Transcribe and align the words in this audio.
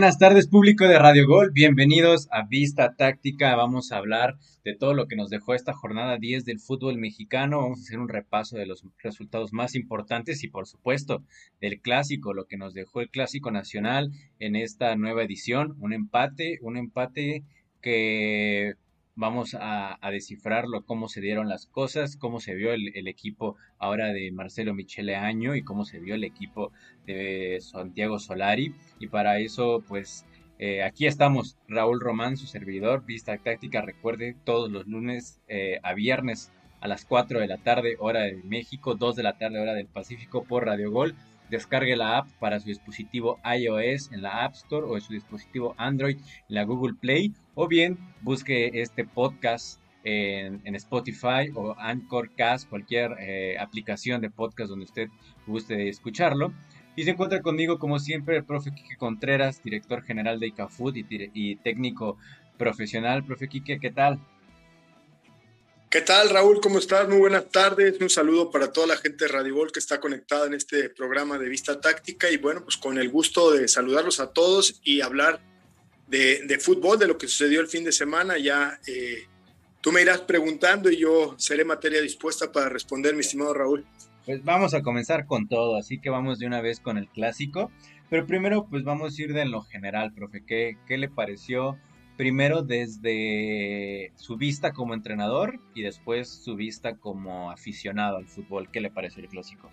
Buenas 0.00 0.18
tardes 0.18 0.48
público 0.48 0.88
de 0.88 0.98
Radio 0.98 1.26
Gol, 1.26 1.50
bienvenidos 1.52 2.26
a 2.30 2.46
Vista 2.46 2.94
Táctica, 2.96 3.54
vamos 3.54 3.92
a 3.92 3.98
hablar 3.98 4.38
de 4.64 4.74
todo 4.74 4.94
lo 4.94 5.06
que 5.06 5.14
nos 5.14 5.28
dejó 5.28 5.52
esta 5.52 5.74
jornada 5.74 6.16
10 6.16 6.46
del 6.46 6.58
fútbol 6.58 6.96
mexicano, 6.96 7.60
vamos 7.60 7.80
a 7.80 7.82
hacer 7.82 7.98
un 7.98 8.08
repaso 8.08 8.56
de 8.56 8.64
los 8.64 8.82
resultados 9.02 9.52
más 9.52 9.74
importantes 9.74 10.42
y 10.42 10.48
por 10.48 10.66
supuesto 10.66 11.22
del 11.60 11.82
clásico, 11.82 12.32
lo 12.32 12.46
que 12.46 12.56
nos 12.56 12.72
dejó 12.72 13.02
el 13.02 13.10
clásico 13.10 13.50
nacional 13.50 14.10
en 14.38 14.56
esta 14.56 14.96
nueva 14.96 15.22
edición, 15.22 15.76
un 15.80 15.92
empate, 15.92 16.58
un 16.62 16.78
empate 16.78 17.44
que 17.82 18.76
vamos 19.20 19.54
a, 19.60 19.98
descifrarlo, 20.10 20.82
cómo 20.84 21.08
se 21.08 21.20
dieron 21.20 21.48
las 21.48 21.66
cosas, 21.66 22.16
cómo 22.16 22.40
se 22.40 22.54
vio 22.54 22.72
el, 22.72 23.06
equipo 23.06 23.56
ahora 23.78 24.12
de 24.12 24.32
Marcelo 24.32 24.74
Michele 24.74 25.14
Año 25.14 25.54
y 25.54 25.62
cómo 25.62 25.84
se 25.84 26.00
vio 26.00 26.14
el 26.14 26.24
equipo 26.24 26.72
de 27.06 27.58
Santiago 27.60 28.18
Solari. 28.18 28.74
Y 28.98 29.08
para 29.08 29.38
eso, 29.38 29.84
pues 29.86 30.24
eh, 30.58 30.82
aquí 30.82 31.06
estamos, 31.06 31.58
Raúl 31.68 32.00
Román, 32.00 32.38
su 32.38 32.46
servidor, 32.46 33.04
Vista 33.04 33.36
Táctica, 33.36 33.82
recuerde, 33.82 34.36
todos 34.44 34.70
los 34.70 34.86
lunes 34.86 35.38
eh, 35.48 35.78
a 35.82 35.92
viernes 35.92 36.50
a 36.80 36.88
las 36.88 37.04
4 37.04 37.40
de 37.40 37.46
la 37.46 37.58
tarde, 37.58 37.96
hora 37.98 38.22
de 38.22 38.36
México, 38.42 38.94
2 38.94 39.16
de 39.16 39.22
la 39.22 39.36
tarde, 39.36 39.60
hora 39.60 39.74
del 39.74 39.86
Pacífico, 39.86 40.44
por 40.44 40.64
Radio 40.64 40.90
Gol. 40.90 41.14
Descargue 41.50 41.96
la 41.96 42.18
app 42.18 42.28
para 42.38 42.60
su 42.60 42.68
dispositivo 42.68 43.38
iOS 43.44 44.12
en 44.12 44.22
la 44.22 44.44
App 44.44 44.54
Store 44.54 44.86
o 44.86 44.94
en 44.94 45.00
su 45.00 45.12
dispositivo 45.12 45.74
Android 45.76 46.16
en 46.16 46.54
la 46.54 46.64
Google 46.64 46.94
Play 46.94 47.32
o 47.54 47.68
bien 47.68 47.98
busque 48.22 48.70
este 48.80 49.04
podcast 49.04 49.80
en, 50.04 50.74
Spotify 50.76 51.50
o 51.54 51.74
Anchorcast, 51.78 52.68
cualquier 52.68 53.12
eh, 53.18 53.58
aplicación 53.58 54.20
de 54.20 54.30
podcast 54.30 54.70
donde 54.70 54.86
usted 54.86 55.08
guste 55.46 55.88
escucharlo. 55.88 56.52
Y 56.96 57.04
se 57.04 57.10
encuentra 57.10 57.40
conmigo, 57.40 57.78
como 57.78 57.98
siempre, 57.98 58.36
el 58.36 58.44
profe 58.44 58.72
Quique 58.72 58.96
Contreras, 58.96 59.62
director 59.62 60.02
general 60.02 60.40
de 60.40 60.48
ICAFUT 60.48 60.96
y, 60.96 61.06
y 61.34 61.56
técnico 61.56 62.16
profesional. 62.58 63.24
Profe 63.24 63.48
Quique, 63.48 63.78
¿qué 63.78 63.90
tal? 63.90 64.20
¿Qué 65.90 66.02
tal, 66.02 66.30
Raúl? 66.30 66.60
¿Cómo 66.60 66.78
estás? 66.78 67.08
Muy 67.08 67.18
buenas 67.18 67.50
tardes. 67.50 68.00
Un 68.00 68.08
saludo 68.08 68.52
para 68.52 68.72
toda 68.72 68.86
la 68.86 68.96
gente 68.96 69.24
de 69.24 69.32
Radio 69.32 69.56
Gol 69.56 69.72
que 69.72 69.80
está 69.80 69.98
conectada 69.98 70.46
en 70.46 70.54
este 70.54 70.88
programa 70.88 71.36
de 71.36 71.48
Vista 71.48 71.80
Táctica. 71.80 72.30
Y 72.30 72.36
bueno, 72.36 72.62
pues 72.62 72.76
con 72.76 72.96
el 72.96 73.10
gusto 73.10 73.50
de 73.50 73.66
saludarlos 73.66 74.20
a 74.20 74.32
todos 74.32 74.80
y 74.84 75.00
hablar 75.00 75.40
de, 76.06 76.58
fútbol, 76.60 76.96
de 76.96 77.08
lo 77.08 77.18
que 77.18 77.26
sucedió 77.26 77.60
el 77.60 77.66
fin 77.66 77.82
de 77.82 77.90
semana. 77.90 78.38
Ya 78.38 78.78
eh, 78.86 79.24
tú 79.80 79.90
me 79.90 80.00
irás 80.00 80.20
preguntando 80.20 80.92
y 80.92 80.98
yo 80.98 81.34
seré 81.38 81.64
materia 81.64 82.00
dispuesta 82.00 82.52
para 82.52 82.68
responder, 82.68 83.14
mi 83.14 83.22
estimado 83.22 83.52
Raúl. 83.52 83.84
Pues 84.24 84.44
vamos 84.44 84.74
a 84.74 84.82
comenzar 84.82 85.26
con 85.26 85.48
todo, 85.48 85.76
así 85.76 86.00
que 86.00 86.08
vamos 86.08 86.38
de 86.38 86.46
una 86.46 86.60
vez 86.60 86.78
con 86.78 86.98
el 86.98 87.08
clásico. 87.08 87.72
Pero 88.08 88.28
primero, 88.28 88.68
pues 88.70 88.84
vamos 88.84 89.18
a 89.18 89.22
ir 89.22 89.32
de 89.32 89.44
lo 89.44 89.62
general, 89.62 90.14
profe. 90.14 90.44
¿Qué, 90.46 90.76
qué 90.86 90.98
le 90.98 91.08
pareció? 91.08 91.80
Primero 92.20 92.60
desde 92.60 94.12
su 94.16 94.36
vista 94.36 94.74
como 94.74 94.92
entrenador 94.92 95.58
y 95.74 95.80
después 95.80 96.28
su 96.28 96.54
vista 96.54 96.98
como 96.98 97.50
aficionado 97.50 98.18
al 98.18 98.26
fútbol. 98.26 98.70
¿Qué 98.70 98.82
le 98.82 98.90
parece 98.90 99.22
el 99.22 99.28
clásico? 99.28 99.70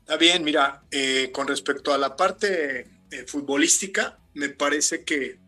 Está 0.00 0.16
bien, 0.16 0.42
mira, 0.42 0.82
eh, 0.90 1.30
con 1.32 1.46
respecto 1.46 1.94
a 1.94 1.98
la 1.98 2.16
parte 2.16 2.88
eh, 3.12 3.24
futbolística, 3.28 4.18
me 4.34 4.48
parece 4.48 5.04
que, 5.04 5.38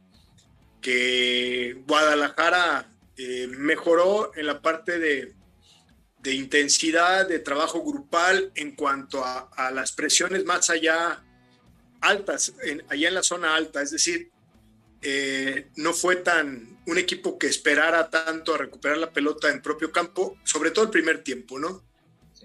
que 0.80 1.82
Guadalajara 1.84 2.92
eh, 3.16 3.48
mejoró 3.48 4.30
en 4.36 4.46
la 4.46 4.62
parte 4.62 5.00
de, 5.00 5.34
de, 6.20 6.32
intensidad, 6.32 7.26
de 7.26 7.40
trabajo 7.40 7.82
grupal 7.82 8.52
en 8.54 8.76
cuanto 8.76 9.24
a, 9.24 9.50
a 9.56 9.72
las 9.72 9.90
presiones 9.90 10.44
más 10.44 10.70
allá 10.70 11.24
altas, 12.00 12.54
allá 12.88 13.08
en 13.08 13.14
la 13.14 13.24
zona 13.24 13.56
alta, 13.56 13.82
es 13.82 13.90
decir, 13.90 14.30
eh, 15.02 15.68
no 15.76 15.92
fue 15.92 16.16
tan 16.16 16.78
un 16.86 16.98
equipo 16.98 17.38
que 17.38 17.46
esperara 17.46 18.10
tanto 18.10 18.54
a 18.54 18.58
recuperar 18.58 18.98
la 18.98 19.12
pelota 19.12 19.50
en 19.50 19.62
propio 19.62 19.92
campo, 19.92 20.36
sobre 20.42 20.70
todo 20.70 20.86
el 20.86 20.90
primer 20.90 21.22
tiempo, 21.22 21.58
¿no? 21.58 21.84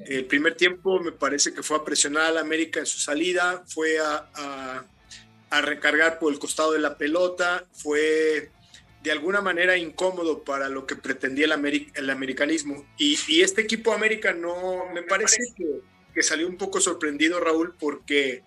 El 0.05 0.25
primer 0.25 0.55
tiempo 0.55 0.99
me 0.99 1.11
parece 1.11 1.53
que 1.53 1.63
fue 1.63 1.77
a 1.77 1.83
presionar 1.83 2.25
a 2.25 2.31
la 2.31 2.41
América 2.41 2.79
en 2.79 2.85
su 2.85 2.99
salida, 2.99 3.63
fue 3.67 3.97
a, 3.99 4.85
recargar 5.61 6.17
por 6.17 6.33
el 6.33 6.39
costado 6.39 6.71
de 6.71 6.79
la 6.79 6.97
pelota, 6.97 7.67
fue 7.73 8.49
de 9.03 9.11
alguna 9.11 9.39
manera 9.39 9.77
incómodo 9.77 10.43
para 10.43 10.67
lo 10.67 10.87
que 10.87 10.95
pretendía 10.95 11.45
el, 11.45 11.91
el 11.93 12.09
americanismo. 12.09 12.87
Y, 12.97 13.41
este 13.41 13.61
equipo 13.61 13.93
América 13.93 14.33
no, 14.33 14.87
me 14.93 15.03
parece 15.03 15.37
que, 15.55 15.81
que 16.13 16.23
salió 16.23 16.47
un 16.47 16.57
poco 16.57 16.81
sorprendido, 16.81 17.39
Raúl, 17.39 17.75
porque 17.79 18.43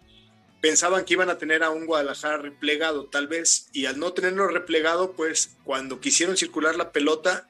pensaban 0.66 1.04
que 1.04 1.14
iban 1.14 1.30
a 1.30 1.38
tener 1.38 1.62
a 1.62 1.70
un 1.70 1.86
Guadalajara 1.86 2.38
replegado 2.38 3.06
tal 3.06 3.28
vez 3.28 3.68
y 3.72 3.86
al 3.86 4.00
no 4.00 4.12
tenerlo 4.12 4.48
replegado 4.48 5.12
pues 5.12 5.56
cuando 5.62 6.00
quisieron 6.00 6.36
circular 6.36 6.74
la 6.74 6.90
pelota 6.90 7.48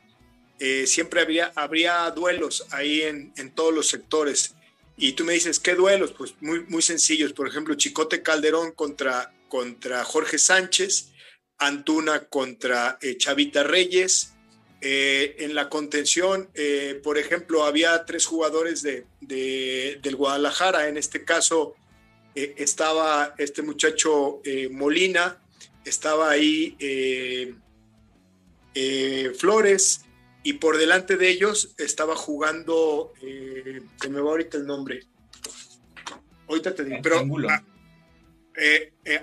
eh, 0.59 0.87
siempre 0.87 1.23
había, 1.23 1.51
habría 1.55 2.11
duelos 2.11 2.67
ahí 2.73 3.01
en, 3.01 3.33
en, 3.39 3.55
todos 3.55 3.73
los 3.73 3.89
sectores. 3.89 4.55
Y 4.99 5.13
tú 5.13 5.25
me 5.25 5.33
dices 5.33 5.61
qué 5.61 5.75
duelos 5.75 6.13
pues 6.13 6.35
muy, 6.41 6.65
muy 6.65 6.83
sencillos. 6.83 7.33
Por 7.33 7.49
ejemplo 7.49 7.75
Chicote 7.75 8.23
Calderón 8.23 8.73
contra, 8.73 9.33
contra 9.49 10.05
Jorge 10.05 10.37
Sánchez 10.37 11.09
Antuna 11.57 12.27
contra 12.27 12.99
eh, 13.01 13.17
Chavita 13.17 13.63
Reyes. 13.63 14.35
Eh, 14.83 15.37
en 15.39 15.55
la 15.55 15.71
contención, 15.71 16.51
por 17.03 17.17
ejemplo, 17.17 17.65
había 17.65 18.05
tres 18.05 18.27
jugadores 18.27 18.83
de, 18.83 19.07
de, 19.23 19.99
del 20.03 20.17
Guadalajara, 20.17 20.89
en 20.89 20.99
este 20.99 21.25
caso 21.25 21.75
eh, 22.37 22.55
estaba 22.59 23.35
este 23.39 23.63
muchacho 23.63 24.43
eh, 24.45 24.69
Molina, 24.69 25.43
estaba 25.87 26.29
ahí 26.29 26.77
eh, 26.79 27.55
Flores, 29.39 30.03
y 30.43 30.53
por 30.53 30.77
delante 30.77 31.17
de 31.17 31.31
ellos 31.31 31.75
estaba 31.79 32.15
jugando, 32.15 33.15
se 33.19 34.11
me 34.11 34.21
va 34.21 34.31
ahorita 34.33 34.59
el 34.59 34.67
nombre. 34.67 35.07
Ahorita 36.47 36.75
te 36.75 36.85
digo, 36.85 36.99
pero. 37.03 37.21
Ángulo. 37.21 37.49
Ah, 37.49 37.65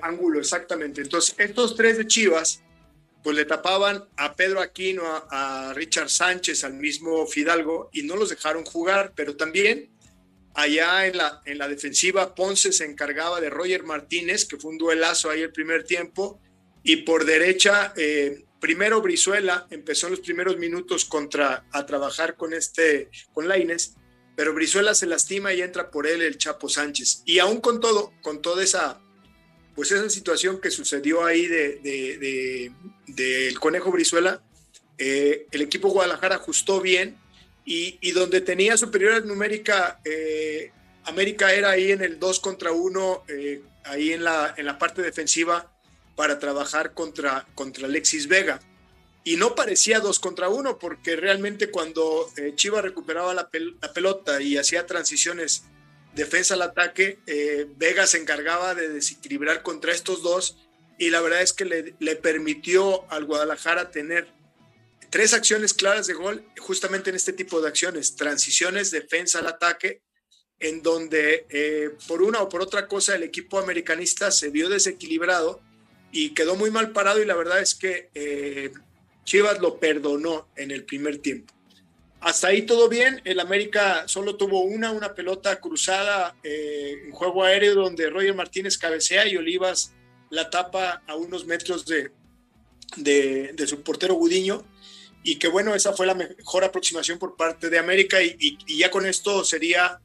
ángulo, 0.02 0.40
exactamente. 0.40 1.02
Entonces, 1.02 1.36
estos 1.38 1.76
tres 1.76 2.00
de 2.00 2.08
Chivas, 2.08 2.64
pues 3.24 3.36
le 3.36 3.46
tapaban 3.46 4.04
a 4.18 4.36
Pedro 4.36 4.60
Aquino, 4.60 5.04
a, 5.06 5.70
a 5.70 5.74
Richard 5.76 6.10
Sánchez, 6.10 6.64
al 6.64 6.74
mismo 6.74 7.28
Fidalgo, 7.28 7.92
y 7.94 8.02
no 8.02 8.16
los 8.16 8.30
dejaron 8.30 8.66
jugar, 8.66 9.14
pero 9.16 9.38
también 9.38 9.93
Allá 10.56 11.08
en 11.08 11.18
la, 11.18 11.42
en 11.46 11.58
la 11.58 11.68
defensiva, 11.68 12.36
Ponce 12.36 12.72
se 12.72 12.86
encargaba 12.86 13.42
de 13.42 13.50
Roger 13.50 13.84
Martínez, 13.84 14.46
que 14.46 14.58
fue 14.58 14.72
un 14.72 14.78
duelazo 14.78 15.30
ahí 15.30 15.42
el 15.42 15.52
primer 15.52 15.84
tiempo. 15.84 16.40
Y 16.84 16.98
por 16.98 17.26
derecha, 17.26 17.94
eh, 17.96 18.44
primero 18.60 19.02
Brizuela 19.02 19.68
empezó 19.72 20.08
en 20.08 20.12
los 20.12 20.20
primeros 20.20 20.58
minutos 20.58 21.06
contra, 21.06 21.66
a 21.72 21.86
trabajar 21.86 22.36
con, 22.36 22.54
este, 22.54 23.10
con 23.34 23.48
Laines, 23.48 23.96
pero 24.36 24.54
Brizuela 24.54 24.94
se 24.94 25.08
lastima 25.08 25.54
y 25.54 25.62
entra 25.62 25.90
por 25.90 26.06
él 26.08 26.22
el 26.22 26.38
Chapo 26.38 26.70
Sánchez. 26.70 27.24
Y 27.26 27.40
aún 27.40 27.60
con 27.60 27.80
todo, 27.80 28.14
con 28.22 28.42
toda 28.42 28.64
esa, 28.64 29.02
pues 29.76 29.92
esa 29.92 30.10
situación 30.10 30.62
que 30.62 30.72
sucedió 30.72 31.26
ahí 31.26 31.48
del 31.48 31.82
de, 31.82 32.72
de, 33.08 33.56
Conejo 33.60 33.92
Brizuela, 33.92 34.44
eh, 35.00 35.48
el 35.52 35.62
equipo 35.62 35.90
Guadalajara 35.90 36.36
ajustó 36.36 36.80
bien 36.80 37.18
y, 37.66 38.12
donde 38.12 38.42
tenía 38.42 38.78
superioridad 38.78 39.24
numérica, 39.24 40.00
eh, 40.04 40.72
América 41.06 41.54
era 41.54 41.72
ahí 41.72 41.92
en 41.92 42.02
el 42.02 42.20
2 42.20 42.40
contra 42.40 42.72
1, 42.72 43.24
eh, 43.30 43.62
ahí 43.86 44.12
en 44.12 44.24
la, 44.24 44.54
en 44.58 44.66
la 44.66 44.78
parte 44.78 45.02
defensiva 45.02 45.72
para 46.16 46.40
trabajar 46.40 46.94
contra, 46.94 47.48
contra 47.56 47.86
Alexis 47.88 48.28
Vega. 48.28 48.60
Y 49.24 49.38
no 49.38 49.56
parecía 49.56 50.02
2 50.02 50.20
contra 50.20 50.50
1 50.50 50.78
porque 50.78 51.16
realmente 51.16 51.72
cuando 51.72 52.30
eh, 52.38 52.54
Chivas 52.56 52.84
recuperaba 52.84 53.34
la, 53.34 53.50
pelota 53.94 54.42
y 54.42 54.58
hacía 54.58 54.86
transiciones 54.86 55.64
defensa 56.14 56.54
al 56.54 56.62
ataque, 56.62 57.18
Vega 57.78 58.06
se 58.06 58.20
encargaba 58.20 58.76
de 58.76 58.90
desequilibrar 58.90 59.64
contra 59.64 59.94
estos 59.94 60.22
dos 60.22 60.58
y 61.00 61.10
la 61.10 61.22
verdad 61.22 61.42
es 61.42 61.54
que 61.54 61.66
le, 61.66 61.96
le 61.98 62.16
permitió 62.16 63.12
al 63.12 63.26
Guadalajara 63.26 63.90
tener 63.90 64.28
tres 65.14 65.36
acciones 65.36 65.76
claras 65.76 66.08
de 66.08 66.16
gol 66.16 66.44
justamente 66.58 67.12
en 67.12 67.16
este 67.16 67.34
tipo 67.34 67.62
de 67.62 67.68
acciones, 67.68 68.16
transiciones, 68.16 68.90
defensa 68.90 69.38
al 69.38 69.46
ataque, 69.46 70.02
en 70.60 70.82
donde 70.82 71.46
eh, 71.52 71.92
por 72.08 72.24
una 72.24 72.42
o 72.42 72.50
por 72.50 72.64
otra 72.64 72.88
cosa 72.88 73.14
el 73.14 73.22
equipo 73.22 73.60
americanista 73.60 74.32
se 74.32 74.50
vio 74.50 74.70
desequilibrado 74.70 75.62
y 76.12 76.32
quedó 76.32 76.56
muy 76.56 76.72
mal 76.72 76.94
parado 76.94 77.22
y 77.22 77.26
la 77.26 77.36
verdad 77.36 77.62
es 77.62 77.76
que 77.76 78.10
eh, 78.16 78.72
Chivas 79.24 79.60
lo 79.60 79.80
perdonó 79.80 80.50
en 80.56 80.72
el 80.72 80.84
primer 80.84 81.20
tiempo. 81.20 81.54
Hasta 82.20 82.48
ahí 82.48 82.64
todo 82.64 82.90
bien, 82.90 83.22
el 83.24 83.40
América 83.40 84.08
solo 84.08 84.36
tuvo 84.36 84.64
una, 84.64 84.92
una 84.92 85.14
pelota 85.14 85.62
cruzada 85.62 86.36
eh, 86.42 87.10
juego 87.12 87.44
aéreo 87.44 87.76
donde 87.76 88.10
Roger 88.10 88.34
Martínez 88.34 88.80
cabecea 88.80 89.28
y 89.28 89.38
Olivas 89.38 89.94
la 90.32 90.50
tapa 90.50 91.04
a 91.06 91.16
unos 91.16 91.46
metros 91.46 91.86
de, 91.86 92.10
de, 92.98 93.54
de 93.54 93.68
su 93.68 93.84
portero 93.84 94.16
Gudiño 94.16 94.73
y 95.24 95.40
que 95.40 95.48
bueno, 95.48 95.74
esa 95.74 95.94
fue 95.94 96.06
la 96.06 96.14
mejor 96.14 96.66
aproximación 96.66 97.18
por 97.18 97.38
parte 97.38 97.70
de 97.70 97.80
América 97.80 98.22
y, 98.22 98.58
ya 98.78 98.92
con 98.92 99.06
esto 99.06 99.44
sería 99.46 100.00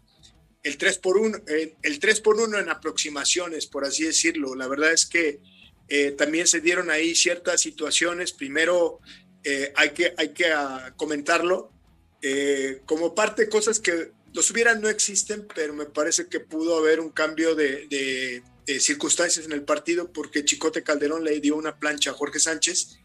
el 0.62 0.78
3 0.78 0.98
por 0.98 1.18
1, 1.18 1.38
eh, 1.48 1.74
el 1.82 1.98
3 1.98 2.20
por 2.20 2.40
1 2.40 2.58
en 2.58 2.68
aproximaciones, 2.68 3.66
por 3.66 3.84
así 3.84 4.04
decirlo. 4.04 4.54
La 4.54 4.68
verdad 4.68 4.92
es 4.92 5.06
que 5.06 5.40
eh, 5.88 6.12
también 6.12 6.46
se 6.46 6.60
dieron 6.60 6.90
ahí 6.90 7.16
ciertas 7.16 7.60
situaciones. 7.60 8.32
Primero, 8.32 9.00
eh, 9.42 9.72
hay 9.74 9.90
que, 9.90 10.14
hay 10.16 10.32
que 10.32 10.46
ah, 10.46 10.94
comentarlo, 10.96 11.72
como 12.84 13.14
parte 13.14 13.44
de 13.44 13.48
cosas 13.48 13.78
que 13.78 14.10
los 14.34 14.50
hubieran 14.50 14.80
no 14.80 14.88
existen, 14.88 15.46
pero 15.54 15.72
me 15.72 15.86
parece 15.86 16.26
que 16.26 16.40
pudo 16.40 16.76
haber 16.76 16.98
un 16.98 17.10
cambio 17.10 17.54
de, 17.54 18.42
circunstancias 18.80 19.46
en 19.46 19.52
el 19.52 19.62
partido 19.62 20.12
porque 20.12 20.44
Chicote 20.44 20.82
Calderón 20.82 21.24
le 21.24 21.40
dio 21.40 21.56
una 21.56 21.78
plancha 21.78 22.10
a 22.10 22.14
Jorge 22.14 22.38
Sánchez 22.38 22.98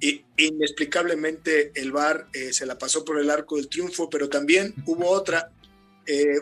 y 0.00 0.24
inexplicablemente 0.36 1.72
el 1.74 1.92
VAR 1.92 2.28
se 2.50 2.66
la 2.66 2.78
pasó 2.78 3.04
por 3.04 3.18
el 3.18 3.30
arco 3.30 3.56
del 3.56 3.68
triunfo, 3.68 4.10
pero 4.10 4.28
también 4.28 4.74
hubo 4.86 5.08
otra 5.08 5.50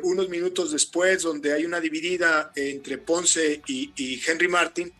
unos 0.02 0.28
minutos 0.28 0.72
después 0.72 1.22
donde 1.22 1.52
hay 1.52 1.64
una 1.64 1.80
dividida 1.80 2.52
entre 2.54 2.98
Ponce 2.98 3.62
y, 3.66 3.92
y 3.96 4.20
Henry 4.26 4.48
Martin 4.48 4.92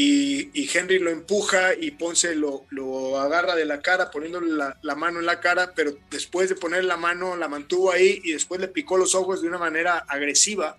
y, 0.00 0.70
Henry 0.72 1.00
lo 1.00 1.10
empuja 1.10 1.74
y 1.74 1.90
Ponce 1.90 2.36
lo, 2.36 2.66
lo 2.70 3.18
agarra 3.18 3.56
de 3.56 3.64
la 3.64 3.82
cara 3.82 4.12
poniéndole 4.12 4.52
la, 4.80 4.94
mano 4.94 5.18
en 5.18 5.26
la 5.26 5.40
cara, 5.40 5.72
pero 5.74 5.98
después 6.08 6.48
de 6.48 6.54
poner 6.54 6.84
la 6.84 6.96
mano 6.96 7.36
la 7.36 7.48
mantuvo 7.48 7.90
ahí 7.90 8.20
y 8.22 8.30
después 8.32 8.60
le 8.60 8.68
picó 8.68 8.96
los 8.96 9.16
ojos 9.16 9.42
de 9.42 9.48
una 9.48 9.58
manera 9.58 9.98
agresiva 10.06 10.78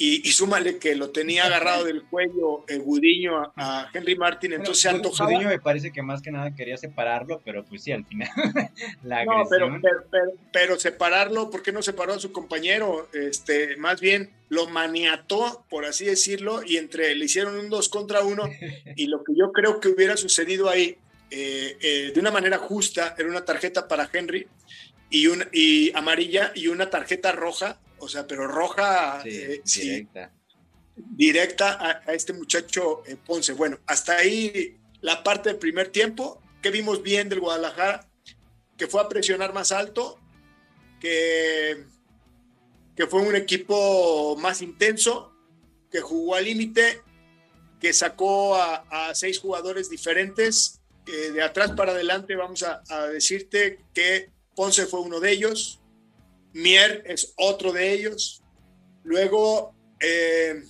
y, 0.00 0.30
súmale 0.30 0.78
que 0.78 0.94
lo 0.94 1.10
tenía 1.10 1.46
agarrado 1.46 1.84
del 1.84 2.04
cuello 2.04 2.64
el 2.68 2.82
Gudiño 2.82 3.52
a, 3.56 3.90
Henry 3.92 4.14
Martin, 4.14 4.52
entonces 4.52 4.80
se 4.80 4.88
antojaba. 4.88 5.28
Gudiño 5.28 5.48
me 5.48 5.58
parece 5.58 5.90
que 5.90 6.02
más 6.02 6.22
que 6.22 6.30
nada 6.30 6.54
quería 6.54 6.76
separarlo, 6.76 7.42
pero 7.44 7.64
pues 7.64 7.82
sí, 7.82 7.90
al 7.90 8.06
final 8.06 8.28
la 9.02 9.18
agresión. 9.18 9.72
No, 9.72 9.80
pero, 9.82 10.06
pero, 10.08 10.32
pero, 10.52 10.78
separarlo, 10.78 11.50
¿por 11.50 11.62
qué 11.62 11.72
no 11.72 11.82
separó 11.82 12.14
a 12.14 12.20
su 12.20 12.30
compañero? 12.30 13.08
Este, 13.12 13.76
más 13.76 14.00
bien 14.00 14.30
lo 14.48 14.68
maniató, 14.68 15.64
por 15.68 15.84
así 15.84 16.04
decirlo, 16.04 16.62
y 16.64 16.76
entre 16.76 17.16
le 17.16 17.24
hicieron 17.24 17.56
un 17.56 17.68
dos 17.68 17.88
contra 17.88 18.22
uno, 18.22 18.48
y 18.94 19.06
lo 19.08 19.24
que 19.24 19.32
yo 19.36 19.50
creo 19.50 19.80
que 19.80 19.88
hubiera 19.88 20.16
sucedido 20.16 20.68
ahí, 20.70 20.96
eh, 21.32 21.76
eh, 21.80 22.12
de 22.14 22.20
una 22.20 22.30
manera 22.30 22.58
justa, 22.58 23.16
era 23.18 23.28
una 23.28 23.44
tarjeta 23.44 23.88
para 23.88 24.08
Henry 24.12 24.46
y, 25.10 25.26
una, 25.26 25.48
y 25.52 25.90
amarilla 25.96 26.52
y 26.54 26.68
una 26.68 26.88
tarjeta 26.88 27.32
roja 27.32 27.80
o 28.00 28.08
sea, 28.08 28.26
pero 28.26 28.46
roja 28.46 29.22
eh, 29.24 29.62
directa, 29.64 30.32
directa 30.96 32.02
a, 32.06 32.14
este 32.14 32.32
muchacho 32.32 33.02
eh, 33.06 33.16
Ponce. 33.16 33.52
Bueno, 33.52 33.78
hasta 33.86 34.16
ahí 34.16 34.78
la 35.00 35.22
parte 35.22 35.50
del 35.50 35.58
primer 35.58 35.88
tiempo, 35.88 36.42
que 36.62 36.70
vimos 36.70 37.02
bien 37.02 37.28
del 37.28 37.40
Guadalajara, 37.40 38.08
que 38.76 38.86
fue 38.86 39.00
a 39.00 39.08
presionar 39.08 39.52
más 39.52 39.72
alto, 39.72 40.18
que, 41.00 41.84
que 42.96 43.06
fue 43.06 43.22
un 43.22 43.36
equipo 43.36 44.36
más 44.36 44.62
intenso, 44.62 45.32
que 45.90 46.00
jugó 46.00 46.34
al 46.34 46.44
límite, 46.44 47.02
que 47.80 47.92
sacó 47.92 48.56
a, 48.56 49.14
seis 49.14 49.38
jugadores 49.38 49.88
diferentes. 49.88 50.80
de 51.06 51.42
atrás 51.42 51.72
para 51.72 51.92
adelante 51.92 52.34
vamos 52.34 52.62
a, 52.62 52.82
a 52.88 53.06
decirte 53.06 53.78
que 53.94 54.30
Ponce 54.54 54.86
fue 54.86 55.00
uno 55.00 55.20
de 55.20 55.30
ellos, 55.30 55.80
Mier 56.58 57.02
es 57.06 57.32
otro 57.36 57.72
de 57.72 57.92
ellos. 57.92 58.42
Luego, 59.04 59.74
eh, 60.00 60.62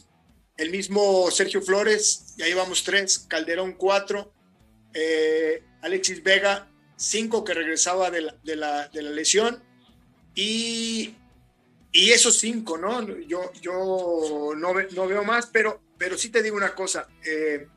el 0.57 0.71
mismo 0.71 1.31
Sergio 1.31 1.63
Flores, 1.63 2.35
y 2.37 2.43
ahí 2.43 2.53
vamos 2.53 2.85
tres, 2.85 3.19
Calderón 3.21 3.73
cuatro, 3.73 4.33
eh, 4.93 5.63
Alexis 5.83 6.23
Vega 6.23 6.69
cinco 6.97 7.45
que 7.45 7.55
regresaba 7.55 8.11
de 8.11 8.23
la, 8.57 8.91
lesión, 8.93 9.63
y, 10.35 11.15
y, 11.93 12.11
esos 12.11 12.39
cinco, 12.39 12.77
¿no? 12.77 13.07
Yo, 13.21 13.53
yo 13.61 14.53
no, 14.57 14.75
no, 14.75 15.07
veo 15.07 15.25
más, 15.25 15.47
pero, 15.47 15.81
pero 15.97 16.19
sí 16.19 16.29
te 16.29 16.43
digo 16.43 16.57
una 16.57 16.75
cosa, 16.75 17.09
eh, 17.25 17.69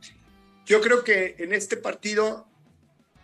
yo 0.66 0.82
creo 0.82 1.04
que 1.04 1.36
en 1.38 1.54
este 1.54 1.78
partido 1.78 2.48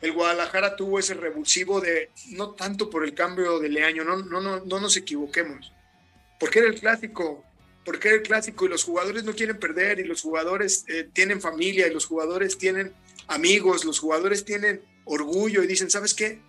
el 0.01 0.11
Guadalajara 0.11 0.75
tuvo 0.75 0.99
ese 0.99 1.13
revulsivo 1.13 1.81
de, 1.81 2.11
no 2.31 2.51
tanto 2.51 2.89
por 2.89 3.03
el 3.03 3.13
cambio 3.13 3.59
de 3.59 3.69
Leaño, 3.69 4.03
no, 4.03 4.17
no, 4.17 4.41
no, 4.41 4.63
no 4.63 4.79
nos 4.79 4.95
equivoquemos, 4.95 5.71
porque 6.39 6.59
era 6.59 6.67
el 6.67 6.79
clásico, 6.79 7.43
porque 7.83 8.09
era 8.09 8.17
el 8.17 8.23
clásico 8.23 8.65
y 8.65 8.69
los 8.69 8.83
jugadores 8.83 9.23
no 9.23 9.33
quieren 9.33 9.59
perder 9.59 9.99
y 9.99 10.03
los 10.03 10.21
jugadores 10.21 10.85
eh, 10.87 11.09
tienen 11.11 11.41
familia 11.41 11.87
y 11.87 11.93
los 11.93 12.05
jugadores 12.05 12.57
tienen 12.57 12.93
amigos, 13.27 13.85
los 13.85 13.99
jugadores 13.99 14.45
tienen 14.45 14.81
orgullo 15.05 15.63
y 15.63 15.67
dicen, 15.67 15.89
¿sabes 15.89 16.13
qué? 16.13 16.41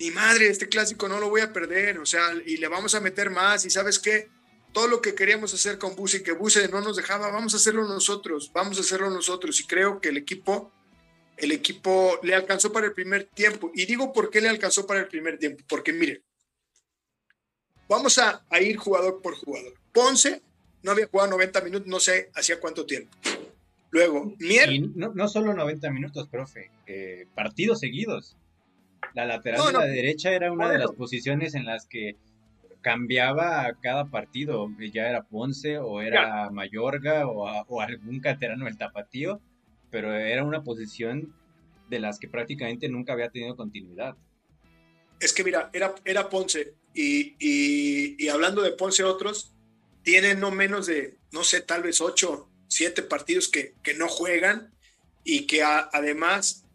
Mi 0.00 0.10
madre, 0.10 0.48
este 0.48 0.68
clásico 0.68 1.08
no 1.08 1.20
lo 1.20 1.30
voy 1.30 1.42
a 1.42 1.52
perder, 1.52 1.98
o 1.98 2.06
sea, 2.06 2.34
y 2.44 2.56
le 2.56 2.68
vamos 2.68 2.94
a 2.94 3.00
meter 3.00 3.30
más 3.30 3.64
y 3.64 3.70
¿sabes 3.70 3.98
qué? 3.98 4.28
Todo 4.72 4.88
lo 4.88 5.00
que 5.00 5.14
queríamos 5.14 5.54
hacer 5.54 5.78
con 5.78 5.94
Buse 5.94 6.18
y 6.18 6.22
que 6.22 6.32
Buse 6.32 6.68
no 6.68 6.80
nos 6.82 6.96
dejaba, 6.96 7.30
vamos 7.30 7.54
a 7.54 7.56
hacerlo 7.58 7.84
nosotros, 7.84 8.50
vamos 8.52 8.76
a 8.76 8.80
hacerlo 8.80 9.08
nosotros 9.08 9.58
y 9.60 9.66
creo 9.66 10.00
que 10.00 10.10
el 10.10 10.18
equipo 10.18 10.72
el 11.36 11.52
equipo 11.52 12.18
le 12.22 12.34
alcanzó 12.34 12.72
para 12.72 12.86
el 12.86 12.92
primer 12.92 13.24
tiempo. 13.24 13.70
Y 13.74 13.86
digo 13.86 14.12
por 14.12 14.30
qué 14.30 14.40
le 14.40 14.48
alcanzó 14.48 14.86
para 14.86 15.00
el 15.00 15.08
primer 15.08 15.38
tiempo, 15.38 15.64
porque 15.68 15.92
miren, 15.92 16.22
vamos 17.88 18.18
a, 18.18 18.44
ir 18.60 18.76
jugador 18.76 19.20
por 19.22 19.34
jugador. 19.36 19.74
Ponce 19.92 20.42
no 20.82 20.92
había 20.92 21.08
jugado 21.08 21.30
90 21.30 21.60
minutos, 21.62 21.88
no 21.88 22.00
sé 22.00 22.30
hacía 22.34 22.60
cuánto 22.60 22.86
tiempo. 22.86 23.10
Luego, 23.90 24.34
Mier. 24.38 24.80
no, 24.94 25.28
solo 25.28 25.54
90 25.54 25.90
minutos, 25.90 26.28
profe, 26.28 26.70
eh, 26.86 27.26
partidos 27.34 27.80
seguidos. 27.80 28.36
La 29.14 29.24
lateral 29.24 29.66
de 29.66 29.72
la 29.72 29.84
derecha 29.84 30.32
era 30.32 30.52
una 30.52 30.70
de 30.70 30.78
las 30.78 30.92
posiciones 30.92 31.54
en 31.54 31.64
las 31.64 31.86
que 31.86 32.16
cambiaba 32.82 33.72
cada 33.80 34.06
partido. 34.06 34.68
Ya 34.92 35.08
era 35.08 35.22
Ponce 35.22 35.78
o 35.78 36.02
era 36.02 36.50
Mayorga 36.50 37.26
o, 37.26 37.44
o 37.68 37.80
algún 37.80 38.20
caterano 38.20 38.66
del 38.66 38.76
Tapatío 38.76 39.40
pero 39.96 40.14
era 40.14 40.44
una 40.44 40.62
posición 40.62 41.34
de 41.88 42.00
las 42.00 42.18
que 42.18 42.28
prácticamente 42.28 42.86
nunca 42.86 43.14
había 43.14 43.30
tenido 43.30 43.56
continuidad. 43.56 44.14
Es 45.20 45.32
que 45.32 45.42
mira, 45.42 45.70
era, 45.72 45.94
era 46.04 46.28
Ponce 46.28 46.74
y, 46.92 47.34
y, 47.38 48.28
hablando 48.28 48.60
de 48.60 48.72
Ponce 48.72 49.04
otros, 49.04 49.54
tienen 50.02 50.38
no 50.38 50.50
menos 50.50 50.86
de, 50.86 51.16
no 51.32 51.44
sé, 51.44 51.62
tal 51.62 51.82
vez 51.82 52.02
ocho, 52.02 52.50
siete 52.68 53.02
partidos 53.02 53.48
que, 53.48 53.72
que 53.82 53.94
no 53.94 54.06
juegan 54.06 54.70
y 55.24 55.46
que 55.46 55.62
además 55.62 56.66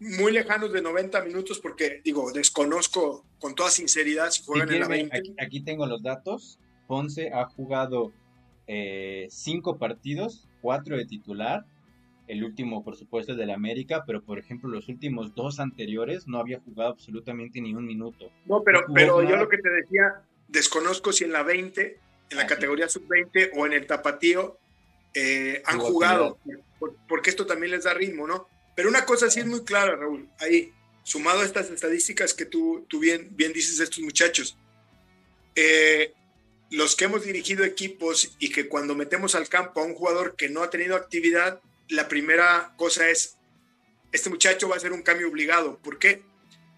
muy 0.00 0.32
lejanos 0.32 0.72
de 0.72 0.80
90 0.80 1.24
minutos 1.24 1.58
porque 1.58 2.00
digo, 2.02 2.32
desconozco 2.32 3.26
con 3.38 3.54
toda 3.54 3.70
sinceridad 3.70 4.30
si 4.30 4.44
juegan 4.44 4.72
en 4.72 4.80
la 4.80 4.88
20. 4.88 5.34
Aquí, 5.38 5.60
tengo 5.60 5.84
los 5.84 6.02
datos. 6.02 6.58
Ponce 6.86 7.30
ha 7.34 7.44
jugado 7.44 8.14
eh, 8.66 9.26
cinco 9.28 9.76
partidos, 9.76 10.48
cuatro 10.62 10.96
de 10.96 11.04
titular 11.04 11.66
el 12.32 12.44
último, 12.44 12.82
por 12.82 12.96
supuesto, 12.96 13.32
es 13.32 13.38
del 13.38 13.50
América, 13.50 14.04
pero 14.06 14.22
por 14.22 14.38
ejemplo, 14.38 14.70
los 14.70 14.88
últimos 14.88 15.34
dos 15.34 15.60
anteriores 15.60 16.26
no 16.26 16.38
había 16.38 16.60
jugado 16.60 16.92
absolutamente 16.92 17.60
ni 17.60 17.74
un 17.74 17.84
minuto. 17.84 18.30
No, 18.46 18.62
pero, 18.62 18.84
pero 18.94 19.22
yo 19.22 19.36
lo 19.36 19.50
que 19.50 19.58
te 19.58 19.68
decía, 19.68 20.22
desconozco 20.48 21.12
si 21.12 21.24
en 21.24 21.32
la 21.32 21.42
20, 21.42 21.98
en 22.30 22.36
la 22.36 22.44
ah, 22.44 22.46
categoría 22.46 22.88
sub-20 22.88 23.50
o 23.54 23.66
en 23.66 23.74
el 23.74 23.86
tapatío 23.86 24.56
eh, 25.12 25.62
han 25.66 25.78
jugado, 25.78 26.38
porque 27.06 27.28
esto 27.28 27.44
también 27.44 27.72
les 27.72 27.84
da 27.84 27.92
ritmo, 27.92 28.26
¿no? 28.26 28.48
Pero 28.74 28.88
una 28.88 29.04
cosa 29.04 29.28
sí 29.28 29.40
es 29.40 29.46
muy 29.46 29.62
clara, 29.62 29.94
Raúl, 29.94 30.26
ahí, 30.38 30.72
sumado 31.02 31.40
a 31.40 31.44
estas 31.44 31.70
estadísticas 31.70 32.32
que 32.32 32.46
tú, 32.46 32.86
tú 32.88 32.98
bien, 32.98 33.28
bien 33.32 33.52
dices 33.52 33.76
de 33.76 33.84
estos 33.84 34.00
muchachos, 34.00 34.56
eh, 35.54 36.14
los 36.70 36.96
que 36.96 37.04
hemos 37.04 37.24
dirigido 37.24 37.62
equipos 37.64 38.34
y 38.38 38.50
que 38.50 38.68
cuando 38.68 38.94
metemos 38.94 39.34
al 39.34 39.50
campo 39.50 39.82
a 39.82 39.84
un 39.84 39.94
jugador 39.94 40.34
que 40.34 40.48
no 40.48 40.62
ha 40.62 40.70
tenido 40.70 40.96
actividad, 40.96 41.60
la 41.92 42.08
primera 42.08 42.74
cosa 42.76 43.08
es, 43.10 43.36
este 44.12 44.30
muchacho 44.30 44.68
va 44.68 44.76
a 44.76 44.80
ser 44.80 44.92
un 44.92 45.02
cambio 45.02 45.28
obligado. 45.28 45.78
¿Por 45.78 45.98
qué? 45.98 46.22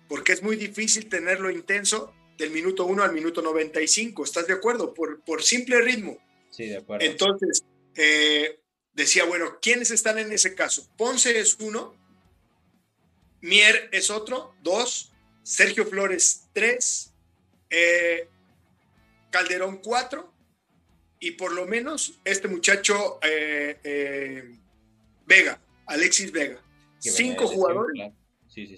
Porque 0.09 0.33
es 0.33 0.43
muy 0.43 0.57
difícil 0.57 1.09
tenerlo 1.09 1.51
intenso 1.51 2.13
del 2.37 2.51
minuto 2.51 2.85
1 2.85 3.03
al 3.03 3.13
minuto 3.13 3.41
95. 3.41 4.25
¿Estás 4.25 4.47
de 4.47 4.55
acuerdo? 4.55 4.93
Por, 4.93 5.21
por 5.23 5.43
simple 5.43 5.81
ritmo. 5.81 6.19
Sí, 6.51 6.67
de 6.67 6.79
acuerdo. 6.79 7.07
Entonces, 7.07 7.65
eh, 7.97 8.61
decía, 8.93 9.25
bueno, 9.25 9.59
¿quiénes 9.63 9.93
están 9.93 10.19
en 10.19 10.33
ese 10.33 10.55
caso? 10.55 10.89
Ponce 10.97 11.39
es 11.39 11.57
uno, 11.61 11.97
Mier 13.41 13.89
es 13.93 14.11
otro, 14.11 14.55
dos, 14.63 15.13
Sergio 15.43 15.87
Flores 15.87 16.49
tres, 16.53 17.13
eh, 17.71 18.29
Calderón 19.31 19.79
cuatro, 19.79 20.33
y 21.21 21.33
por 21.33 21.53
lo 21.53 21.67
menos 21.67 22.21
este 22.25 22.49
muchacho 22.49 23.19
eh, 23.23 24.59
Vega, 25.27 25.61
Alexis 25.87 26.33
Vega. 26.33 26.61
Cinco 26.99 27.47
jugadores 27.47 28.13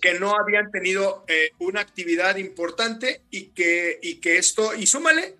que 0.00 0.19
no 0.19 0.37
habían 0.37 0.71
tenido 0.71 1.25
eh, 1.29 1.50
una 1.59 1.81
actividad 1.81 2.37
importante 2.37 3.23
y 3.31 3.49
que, 3.49 3.99
y 4.03 4.17
que 4.17 4.38
esto, 4.38 4.75
y 4.75 4.87
súmale 4.87 5.37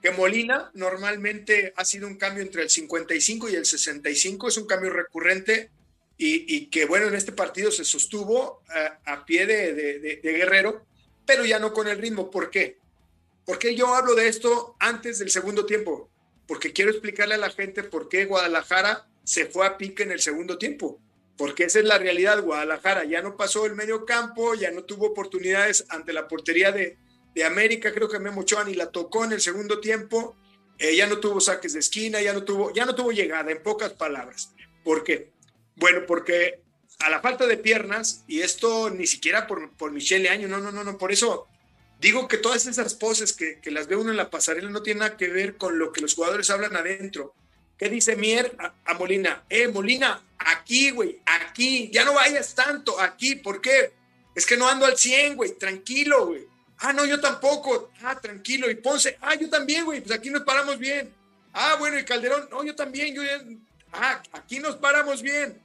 que 0.00 0.10
Molina 0.12 0.70
normalmente 0.74 1.72
ha 1.76 1.84
sido 1.84 2.06
un 2.06 2.16
cambio 2.16 2.42
entre 2.42 2.62
el 2.62 2.70
55 2.70 3.48
y 3.48 3.54
el 3.54 3.66
65, 3.66 4.48
es 4.48 4.56
un 4.56 4.66
cambio 4.66 4.90
recurrente 4.90 5.70
y, 6.18 6.66
que 6.66 6.86
bueno, 6.86 7.08
en 7.08 7.14
este 7.14 7.32
partido 7.32 7.70
se 7.70 7.84
sostuvo 7.84 8.62
eh, 8.74 8.88
a, 9.04 9.26
pie 9.26 9.44
de, 9.44 9.74
de, 9.74 10.32
Guerrero, 10.32 10.86
pero 11.26 11.44
ya 11.44 11.58
no 11.58 11.74
con 11.74 11.88
el 11.88 11.98
ritmo. 11.98 12.30
¿Por 12.30 12.50
qué? 12.50 12.78
Porque 13.44 13.74
yo 13.74 13.94
hablo 13.94 14.14
de 14.14 14.28
esto 14.28 14.76
antes 14.78 15.18
del 15.18 15.30
segundo 15.30 15.66
tiempo, 15.66 16.08
porque 16.46 16.72
quiero 16.72 16.90
explicarle 16.90 17.34
a 17.34 17.38
la 17.38 17.50
gente 17.50 17.82
por 17.82 18.08
qué 18.08 18.24
Guadalajara 18.24 19.06
se 19.26 19.46
fue 19.46 19.66
a 19.66 19.76
pique 19.76 20.04
en 20.04 20.12
el 20.12 20.20
segundo 20.20 20.56
tiempo, 20.56 21.00
porque 21.36 21.64
esa 21.64 21.80
es 21.80 21.84
la 21.84 21.98
realidad. 21.98 22.42
Guadalajara 22.42 23.04
ya 23.04 23.22
no 23.22 23.36
pasó 23.36 23.66
el 23.66 23.74
medio 23.74 24.06
campo, 24.06 24.54
ya 24.54 24.70
no 24.70 24.84
tuvo 24.84 25.06
oportunidades 25.06 25.84
ante 25.88 26.12
la 26.12 26.28
portería 26.28 26.70
de, 26.70 26.96
de 27.34 27.44
América, 27.44 27.92
creo 27.92 28.08
que 28.08 28.20
Memo 28.20 28.42
Ochoa 28.42 28.62
ni 28.62 28.74
la 28.74 28.92
tocó 28.92 29.24
en 29.24 29.32
el 29.32 29.40
segundo 29.40 29.80
tiempo, 29.80 30.36
eh, 30.78 30.94
ya 30.94 31.08
no 31.08 31.18
tuvo 31.18 31.40
saques 31.40 31.72
de 31.72 31.80
esquina, 31.80 32.20
ya 32.20 32.32
no 32.32 32.44
tuvo, 32.44 32.72
ya 32.72 32.86
no 32.86 32.94
tuvo 32.94 33.10
llegada, 33.10 33.50
en 33.50 33.60
pocas 33.64 33.94
palabras. 33.94 34.54
¿Por 34.84 35.02
qué? 35.02 35.32
Bueno, 35.74 36.06
porque 36.06 36.60
a 37.00 37.10
la 37.10 37.20
falta 37.20 37.48
de 37.48 37.56
piernas, 37.56 38.22
y 38.28 38.42
esto 38.42 38.90
ni 38.90 39.08
siquiera 39.08 39.48
por, 39.48 39.72
por 39.76 39.90
Michelle 39.90 40.28
Año, 40.28 40.46
no, 40.46 40.60
no, 40.60 40.70
no, 40.70 40.84
no, 40.84 40.98
por 40.98 41.10
eso 41.10 41.48
digo 42.00 42.28
que 42.28 42.38
todas 42.38 42.64
esas 42.66 42.94
poses 42.94 43.32
que, 43.32 43.58
que, 43.60 43.72
las 43.72 43.88
ve 43.88 43.96
uno 43.96 44.12
en 44.12 44.16
la 44.16 44.30
pasarela 44.30 44.70
no 44.70 44.82
tienen 44.82 45.00
nada 45.00 45.16
que 45.16 45.28
ver 45.28 45.56
con 45.56 45.80
lo 45.80 45.92
que 45.92 46.00
los 46.00 46.14
jugadores 46.14 46.48
hablan 46.48 46.76
adentro. 46.76 47.34
¿Qué 47.78 47.88
dice 47.88 48.16
Mier 48.16 48.56
a, 48.84 48.94
Molina? 48.94 49.44
Eh, 49.50 49.68
Molina, 49.68 50.22
aquí, 50.38 50.90
güey, 50.90 51.20
aquí, 51.26 51.90
ya 51.92 52.04
no 52.04 52.14
vayas 52.14 52.54
tanto, 52.54 52.98
aquí, 53.00 53.36
¿por 53.36 53.60
qué? 53.60 53.92
Es 54.34 54.46
que 54.46 54.56
no 54.56 54.68
ando 54.68 54.86
al 54.86 54.96
100, 54.96 55.36
güey, 55.36 55.58
tranquilo, 55.58 56.26
güey. 56.26 56.46
Ah, 56.78 56.92
no, 56.92 57.06
yo 57.06 57.20
tampoco. 57.20 57.90
Ah, 58.02 58.20
tranquilo. 58.20 58.70
Y 58.70 58.74
Ponce, 58.74 59.16
ah, 59.22 59.34
yo 59.34 59.48
también, 59.48 59.84
güey, 59.84 60.00
pues 60.00 60.16
aquí 60.18 60.30
nos 60.30 60.42
paramos 60.42 60.78
bien. 60.78 61.14
Ah, 61.52 61.76
bueno, 61.78 61.98
y 61.98 62.04
Calderón, 62.04 62.48
no, 62.50 62.62
yo 62.64 62.74
también, 62.74 63.14
yo 63.14 63.22
Ah, 63.92 64.22
aquí 64.32 64.58
nos 64.58 64.76
paramos 64.76 65.22
bien. 65.22 65.62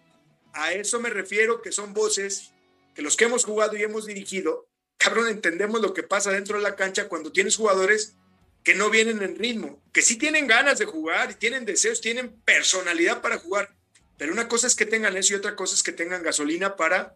A 0.53 0.73
eso 0.73 0.99
me 0.99 1.09
refiero, 1.09 1.61
que 1.61 1.71
son 1.71 1.93
voces 1.93 2.51
que 2.95 3.01
los 3.01 3.15
que 3.17 3.25
hemos 3.25 3.45
jugado 3.45 3.75
y 3.75 3.83
hemos 3.83 4.05
dirigido, 4.05 4.67
cabrón, 4.97 5.27
entendemos 5.27 5.81
lo 5.81 5.93
que 5.93 6.03
pasa 6.03 6.31
dentro 6.31 6.57
de 6.57 6.63
la 6.63 6.75
cancha 6.75 7.07
cuando 7.07 7.31
tienes 7.31 7.55
jugadores 7.55 8.15
que 8.63 8.75
no 8.75 8.89
vienen 8.89 9.21
en 9.21 9.37
ritmo, 9.37 9.81
que 9.91 10.01
sí 10.01 10.17
tienen 10.17 10.47
ganas 10.47 10.79
de 10.79 10.85
jugar 10.85 11.31
y 11.31 11.35
tienen 11.35 11.65
deseos, 11.65 12.01
tienen 12.01 12.31
personalidad 12.45 13.21
para 13.21 13.37
jugar, 13.37 13.73
pero 14.17 14.33
una 14.33 14.47
cosa 14.47 14.67
es 14.67 14.75
que 14.75 14.85
tengan 14.85 15.17
eso 15.17 15.33
y 15.33 15.37
otra 15.37 15.55
cosa 15.55 15.73
es 15.73 15.81
que 15.81 15.91
tengan 15.91 16.21
gasolina 16.21 16.75
para 16.75 17.15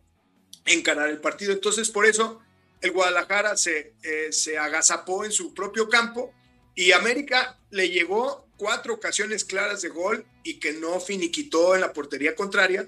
encarar 0.65 1.09
el 1.09 1.21
partido. 1.21 1.53
Entonces, 1.53 1.91
por 1.91 2.05
eso 2.05 2.41
el 2.81 2.91
Guadalajara 2.91 3.57
se, 3.57 3.93
eh, 4.01 4.31
se 4.31 4.57
agazapó 4.57 5.23
en 5.23 5.31
su 5.31 5.53
propio 5.53 5.87
campo 5.87 6.33
y 6.73 6.91
América 6.93 7.59
le 7.69 7.89
llegó 7.89 8.47
cuatro 8.57 8.95
ocasiones 8.95 9.45
claras 9.45 9.81
de 9.81 9.89
gol 9.89 10.25
y 10.43 10.59
que 10.59 10.73
no 10.73 10.99
finiquitó 10.99 11.75
en 11.75 11.81
la 11.81 11.93
portería 11.93 12.35
contraria. 12.35 12.87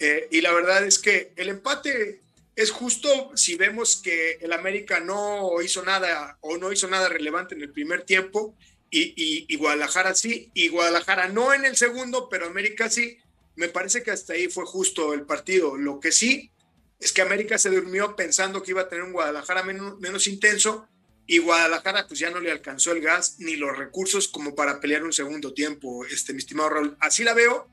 Eh, 0.00 0.28
y 0.30 0.40
la 0.40 0.52
verdad 0.52 0.84
es 0.84 0.98
que 0.98 1.32
el 1.36 1.48
empate 1.48 2.22
es 2.58 2.72
justo 2.72 3.30
si 3.36 3.54
vemos 3.54 4.00
que 4.02 4.32
el 4.40 4.52
América 4.52 4.98
no 4.98 5.62
hizo 5.62 5.84
nada 5.84 6.38
o 6.40 6.58
no 6.58 6.72
hizo 6.72 6.88
nada 6.88 7.08
relevante 7.08 7.54
en 7.54 7.62
el 7.62 7.70
primer 7.70 8.02
tiempo 8.02 8.56
y, 8.90 9.54
Guadalajara 9.54 10.12
sí, 10.16 10.50
y 10.54 10.66
Guadalajara 10.66 11.28
no 11.28 11.54
en 11.54 11.64
el 11.64 11.76
segundo, 11.76 12.28
pero 12.28 12.46
América 12.46 12.90
sí. 12.90 13.16
Me 13.54 13.68
parece 13.68 14.02
que 14.02 14.10
hasta 14.10 14.32
ahí 14.32 14.48
fue 14.48 14.66
justo 14.66 15.14
el 15.14 15.22
partido. 15.22 15.76
Lo 15.76 16.00
que 16.00 16.10
sí 16.10 16.50
es 16.98 17.12
que 17.12 17.22
América 17.22 17.58
se 17.58 17.70
durmió 17.70 18.16
pensando 18.16 18.60
que 18.60 18.72
iba 18.72 18.82
a 18.82 18.88
tener 18.88 19.04
un 19.04 19.12
Guadalajara 19.12 19.62
menos, 19.62 20.00
menos 20.00 20.26
intenso 20.26 20.88
y 21.28 21.38
Guadalajara 21.38 22.08
pues 22.08 22.18
ya 22.18 22.30
no 22.30 22.40
le 22.40 22.50
alcanzó 22.50 22.90
el 22.90 23.00
gas 23.00 23.36
ni 23.38 23.54
los 23.54 23.78
recursos 23.78 24.26
como 24.26 24.56
para 24.56 24.80
pelear 24.80 25.04
un 25.04 25.12
segundo 25.12 25.54
tiempo, 25.54 26.04
este, 26.06 26.32
mi 26.32 26.40
estimado 26.40 26.70
Raúl. 26.70 26.96
Así 26.98 27.22
la 27.22 27.34
veo 27.34 27.68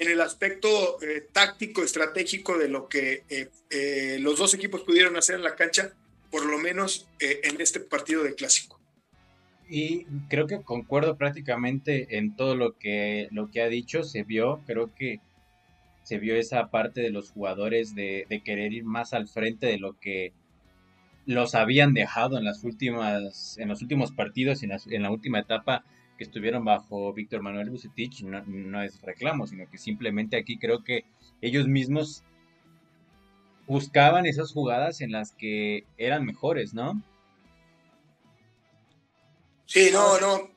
en 0.00 0.08
el 0.10 0.20
aspecto 0.22 1.00
eh, 1.02 1.26
táctico, 1.30 1.84
estratégico 1.84 2.56
de 2.56 2.68
lo 2.68 2.88
que 2.88 3.24
eh, 3.28 3.50
eh, 3.68 4.16
los 4.18 4.38
dos 4.38 4.54
equipos 4.54 4.80
pudieron 4.80 5.14
hacer 5.18 5.36
en 5.36 5.42
la 5.42 5.54
cancha, 5.54 5.92
por 6.30 6.46
lo 6.46 6.58
menos 6.58 7.06
en 7.20 7.60
este 7.60 7.80
partido 7.80 8.22
de 8.22 8.34
clásico. 8.34 8.80
Y 9.68 10.06
creo 10.28 10.46
que 10.46 10.62
concuerdo 10.62 11.16
prácticamente 11.16 12.16
en 12.16 12.34
todo 12.34 12.56
lo 12.56 12.78
que, 12.78 13.28
lo 13.30 13.50
que 13.50 13.60
ha 13.60 13.68
dicho, 13.68 14.02
se 14.02 14.22
vio, 14.22 14.62
creo 14.66 14.94
que 14.94 15.20
se 16.02 16.18
vio 16.18 16.34
esa 16.34 16.70
parte 16.70 17.02
de 17.02 17.10
los 17.10 17.30
jugadores 17.30 17.94
de, 17.94 18.26
querer 18.42 18.72
ir 18.72 18.84
más 18.84 19.12
al 19.12 19.28
frente 19.28 19.66
de 19.66 19.78
lo 19.78 19.98
que 20.00 20.32
los 21.26 21.54
habían 21.54 21.92
dejado 21.92 22.38
en 22.38 22.44
las 22.44 22.64
últimas 22.64 23.58
en 23.58 23.68
los 23.68 23.82
últimos 23.82 24.12
partidos 24.12 24.62
y 24.62 24.66
en, 24.66 24.72
en 24.90 25.02
la 25.02 25.10
última 25.10 25.40
etapa 25.40 25.84
que 26.20 26.24
estuvieron 26.24 26.66
bajo 26.66 27.14
Víctor 27.14 27.40
Manuel 27.40 27.70
Bucetich 27.70 28.24
no, 28.24 28.82
es 28.82 29.00
reclamo, 29.00 29.46
sino 29.46 29.70
que 29.70 29.78
simplemente 29.78 30.36
aquí 30.36 30.58
creo 30.58 30.84
que 30.84 31.06
ellos 31.40 31.66
mismos 31.66 32.24
buscaban 33.66 34.26
esas 34.26 34.52
jugadas 34.52 35.00
en 35.00 35.12
las 35.12 35.32
que 35.32 35.86
eran 35.96 36.26
mejores, 36.26 36.74
¿no? 36.74 37.02
Sí, 39.64 39.88
no, 39.90 40.20
no. 40.20 40.50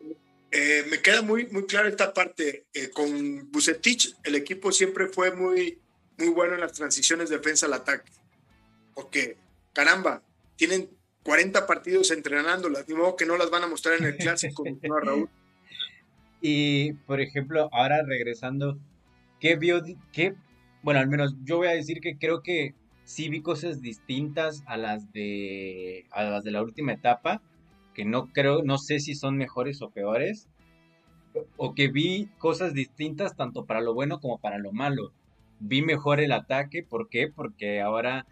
Eh, 0.52 0.84
me 0.90 1.02
queda 1.02 1.22
muy, 1.22 1.46
muy 1.48 1.66
clara 1.66 1.88
esta 1.88 2.14
parte. 2.14 2.66
Eh, 2.74 2.90
con 2.90 3.50
Bucetich, 3.50 4.18
el 4.26 4.36
equipo 4.36 4.70
siempre 4.74 5.08
fue 5.08 5.34
muy, 5.34 5.80
muy 6.18 6.28
bueno 6.28 6.56
en 6.56 6.60
las 6.60 6.74
transiciones 6.74 7.30
defensa 7.30 7.68
al 7.68 7.74
ataque. 7.74 8.12
Porque, 8.94 9.38
caramba, 9.72 10.22
tienen 10.58 10.90
40 11.24 11.66
partidos 11.66 12.12
entrenándolas, 12.12 12.86
de 12.86 12.96
modo 12.96 13.16
que 13.16 13.26
no 13.26 13.38
las 13.38 13.50
van 13.50 13.64
a 13.64 13.68
mostrar 13.68 13.98
en 13.98 14.04
el 14.04 14.18
clásico, 14.18 14.66
no, 14.66 15.00
Raúl. 15.00 15.30
Y, 16.46 16.92
por 17.08 17.22
ejemplo, 17.22 17.70
ahora 17.72 18.04
regresando, 18.06 18.78
¿qué 19.40 19.56
vio? 19.56 19.82
Qué, 20.12 20.36
bueno, 20.82 21.00
al 21.00 21.08
menos 21.08 21.38
yo 21.46 21.56
voy 21.56 21.68
a 21.68 21.72
decir 21.72 22.02
que 22.02 22.18
creo 22.18 22.44
que 22.44 22.76
sí 23.06 23.30
vi 23.30 23.42
cosas 23.42 23.82
distintas 23.82 24.62
a 24.66 24.76
las 24.76 25.14
de, 25.14 26.06
a 26.12 26.24
las 26.24 26.44
de 26.44 26.52
la 26.52 26.62
última 26.62 26.92
etapa, 26.92 27.42
que 27.94 28.04
no 28.04 28.28
creo, 28.34 28.62
no 28.62 28.78
sé 28.78 29.00
si 29.00 29.16
son 29.16 29.38
mejores 29.38 29.82
o 29.82 29.90
peores, 29.92 30.50
o 31.56 31.74
que 31.74 31.88
vi 31.88 32.28
cosas 32.40 32.74
distintas 32.74 33.38
tanto 33.38 33.66
para 33.66 33.80
lo 33.80 33.94
bueno 33.94 34.20
como 34.20 34.38
para 34.38 34.58
lo 34.58 34.74
malo. 34.74 35.14
Vi 35.62 35.82
mejor 35.82 36.20
el 36.20 36.34
ataque, 36.34 36.84
¿por 36.84 37.08
qué? 37.08 37.30
Porque 37.34 37.80
ahora 37.80 38.26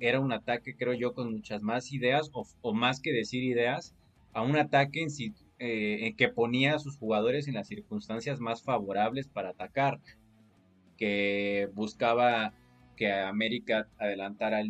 era 0.00 0.20
un 0.20 0.32
ataque, 0.32 0.74
creo 0.74 0.94
yo, 0.94 1.12
con 1.12 1.30
muchas 1.32 1.60
más 1.60 1.92
ideas, 1.92 2.30
o, 2.32 2.72
más 2.72 3.00
que 3.00 3.12
decir 3.12 3.44
ideas, 3.44 3.94
a 4.32 4.40
un 4.40 4.56
ataque 4.56 5.02
en, 5.02 5.10
eh, 5.58 6.14
que 6.16 6.28
ponía 6.28 6.76
a 6.76 6.78
sus 6.78 6.96
jugadores 6.96 7.48
en 7.48 7.54
las 7.54 7.68
circunstancias 7.68 8.40
más 8.40 8.62
favorables 8.62 9.28
para 9.28 9.50
atacar, 9.50 10.00
que 10.96 11.68
buscaba 11.74 12.54
que 12.96 13.12
América 13.12 13.88
adelantara, 13.98 14.60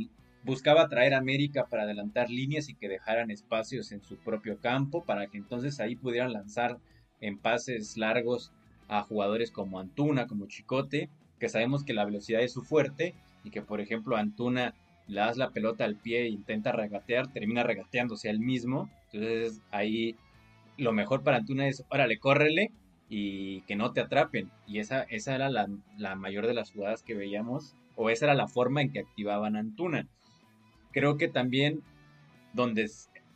buscaba 0.44 0.88
traer 0.88 1.14
a 1.14 1.18
América 1.18 1.66
para 1.68 1.82
adelantar 1.82 2.30
líneas 2.30 2.68
y 2.68 2.74
que 2.74 2.88
dejaran 2.88 3.30
espacios 3.30 3.92
en 3.92 4.02
su 4.02 4.16
propio 4.18 4.60
campo 4.60 5.04
para 5.04 5.26
que 5.26 5.38
entonces 5.38 5.80
ahí 5.80 5.96
pudieran 5.96 6.32
lanzar 6.32 6.78
en 7.20 7.38
pases 7.38 7.96
largos 7.96 8.52
a 8.88 9.02
jugadores 9.02 9.50
como 9.50 9.80
Antuna, 9.80 10.26
como 10.26 10.46
Chicote, 10.46 11.10
que 11.38 11.48
sabemos 11.48 11.84
que 11.84 11.94
la 11.94 12.04
velocidad 12.04 12.42
es 12.42 12.52
su 12.52 12.62
fuerte 12.62 13.14
y 13.44 13.50
que 13.50 13.62
por 13.62 13.80
ejemplo 13.80 14.16
Antuna 14.16 14.74
le 15.06 15.20
das 15.20 15.36
la 15.36 15.50
pelota 15.50 15.84
al 15.84 15.96
pie 15.96 16.22
e 16.22 16.28
intenta 16.28 16.72
regatear, 16.72 17.32
termina 17.32 17.62
regateándose 17.62 18.28
al 18.28 18.40
mismo, 18.40 18.90
entonces 19.10 19.62
ahí 19.70 20.16
lo 20.78 20.92
mejor 20.92 21.22
para 21.22 21.38
Antuna 21.38 21.68
es, 21.68 21.84
órale, 21.90 22.18
córrele 22.18 22.70
y 23.08 23.62
que 23.62 23.76
no 23.76 23.92
te 23.92 24.00
atrapen. 24.00 24.50
Y 24.66 24.78
esa, 24.78 25.02
esa 25.02 25.34
era 25.34 25.50
la, 25.50 25.66
mayor 26.16 26.46
de 26.46 26.54
las 26.54 26.70
jugadas 26.70 27.02
que 27.02 27.14
veíamos, 27.14 27.74
o 27.96 28.10
esa 28.10 28.26
era 28.26 28.34
la 28.34 28.48
forma 28.48 28.80
en 28.80 28.92
que 28.92 29.00
activaban 29.00 29.56
Antuna. 29.56 30.08
Creo 30.92 31.16
que 31.16 31.28
también, 31.28 31.82
donde, 32.52 32.88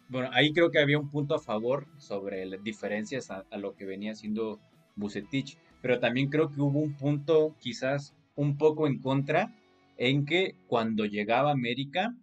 bueno, 0.09 0.31
ahí 0.33 0.53
creo 0.53 0.71
que 0.71 0.79
había 0.79 0.99
un 0.99 1.11
punto 1.11 1.35
a 1.35 1.41
favor 1.41 1.87
sobre 1.99 2.47
las 2.47 2.63
diferencias 2.63 3.31
a, 3.31 3.45
lo 3.59 3.75
que 3.75 3.85
venía 3.85 4.13
haciendo 4.13 4.61
Bucetich, 4.95 5.59
pero 5.83 5.99
también 5.99 6.29
creo 6.29 6.49
que 6.49 6.61
hubo 6.61 6.79
un 6.79 6.95
punto 6.95 7.57
quizás 7.59 8.15
un 8.37 8.57
poco 8.57 8.87
en 8.87 9.01
contra, 9.01 9.53
en 9.99 10.25
que 10.25 10.55
cuando 10.69 11.07
llegaba 11.07 11.51
América 11.51 12.15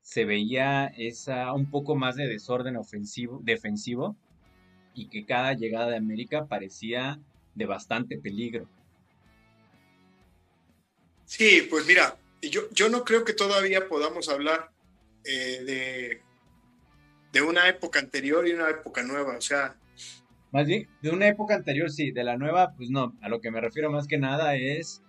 se 0.00 0.24
veía 0.24 0.86
esa 0.86 1.52
un 1.52 1.70
poco 1.70 1.96
más 1.96 2.14
de 2.16 2.28
desorden 2.28 2.76
ofensivo, 2.76 3.40
defensivo 3.42 4.16
y 4.94 5.08
que 5.08 5.26
cada 5.26 5.54
llegada 5.54 5.90
de 5.90 5.96
América 5.96 6.46
parecía 6.46 7.18
de 7.54 7.66
bastante 7.66 8.16
peligro. 8.18 8.68
Sí, 11.24 11.66
pues 11.68 11.86
mira, 11.86 12.16
yo, 12.42 12.70
yo 12.70 12.88
no 12.88 13.04
creo 13.04 13.24
que 13.24 13.32
todavía 13.32 13.88
podamos 13.88 14.28
hablar 14.28 14.70
eh, 15.24 15.62
de, 15.64 16.22
de 17.32 17.42
una 17.42 17.68
época 17.68 17.98
anterior 17.98 18.46
y 18.46 18.52
una 18.52 18.70
época 18.70 19.02
nueva, 19.02 19.36
o 19.36 19.40
sea... 19.40 19.76
Más 20.52 20.66
bien, 20.66 20.88
de 21.02 21.10
una 21.10 21.26
época 21.26 21.54
anterior 21.56 21.90
sí, 21.90 22.12
de 22.12 22.22
la 22.22 22.36
nueva, 22.36 22.74
pues 22.76 22.88
no, 22.88 23.16
a 23.20 23.28
lo 23.28 23.40
que 23.40 23.50
me 23.50 23.60
refiero 23.60 23.90
más 23.90 24.06
que 24.06 24.18
nada 24.18 24.54
es, 24.54 25.02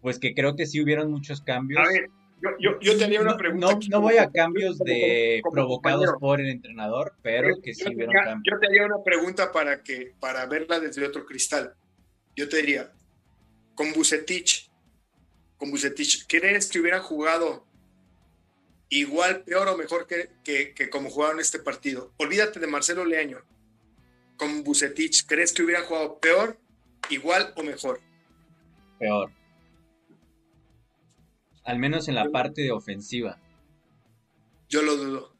pues 0.00 0.20
que 0.20 0.34
creo 0.34 0.54
que 0.54 0.66
sí 0.66 0.80
hubieron 0.80 1.10
muchos 1.10 1.40
cambios. 1.40 1.80
A 1.80 1.90
ver, 1.90 2.10
yo, 2.58 2.78
yo, 2.80 2.98
tenía 2.98 3.20
una 3.20 3.36
pregunta. 3.36 3.78
No, 3.90 4.00
voy 4.00 4.16
a 4.16 4.30
cambios 4.30 4.78
de 4.78 5.40
provocados 5.52 6.14
por 6.20 6.40
el 6.40 6.48
entrenador, 6.48 7.14
pero 7.22 7.60
que 7.62 7.74
sí 7.74 7.84
hubieron 7.92 8.14
cambios. 8.14 8.42
Yo 8.44 8.58
tenía 8.60 8.84
una 8.84 9.02
pregunta 9.02 9.52
para, 9.52 9.82
que, 9.82 10.14
para 10.20 10.46
verla 10.46 10.80
desde 10.80 11.06
otro 11.06 11.24
cristal. 11.24 11.74
Yo 12.36 12.48
te 12.48 12.58
diría, 12.58 12.92
con 13.74 13.92
Bucetich, 13.92 14.70
con 15.56 15.70
Bucetich, 15.70 16.26
¿crees 16.28 16.68
que 16.68 16.80
hubieran 16.80 17.02
jugado 17.02 17.66
igual, 18.88 19.42
peor 19.42 19.68
o 19.68 19.76
mejor 19.76 20.06
que, 20.06 20.30
que, 20.44 20.72
que 20.74 20.88
como 20.88 21.10
jugaron 21.10 21.40
este 21.40 21.58
partido? 21.58 22.12
Olvídate 22.16 22.60
de 22.60 22.66
Marcelo 22.66 23.04
Leaño. 23.04 23.38
Con 24.36 24.62
Bucetich, 24.62 25.26
¿crees 25.26 25.52
que 25.52 25.62
hubieran 25.62 25.84
jugado 25.84 26.18
peor 26.20 26.58
igual 27.10 27.52
o 27.56 27.62
mejor. 27.62 28.00
Peor. 28.98 29.30
Al 31.68 31.78
menos 31.78 32.08
en 32.08 32.14
la 32.14 32.30
parte 32.30 32.72
ofensiva. 32.72 33.38
Yo 34.70 34.80
lo 34.80 34.96
dudo. 34.96 35.36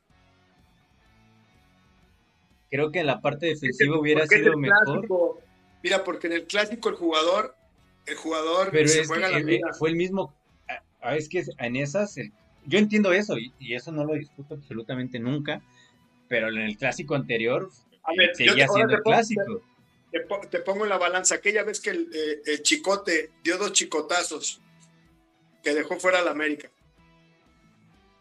Creo 2.70 2.92
que 2.92 3.00
en 3.00 3.06
la 3.06 3.22
parte 3.22 3.46
defensiva 3.46 3.98
hubiera 3.98 4.26
sido 4.26 4.58
mejor. 4.58 5.40
mira, 5.82 6.04
porque 6.04 6.26
en 6.26 6.34
el 6.34 6.46
clásico 6.46 6.90
el 6.90 6.96
jugador, 6.96 7.56
el 8.04 8.14
jugador 8.16 8.68
Pero 8.70 8.88
se 8.88 9.06
juega 9.06 9.30
la 9.30 9.38
vida. 9.38 9.72
fue 9.78 9.88
el 9.88 9.96
mismo. 9.96 10.34
Es 11.02 11.30
que 11.30 11.44
en 11.56 11.76
esas, 11.76 12.16
yo 12.66 12.78
entiendo 12.78 13.14
eso 13.14 13.38
y, 13.38 13.72
eso 13.72 13.90
no 13.90 14.04
lo 14.04 14.12
discuto 14.12 14.56
absolutamente 14.56 15.18
nunca. 15.18 15.62
Pero 16.28 16.50
en 16.50 16.58
el 16.58 16.76
clásico 16.76 17.14
anterior 17.14 17.70
seguía 18.34 18.68
siendo 18.68 18.96
el 18.96 19.02
clásico. 19.02 19.62
Te, 20.50 20.58
pongo 20.58 20.84
en 20.84 20.90
la 20.90 20.98
balanza. 20.98 21.36
Aquella 21.36 21.64
vez 21.64 21.80
que 21.80 21.88
el, 21.88 22.10
eh, 22.12 22.60
chicote 22.60 23.30
dio 23.42 23.56
dos 23.56 23.72
chicotazos 23.72 24.60
dejó 25.74 25.96
fuera 25.96 26.20
a 26.20 26.22
la 26.22 26.30
América. 26.30 26.70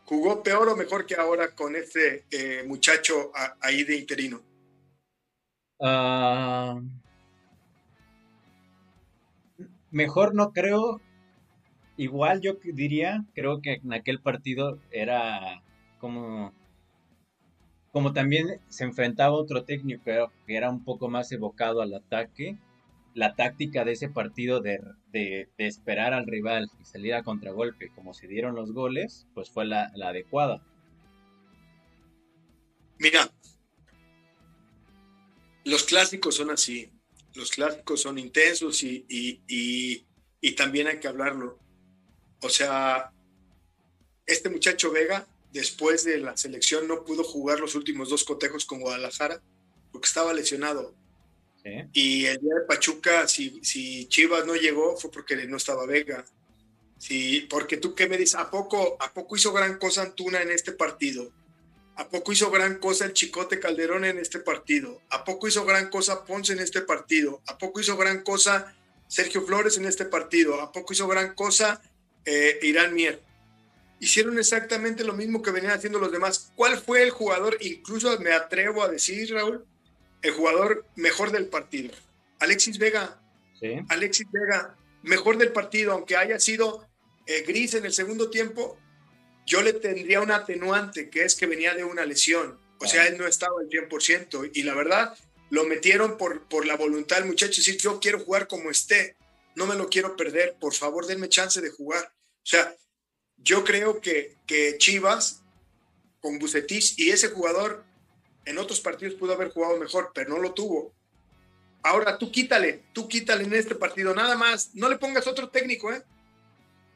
¿Jugó 0.06 0.42
peor 0.42 0.70
o 0.70 0.75
mejor 0.75 1.06
que 1.06 1.16
ahora 1.16 1.54
con 1.54 1.75
este 1.75 2.25
eh, 2.32 2.63
muchacho 2.66 3.32
ahí 3.60 3.84
de 3.84 3.98
interino? 3.98 4.42
Ah, 5.82 6.80
mejor 9.92 10.34
no 10.34 10.54
creo. 10.54 11.01
Igual 11.98 12.42
yo 12.42 12.58
diría, 12.63 13.25
creo 13.34 13.62
que 13.62 13.74
en 13.84 13.92
aquel 13.92 14.22
partido 14.22 14.80
era 14.92 15.63
como 16.00 16.54
como 17.92 18.13
también 18.13 18.62
se 18.68 18.84
enfrentaba 18.84 19.34
otro 19.34 19.63
técnico 19.63 20.32
que 20.46 20.56
era 20.56 20.70
un 20.70 20.84
poco 20.84 21.10
más 21.10 21.32
evocado 21.32 21.82
al 21.82 21.96
ataque, 21.96 22.58
la 23.18 23.36
táctica 23.36 23.84
de 23.84 23.94
ese 23.94 24.10
partido 24.10 24.62
de, 24.62 24.80
esperar 25.58 26.14
al 26.14 26.28
rival 26.28 26.70
y 26.80 26.86
salir 26.86 27.16
a 27.16 27.24
contragolpe, 27.24 27.90
como 27.96 28.14
se 28.14 28.28
dieron 28.28 28.54
los 28.54 28.74
goles, 28.74 29.26
pues 29.34 29.50
fue 29.50 29.66
la, 29.66 29.92
adecuada. 30.04 30.64
Mira, 33.00 33.28
los 35.66 35.84
clásicos 35.84 36.36
son 36.36 36.52
así, 36.52 36.92
los 37.34 37.50
clásicos 37.50 38.04
son 38.04 38.20
intensos 38.20 38.84
y, 38.84 39.06
y 39.10 40.52
también 40.52 40.86
hay 40.86 41.00
que 41.00 41.08
hablarlo. 41.08 41.58
O 42.44 42.50
sea, 42.50 43.12
este 44.28 44.52
muchacho 44.52 44.92
Vega, 44.92 45.28
después 45.52 46.04
de 46.04 46.20
la 46.20 46.38
selección, 46.38 46.88
no 46.88 47.04
pudo 47.04 47.24
jugar 47.24 47.60
los 47.60 47.74
últimos 47.74 48.10
dos 48.10 48.24
cotejos 48.24 48.66
con 48.66 48.80
Guadalajara 48.80 49.42
porque 49.92 50.08
estaba 50.08 50.36
lesionado. 50.36 50.94
Y 51.94 52.26
el 52.26 52.40
día 52.40 52.56
de 52.56 52.62
Pachuca, 52.68 53.28
si, 53.28 53.60
si 53.64 54.08
Chivas 54.08 54.46
no 54.46 54.56
llegó, 54.56 54.98
fue 54.98 55.12
porque 55.12 55.36
no 55.48 55.58
estaba 55.58 55.86
Vega. 55.86 56.26
Sí, 56.98 57.48
porque 57.50 57.78
tú 57.78 57.94
qué 57.94 58.08
me 58.08 58.18
dices, 58.18 58.36
¿a 58.36 58.50
poco, 58.50 58.98
¿a 59.00 59.14
poco 59.14 59.36
hizo 59.36 59.54
gran 59.54 59.78
cosa 59.78 60.02
Antuna 60.02 60.42
en 60.42 60.52
este 60.52 60.72
partido? 60.72 61.32
¿A 61.96 62.10
poco 62.10 62.32
hizo 62.32 62.52
gran 62.52 62.78
cosa 62.80 63.06
el 63.06 63.14
Chicote 63.14 63.60
Calderón 63.60 64.06
en 64.06 64.20
este 64.20 64.39
partido? 64.39 65.02
¿A 65.10 65.24
poco 65.24 65.48
hizo 65.48 65.65
gran 65.65 65.89
cosa 65.89 66.26
Ponce 66.26 66.54
en 66.54 66.60
este 66.60 66.82
partido? 66.82 67.41
¿A 67.48 67.58
poco 67.58 67.80
hizo 67.80 67.98
gran 67.98 68.24
cosa 68.24 68.76
Sergio 69.08 69.41
Flores 69.44 69.78
en 69.78 69.86
este 69.86 70.06
partido? 70.06 70.62
¿A 70.62 70.72
poco 70.72 70.94
hizo 70.94 71.08
gran 71.08 71.34
cosa 71.34 71.82
eh, 72.26 72.60
Irán 72.62 72.94
Mier? 72.94 73.22
Hicieron 74.00 74.38
exactamente 74.38 75.04
lo 75.04 75.13
mismo 75.13 75.41
que 75.41 75.50
venían 75.50 75.74
haciendo 75.74 75.98
los 75.98 76.12
demás. 76.12 76.52
¿Cuál 76.56 76.78
fue 76.80 77.02
el 77.02 77.10
jugador? 77.10 77.58
Incluso 77.62 78.20
me 78.20 78.32
atrevo 78.32 78.84
a 78.84 78.89
decir, 78.89 79.34
Raúl, 79.34 79.65
el 80.21 80.32
jugador 80.32 80.86
mejor 80.95 81.32
del 81.32 81.47
partido. 81.47 81.93
Alexis 82.39 82.77
Vega. 82.77 83.21
Alexis 83.89 84.27
Vega, 84.32 84.75
mejor 85.03 85.38
del 85.38 85.51
partido, 85.51 85.93
aunque 85.93 86.15
haya 86.15 86.39
sido 86.39 86.88
eh, 87.25 87.43
gris 87.47 87.73
en 87.73 87.86
el 87.86 87.93
segundo 87.93 88.30
tiempo, 88.30 88.77
yo 89.45 89.62
le 89.62 89.73
tendría 89.73 90.21
un 90.21 90.32
atenuante, 90.32 91.10
que 91.10 91.23
es 91.23 91.36
que 91.36 91.47
venía 91.47 91.73
de 91.73 91.84
una 91.84 92.06
lesión. 92.06 92.60
O 92.80 92.86
sea, 92.86 93.08
él 93.08 93.17
no 93.17 93.25
estaba 93.25 93.56
al 93.60 93.69
100%. 93.69 94.51
Y 94.53 94.63
la 94.63 94.75
verdad, 94.75 95.17
lo 95.49 95.63
metieron 95.63 96.17
por, 96.17 96.47
por 96.47 96.65
la 96.65 96.75
voluntad 96.75 97.17
del 97.17 97.25
muchacho. 97.25 97.62
Decir, 97.62 97.77
yo 97.77 97.99
quiero 97.99 98.19
jugar 98.19 98.47
como 98.47 98.69
esté, 98.69 99.15
no 99.56 99.65
me 99.65 99.75
lo 99.75 99.89
quiero 99.89 100.15
perder, 100.15 100.56
por 100.60 100.73
favor, 100.73 101.08
denme 101.08 101.30
chance 101.30 101.62
de 101.62 101.69
jugar. 101.69 102.03
O 102.03 102.49
sea, 102.49 102.75
yo 103.38 103.63
creo 103.63 104.01
que, 104.01 104.36
que 104.45 104.77
Chivas, 104.77 105.43
con 106.19 106.39
Bucetich 106.39 106.99
y 106.99 107.10
ese 107.10 107.30
jugador, 107.30 107.86
en 108.48 108.58
otros 108.58 108.80
partidos 108.80 109.16
pudo 109.16 109.34
haber 109.34 109.50
jugado 109.50 109.78
mejor, 109.78 110.12
pero 110.16 110.30
no 110.30 110.40
lo 110.40 110.54
tuvo. 110.54 110.94
Ahora 111.84 112.18
tú 112.18 112.32
quítale, 112.32 112.86
tú 112.94 113.08
quítale 113.08 113.44
en 113.44 113.54
este 113.54 113.76
partido, 113.76 114.16
nada 114.16 114.38
más. 114.38 114.74
No 114.74 114.90
le 114.90 114.98
pongas 114.98 115.28
otro 115.28 115.50
técnico, 115.50 115.92
¿eh? 115.92 116.02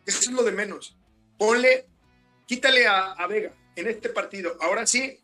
Eso 0.06 0.20
es 0.20 0.32
lo 0.32 0.44
de 0.44 0.54
menos. 0.54 0.98
Ponle, 1.38 1.88
quítale 2.48 2.88
a, 2.88 3.28
Vega 3.28 3.54
en 3.76 3.88
este 3.88 4.08
partido. 4.08 4.58
Ahora 4.62 4.88
sí, 4.88 5.20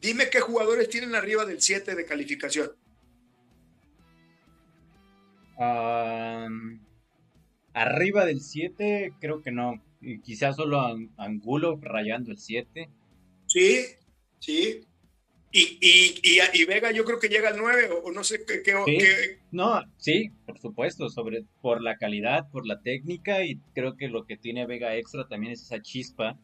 dime 0.00 0.30
qué 0.30 0.40
jugadores 0.40 0.90
tienen 0.90 1.14
arriba 1.14 1.46
del 1.46 1.62
7 1.62 1.94
de 1.94 2.04
calificación. 2.04 2.72
arriba 7.72 8.24
del 8.24 8.40
7, 8.40 9.14
creo 9.20 9.42
que 9.42 9.52
no. 9.52 9.80
Quizás 10.24 10.56
solo 10.56 10.80
Angulo 11.16 11.78
rayando 11.80 12.32
el 12.32 12.38
7. 12.38 12.88
Sí, 13.46 13.86
sí. 14.40 14.87
Y, 15.50 15.78
y, 15.80 16.40
y, 16.52 16.64
Vega 16.66 16.90
yo 16.90 17.04
creo 17.04 17.18
que 17.18 17.28
llega 17.28 17.48
al 17.48 17.56
9 17.56 17.88
o, 18.04 18.12
no 18.12 18.22
sé 18.22 18.44
qué, 18.44 18.62
No, 19.50 19.82
sí, 19.96 20.30
por 20.44 20.58
supuesto, 20.58 21.08
sobre 21.08 21.44
por 21.62 21.82
la 21.82 21.96
calidad, 21.96 22.50
por 22.50 22.66
la 22.66 22.82
técnica 22.82 23.42
y 23.42 23.58
creo 23.74 23.96
que 23.96 24.08
lo 24.08 24.26
que 24.26 24.36
tiene 24.36 24.66
Vega 24.66 24.94
extra 24.96 25.26
también 25.26 25.54
es 25.54 25.62
esa 25.62 25.80
chispa 25.80 26.36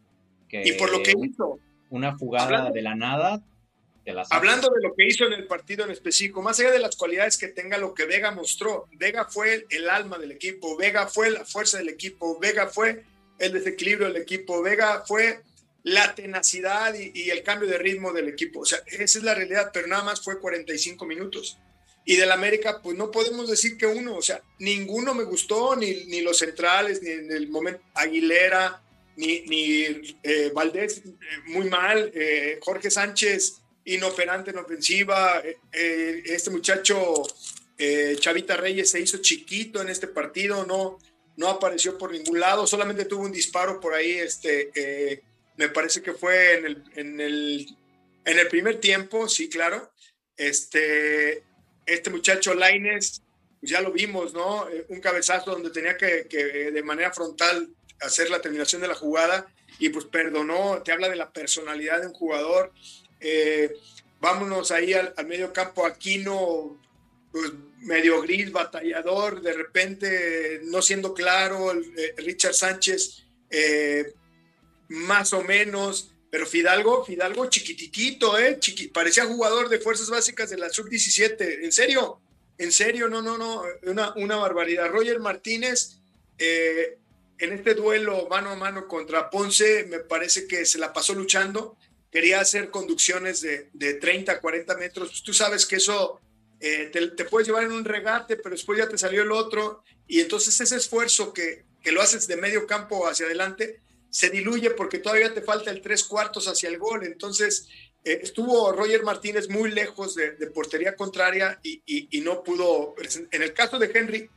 que 0.49 0.67
y 0.67 0.73
por 0.73 0.91
lo 0.91 1.03
que 1.03 1.13
hizo. 1.23 1.59
Una 1.91 2.17
jugada 2.17 2.71
de 2.71 2.83
la 2.83 2.95
nada 2.95 3.43
Hablando 4.31 4.69
de 4.69 4.83
lo 4.83 4.95
que 4.95 5.07
hizo 5.07 5.25
en 5.25 5.33
el 5.33 5.47
partido 5.47 5.85
en 5.85 5.91
específico, 5.91 6.43
más 6.43 6.61
allá 6.61 6.71
de 6.71 6.79
las 6.79 6.97
cualidades 6.97 7.39
que 7.39 7.49
tenga 7.49 7.79
lo 7.79 7.95
que 7.95 8.05
Vega 8.05 8.33
mostró, 8.33 8.87
Vega 8.93 9.25
fue 9.25 9.67
el 9.71 9.89
alma 9.89 10.19
del 10.19 10.33
equipo, 10.33 10.77
Vega 10.77 11.07
fue 11.07 11.31
la 11.31 11.45
fuerza 11.45 11.79
del 11.79 11.89
equipo, 11.89 12.39
Vega 12.39 12.67
fue 12.69 13.03
el 13.39 13.53
desequilibrio 13.53 14.09
del 14.09 14.21
equipo, 14.21 14.63
Vega 14.63 15.03
fue 15.07 15.41
la 15.85 16.15
tenacidad 16.15 16.95
y, 16.95 17.31
el 17.31 17.43
cambio 17.43 17.69
de 17.69 17.79
ritmo 17.79 18.13
del 18.13 18.29
equipo. 18.29 18.61
O 18.61 18.65
sea, 18.65 18.83
esa 18.87 19.19
es 19.19 19.23
la 19.23 19.35
realidad, 19.35 19.71
pero 19.73 19.87
nada 19.87 20.03
más 20.03 20.23
fue 20.23 20.41
45 20.41 21.05
minutos. 21.05 21.59
Y 22.07 22.17
del 22.17 22.33
América, 22.33 22.81
pues 22.83 22.97
no 22.97 23.11
podemos 23.11 23.49
decir 23.49 23.77
que 23.77 23.87
uno, 23.87 24.17
o 24.17 24.23
sea, 24.23 24.43
ninguno 24.59 25.15
me 25.15 25.25
gustó, 25.25 25.77
ni, 25.77 26.07
ni 26.07 26.23
los 26.23 26.39
centrales, 26.39 27.03
ni 27.03 27.11
en 27.11 27.31
el 27.31 27.49
momento 27.49 27.83
Aguilera, 27.95 28.83
ni, 29.17 29.43
ni 29.43 30.17
eh, 30.23 30.51
Valdés, 30.55 31.03
eh, 31.05 31.13
muy 31.47 31.69
mal, 31.69 32.11
eh, 32.15 32.59
Jorge 32.63 32.91
Sánchez, 32.91 33.61
inoperante 33.85 34.51
en 34.51 34.59
ofensiva, 34.59 35.43
este 35.71 36.49
muchacho 36.49 37.23
Chavita 38.19 38.57
Reyes 38.57 38.91
se 38.91 39.01
hizo 39.01 39.19
chiquito 39.19 39.83
en 39.83 39.91
este 39.91 40.07
partido, 40.07 40.65
no, 40.65 40.99
no 41.37 41.49
apareció 41.51 41.99
por 41.99 42.11
ningún 42.11 42.41
lado, 42.41 42.67
solamente 42.67 43.05
tuvo 43.05 43.25
un 43.25 43.33
disparo 43.33 43.81
por 43.81 43.93
ahí, 43.93 44.13
este 44.13 45.23
me 45.57 45.69
parece 45.69 46.03
que 46.03 46.13
fue 46.13 46.59
en 46.59 46.67
el, 46.67 46.85
en 46.97 47.21
el, 47.21 47.67
en 48.25 48.39
el 48.39 48.49
primer 48.49 48.81
tiempo, 48.81 49.29
sí, 49.29 49.49
claro. 49.49 49.93
Este, 50.37 51.45
este 51.87 52.11
muchacho 52.11 52.55
Laines, 52.55 53.23
pues 53.61 53.71
ya 53.71 53.81
lo 53.81 53.93
vimos, 53.93 54.35
¿no? 54.35 54.69
Eh, 54.69 54.87
un 54.89 55.01
cabezazo 55.01 55.53
donde 55.53 55.71
tenía 55.71 55.97
que, 55.97 56.27
que, 56.29 56.71
de 56.71 56.83
manera 56.83 57.13
frontal 57.13 57.69
hacer 58.01 58.31
la 58.31 58.41
terminación 58.41 58.83
de 58.83 58.89
la 58.89 58.95
jugada 58.95 59.47
y 59.79 59.89
pues 59.89 60.05
perdonó, 60.07 60.83
te 60.83 60.93
habla 60.93 61.09
de 61.09 61.17
la 61.17 61.33
personalidad 61.33 62.01
de 62.01 62.09
un 62.09 62.13
jugador. 62.13 62.73
Eh, 63.21 63.73
vámonos 64.21 64.71
ahí 64.71 64.93
al, 64.93 65.15
medio 65.27 65.53
campo, 65.53 65.87
Aquino, 65.87 66.81
pues 67.33 67.53
medio 67.81 68.23
gris, 68.23 68.51
batallador, 68.51 69.41
de 69.41 69.53
repente 69.53 70.61
no 70.65 70.81
siendo 70.81 71.15
claro, 71.15 71.73
eh, 71.73 72.15
Richard 72.19 72.55
Sánchez, 72.55 73.25
más 74.95 75.33
o 75.33 75.43
menos, 75.43 76.11
pero 76.31 76.47
Fidalgo, 76.47 77.05
Fidalgo 77.05 77.47
chiquititito, 77.49 78.39
¿eh? 78.39 78.59
parecía 78.93 79.25
jugador 79.27 79.69
de 79.69 79.79
fuerzas 79.79 80.11
básicas 80.11 80.51
de 80.51 80.59
la 80.59 80.71
sub-17, 80.71 81.65
en 81.65 81.73
serio, 81.73 82.21
en 82.59 82.73
serio, 82.73 83.09
no, 83.09 83.23
no, 83.23 83.37
no, 83.37 83.63
una, 83.83 84.15
una 84.17 84.37
barbaridad. 84.37 84.89
Roger 84.89 85.21
Martínez, 85.21 85.99
eh, 86.39 86.99
en 87.39 87.53
este 87.53 87.75
duelo 87.75 88.29
mano 88.29 88.51
a 88.51 88.57
mano 88.57 88.87
contra 88.87 89.31
Ponce, 89.31 89.85
me 89.85 90.01
parece 90.01 90.47
que 90.47 90.65
se 90.65 90.79
la 90.79 90.93
pasó 90.93 91.15
luchando, 91.15 91.77
quería 92.11 92.41
hacer 92.41 92.71
conducciones 92.71 93.41
de, 93.41 93.71
de 93.73 93.95
30, 93.95 94.41
40 94.41 94.77
metros, 94.77 95.09
pues 95.11 95.23
tú 95.23 95.33
sabes 95.33 95.67
que 95.67 95.77
eso 95.77 96.21
eh, 96.61 96.91
te, 96.93 97.09
te, 97.09 97.25
puedes 97.25 97.49
llevar 97.49 97.65
en 97.65 97.73
un 97.73 97.85
regate, 97.85 98.37
pero 98.37 98.55
después 98.55 98.79
ya 98.79 98.89
te 98.89 98.99
salió 98.99 99.23
el 99.23 99.33
otro, 99.33 99.83
y 100.07 100.21
entonces 100.21 100.61
ese 100.61 100.77
esfuerzo 100.77 101.33
que, 101.33 101.65
que 101.83 101.93
lo 101.93 102.01
haces 102.01 102.27
de 102.27 102.37
medio 102.37 102.67
campo 102.67 103.07
hacia 103.07 103.27
adelante, 103.27 103.81
se 104.15 104.31
diluye 104.31 104.71
porque 104.71 105.01
todavía 105.01 105.35
te 105.35 105.43
falta 105.43 105.73
el 105.73 105.81
tres 105.81 106.05
cuartos 106.05 106.47
hacia 106.47 106.69
el 106.69 106.79
gol. 106.79 107.05
Entonces, 107.05 107.67
eh, 108.05 108.21
estuvo 108.23 108.71
Roger 108.71 109.03
Martínez 109.03 109.51
muy 109.51 109.73
lejos 109.73 110.15
de, 110.15 110.31
portería 110.55 110.95
contraria 110.95 111.59
y, 111.65 112.21
no 112.21 112.45
pudo. 112.45 112.95
En 113.33 113.43
el 113.43 113.53
caso 113.53 113.81
de 113.81 113.91
Henry, 113.93 114.31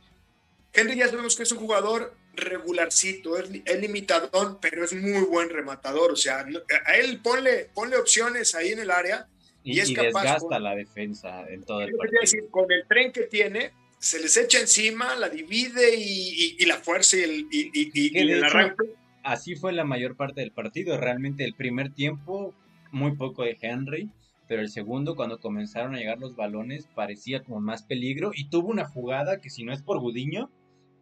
Henry 0.72 0.96
ya 0.96 1.06
sabemos 1.06 1.36
que 1.36 1.44
es 1.44 1.52
un 1.52 1.58
jugador 1.58 2.12
regularcito, 2.34 3.38
es, 3.38 3.48
es 3.64 3.80
limitadón, 3.80 4.58
pero 4.60 4.84
es 4.84 4.92
muy 4.94 5.22
buen 5.22 5.48
rematador. 5.48 6.10
O 6.10 6.16
sea, 6.16 6.44
a 6.84 6.96
él 6.96 7.20
ponle, 7.22 7.70
ponle 7.72 7.98
opciones 7.98 8.56
ahí 8.56 8.72
en 8.72 8.80
el 8.80 8.90
área. 8.90 9.28
Y, 9.62 9.78
es 9.78 9.92
capaz, 9.92 10.22
desgasta 10.22 10.58
la 10.58 10.74
defensa 10.74 11.48
en 11.48 11.62
todo 11.62 11.82
el 11.82 11.94
partido. 11.94 12.20
Decir, 12.20 12.48
con 12.50 12.72
el 12.72 12.84
tren 12.88 13.12
que 13.12 13.28
tiene, 13.28 13.70
se 14.00 14.18
les 14.18 14.36
echa 14.38 14.58
encima, 14.58 15.14
la 15.14 15.28
divide 15.28 15.94
y, 15.94 16.66
la 16.66 16.78
fuerza 16.78 17.16
y 17.16 17.20
el, 17.22 17.46
y, 17.52 18.18
el 18.18 18.42
arranque 18.42 18.97
así 19.28 19.56
fue 19.56 19.72
la 19.72 19.84
mayor 19.84 20.16
parte 20.16 20.40
del 20.40 20.52
partido. 20.52 20.96
Realmente 20.96 21.44
el 21.44 21.54
primer 21.54 21.92
tiempo, 21.92 22.54
muy 22.90 23.16
poco 23.16 23.44
de 23.44 23.58
Henry, 23.60 24.10
pero 24.48 24.62
el 24.62 24.70
segundo, 24.70 25.14
cuando 25.14 25.38
comenzaron 25.38 25.94
a 25.94 25.98
llegar 25.98 26.18
los 26.18 26.34
balones, 26.34 26.88
parecía 26.94 27.44
como 27.44 27.60
más 27.60 27.82
peligro 27.82 28.30
y 28.34 28.48
tuvo 28.48 28.68
una 28.68 28.88
jugada 28.88 29.40
que 29.40 29.50
si 29.50 29.64
no 29.64 29.72
es 29.72 29.82
por 29.82 30.00
Gudiño, 30.00 30.50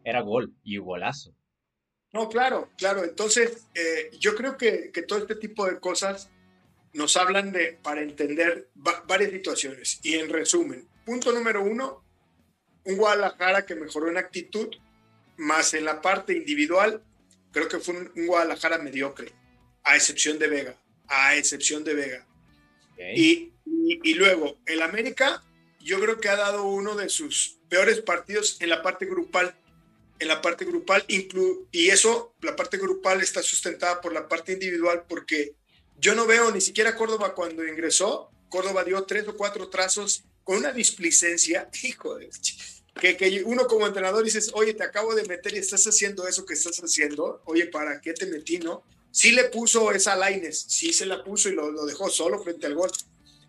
era 0.04 0.20
gol 0.20 0.52
y 0.64 0.78
golazo. 0.78 1.34
No, 2.12 2.28
claro, 2.28 2.70
claro. 2.76 3.04
Entonces, 3.04 3.68
eh, 3.74 4.10
yo 4.18 4.34
creo 4.34 4.56
que, 4.56 4.90
todo 5.06 5.20
este 5.20 5.36
tipo 5.36 5.66
de 5.66 5.78
cosas 5.78 6.30
nos 6.92 7.16
hablan 7.16 7.52
de, 7.52 7.78
para 7.82 8.02
entender 8.02 8.70
varias 9.06 9.30
situaciones. 9.30 10.00
Y 10.02 10.14
en 10.14 10.30
resumen, 10.30 10.88
punto 11.04 11.32
número 11.32 11.62
uno, 11.62 12.02
un 12.84 12.96
Guadalajara 12.96 13.66
que 13.66 13.74
mejoró 13.74 14.08
en 14.08 14.16
actitud, 14.16 14.68
más 15.36 15.74
en 15.74 15.84
la 15.84 16.00
parte 16.00 16.32
individual, 16.32 17.02
Creo 17.56 17.68
que 17.68 17.78
fue 17.78 17.96
un, 17.96 18.26
Guadalajara 18.26 18.76
mediocre, 18.76 19.32
a 19.82 19.96
excepción 19.96 20.38
de 20.38 20.46
Vega, 20.46 20.78
a 21.08 21.36
excepción 21.36 21.84
de 21.84 21.94
Vega. 21.94 22.26
Y, 23.14 23.54
y, 23.64 24.12
luego, 24.12 24.58
el 24.66 24.82
América, 24.82 25.42
yo 25.80 25.98
creo 25.98 26.20
que 26.20 26.28
ha 26.28 26.36
dado 26.36 26.64
uno 26.64 26.96
de 26.96 27.08
sus 27.08 27.58
peores 27.70 28.02
partidos 28.02 28.58
en 28.60 28.68
la 28.68 28.82
parte 28.82 29.06
grupal. 29.06 29.56
En 30.18 30.28
la 30.28 30.42
parte 30.42 30.66
grupal, 30.66 31.02
y 31.08 31.88
eso, 31.88 32.34
la 32.42 32.54
parte 32.54 32.76
grupal 32.76 33.22
está 33.22 33.42
sustentada 33.42 34.02
por 34.02 34.12
la 34.12 34.28
parte 34.28 34.52
individual, 34.52 35.06
porque 35.08 35.54
yo 35.98 36.14
no 36.14 36.26
veo 36.26 36.50
ni 36.50 36.60
siquiera 36.60 36.94
Córdoba 36.94 37.34
cuando 37.34 37.66
ingresó. 37.66 38.30
Córdoba 38.50 38.84
dio 38.84 39.02
tres 39.04 39.26
o 39.28 39.34
cuatro 39.34 39.70
trazos 39.70 40.24
con 40.44 40.58
una 40.58 40.72
displicencia, 40.72 41.70
hijo 41.82 42.16
de 42.16 42.26
que, 43.00 43.42
uno 43.44 43.66
como 43.66 43.86
entrenador 43.86 44.24
dices, 44.24 44.50
oye, 44.54 44.74
te 44.74 44.84
acabo 44.84 45.14
de 45.14 45.24
meter 45.24 45.54
y 45.54 45.58
estás 45.58 45.84
haciendo 45.86 46.26
eso 46.26 46.46
que 46.46 46.54
estás 46.54 46.78
haciendo, 46.78 47.42
oye, 47.44 47.66
¿para 47.66 48.00
qué 48.00 48.12
te 48.12 48.26
metí, 48.26 48.58
no? 48.58 48.82
Sí 49.10 49.32
le 49.32 49.44
puso 49.44 49.92
esa 49.92 50.16
Laines, 50.16 50.64
sí 50.68 50.92
se 50.92 51.06
la 51.06 51.22
puso 51.22 51.48
y 51.48 51.52
lo, 51.52 51.70
lo 51.70 51.86
dejó 51.86 52.10
solo 52.10 52.42
frente 52.42 52.66
al 52.66 52.74
gol. 52.74 52.90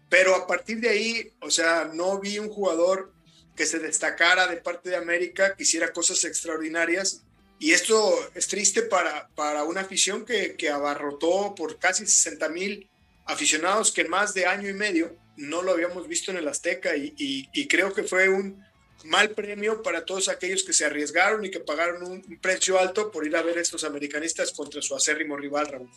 Pero 0.10 0.36
a 0.36 0.48
partir 0.48 0.80
de 0.80 0.90
ahí, 0.90 1.34
o 1.42 1.52
sea, 1.52 1.90
no 1.94 2.20
vi 2.20 2.40
un 2.40 2.50
jugador 2.50 3.12
que 3.56 3.66
se 3.66 3.80
destacara 3.80 4.48
de 4.48 4.58
parte 4.58 4.90
de 4.90 4.96
América, 4.96 5.56
que 5.56 5.64
hiciera 5.64 5.92
cosas 5.92 6.24
extraordinarias. 6.24 7.24
Y 7.60 7.72
esto 7.72 8.14
es 8.36 8.48
triste 8.48 8.84
para, 8.84 9.30
para 9.36 9.64
una 9.64 9.82
afición 9.82 10.26
que, 10.26 10.56
que 10.56 10.70
abarrotó 10.70 11.56
por 11.56 11.80
casi 11.80 12.06
60 12.06 12.48
mil 12.50 12.90
aficionados 13.26 13.92
que 13.92 14.02
en 14.02 14.10
más 14.10 14.34
de 14.34 14.46
año 14.46 14.70
y 14.70 14.74
medio 14.74 15.18
no 15.36 15.62
lo 15.62 15.72
habíamos 15.72 16.08
visto 16.08 16.32
en 16.32 16.38
el 16.38 16.48
Azteca 16.48 16.96
y, 16.96 17.14
y 17.18 17.68
creo 17.68 17.94
que 17.94 18.04
fue 18.04 18.30
un, 18.30 18.64
mal 19.06 19.32
premio 19.32 19.82
para 19.84 20.06
todos 20.06 20.30
aquellos 20.30 20.64
que 20.64 20.74
se 20.74 20.86
arriesgaron 20.86 21.46
y 21.46 21.52
que 21.52 21.60
pagaron 21.60 22.04
un, 22.04 22.40
precio 22.42 22.80
alto 22.80 23.12
por 23.12 23.26
ir 23.26 23.36
a 23.36 23.42
ver 23.42 23.58
a 23.58 23.62
estos 23.62 23.84
americanistas 23.84 24.52
contra 24.52 24.82
su 24.82 24.96
acérrimo 24.96 25.38
rival, 25.38 25.68
Raúl. 25.68 25.90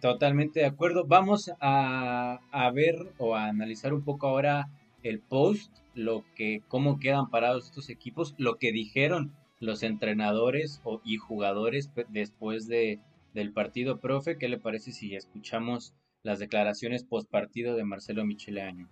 Totalmente 0.00 0.60
de 0.60 0.66
acuerdo. 0.66 1.06
Vamos 1.06 1.50
a, 1.60 2.38
ver 2.74 2.96
o 3.18 3.34
a 3.34 3.46
analizar 3.46 3.94
un 3.94 4.04
poco 4.04 4.26
ahora 4.26 4.68
el 5.02 5.20
post, 5.20 5.72
lo 5.94 6.24
que, 6.34 6.62
cómo 6.68 7.00
quedan 7.00 7.30
parados 7.30 7.66
estos 7.66 7.88
equipos, 7.88 8.34
lo 8.36 8.58
que 8.58 8.72
dijeron 8.72 9.34
los 9.58 9.82
entrenadores 9.82 10.80
y 11.04 11.16
jugadores 11.16 11.90
después 12.08 12.66
de, 12.66 13.00
del 13.32 13.52
partido, 13.52 14.00
profe. 14.00 14.36
¿Qué 14.36 14.48
le 14.48 14.58
parece 14.58 14.92
si 14.92 15.14
escuchamos 15.14 15.94
las 16.22 16.38
declaraciones 16.38 17.04
post 17.04 17.30
partido 17.30 17.74
de 17.74 17.84
Marcelo 17.84 18.24
Michele 18.24 18.62
Año? 18.62 18.88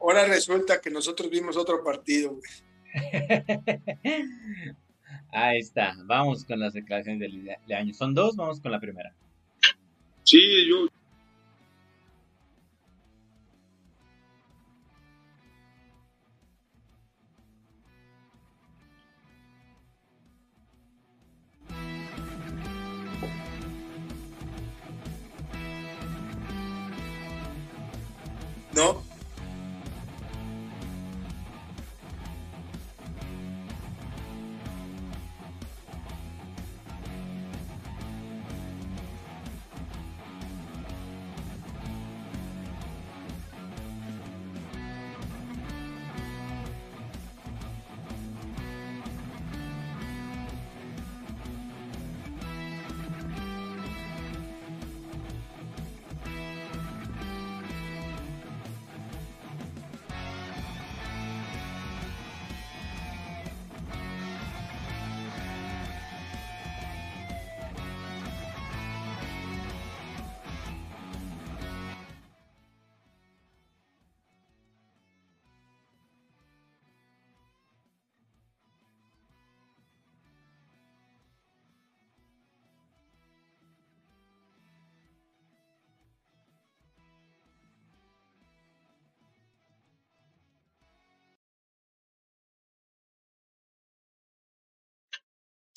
Ahora 0.00 0.24
resulta 0.26 0.80
que 0.80 0.90
nosotros 0.90 1.30
vimos 1.30 1.56
otro 1.56 1.84
partido, 1.84 2.38
Ahí 5.32 5.58
está. 5.58 5.96
Vamos 6.04 6.44
con 6.44 6.58
las 6.58 6.72
declaraciones 6.72 7.20
del 7.20 7.56
año. 7.72 7.94
Son 7.94 8.14
dos, 8.14 8.34
vamos 8.36 8.60
con 8.60 8.72
la 8.72 8.80
primera. 8.80 9.14
Sí, 10.24 10.40
yo, 10.68 10.88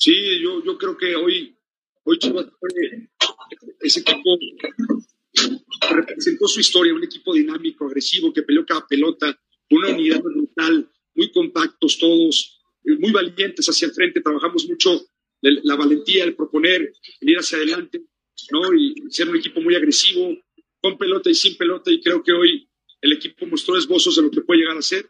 Sí, 0.04 0.42
yo, 0.42 0.62
yo 0.62 0.76
creo 0.76 0.98
que 0.98 1.16
hoy, 1.16 1.56
hoy 2.02 2.18
Chivas 2.18 2.46
ese 3.80 4.00
equipo 4.00 4.36
representó 5.90 6.46
su 6.46 6.60
historia, 6.60 6.92
un 6.92 7.04
equipo 7.04 7.32
dinámico, 7.32 7.86
agresivo, 7.86 8.30
que 8.30 8.42
peleó 8.42 8.66
cada 8.66 8.86
pelota, 8.86 9.34
una 9.70 9.94
unidad 9.94 10.20
brutal, 10.22 10.90
muy 11.14 11.32
compactos 11.32 11.96
todos, 11.96 12.60
eh, 12.84 12.98
muy 12.98 13.12
valientes 13.12 13.66
hacia 13.66 13.86
el 13.86 13.94
frente, 13.94 14.20
trabajamos 14.20 14.68
mucho 14.68 15.06
la 15.40 15.74
valentía, 15.74 16.24
el 16.24 16.36
proponer, 16.36 16.92
ir 17.22 17.38
hacia 17.38 17.56
adelante, 17.56 18.02
¿no? 18.52 18.74
Y 18.74 18.94
ser 19.08 19.30
un 19.30 19.36
equipo 19.36 19.62
muy 19.62 19.74
agresivo, 19.74 20.36
con 20.82 20.98
pelota 20.98 21.30
y 21.30 21.34
sin 21.34 21.56
pelota, 21.56 21.90
y 21.90 22.02
creo 22.02 22.22
que 22.22 22.32
hoy 22.34 22.68
el 23.00 23.12
equipo 23.14 23.46
mostró 23.46 23.78
esbozos 23.78 24.16
de 24.16 24.22
lo 24.22 24.30
que 24.30 24.42
puede 24.42 24.60
llegar 24.60 24.76
a 24.76 24.82
ser. 24.82 25.08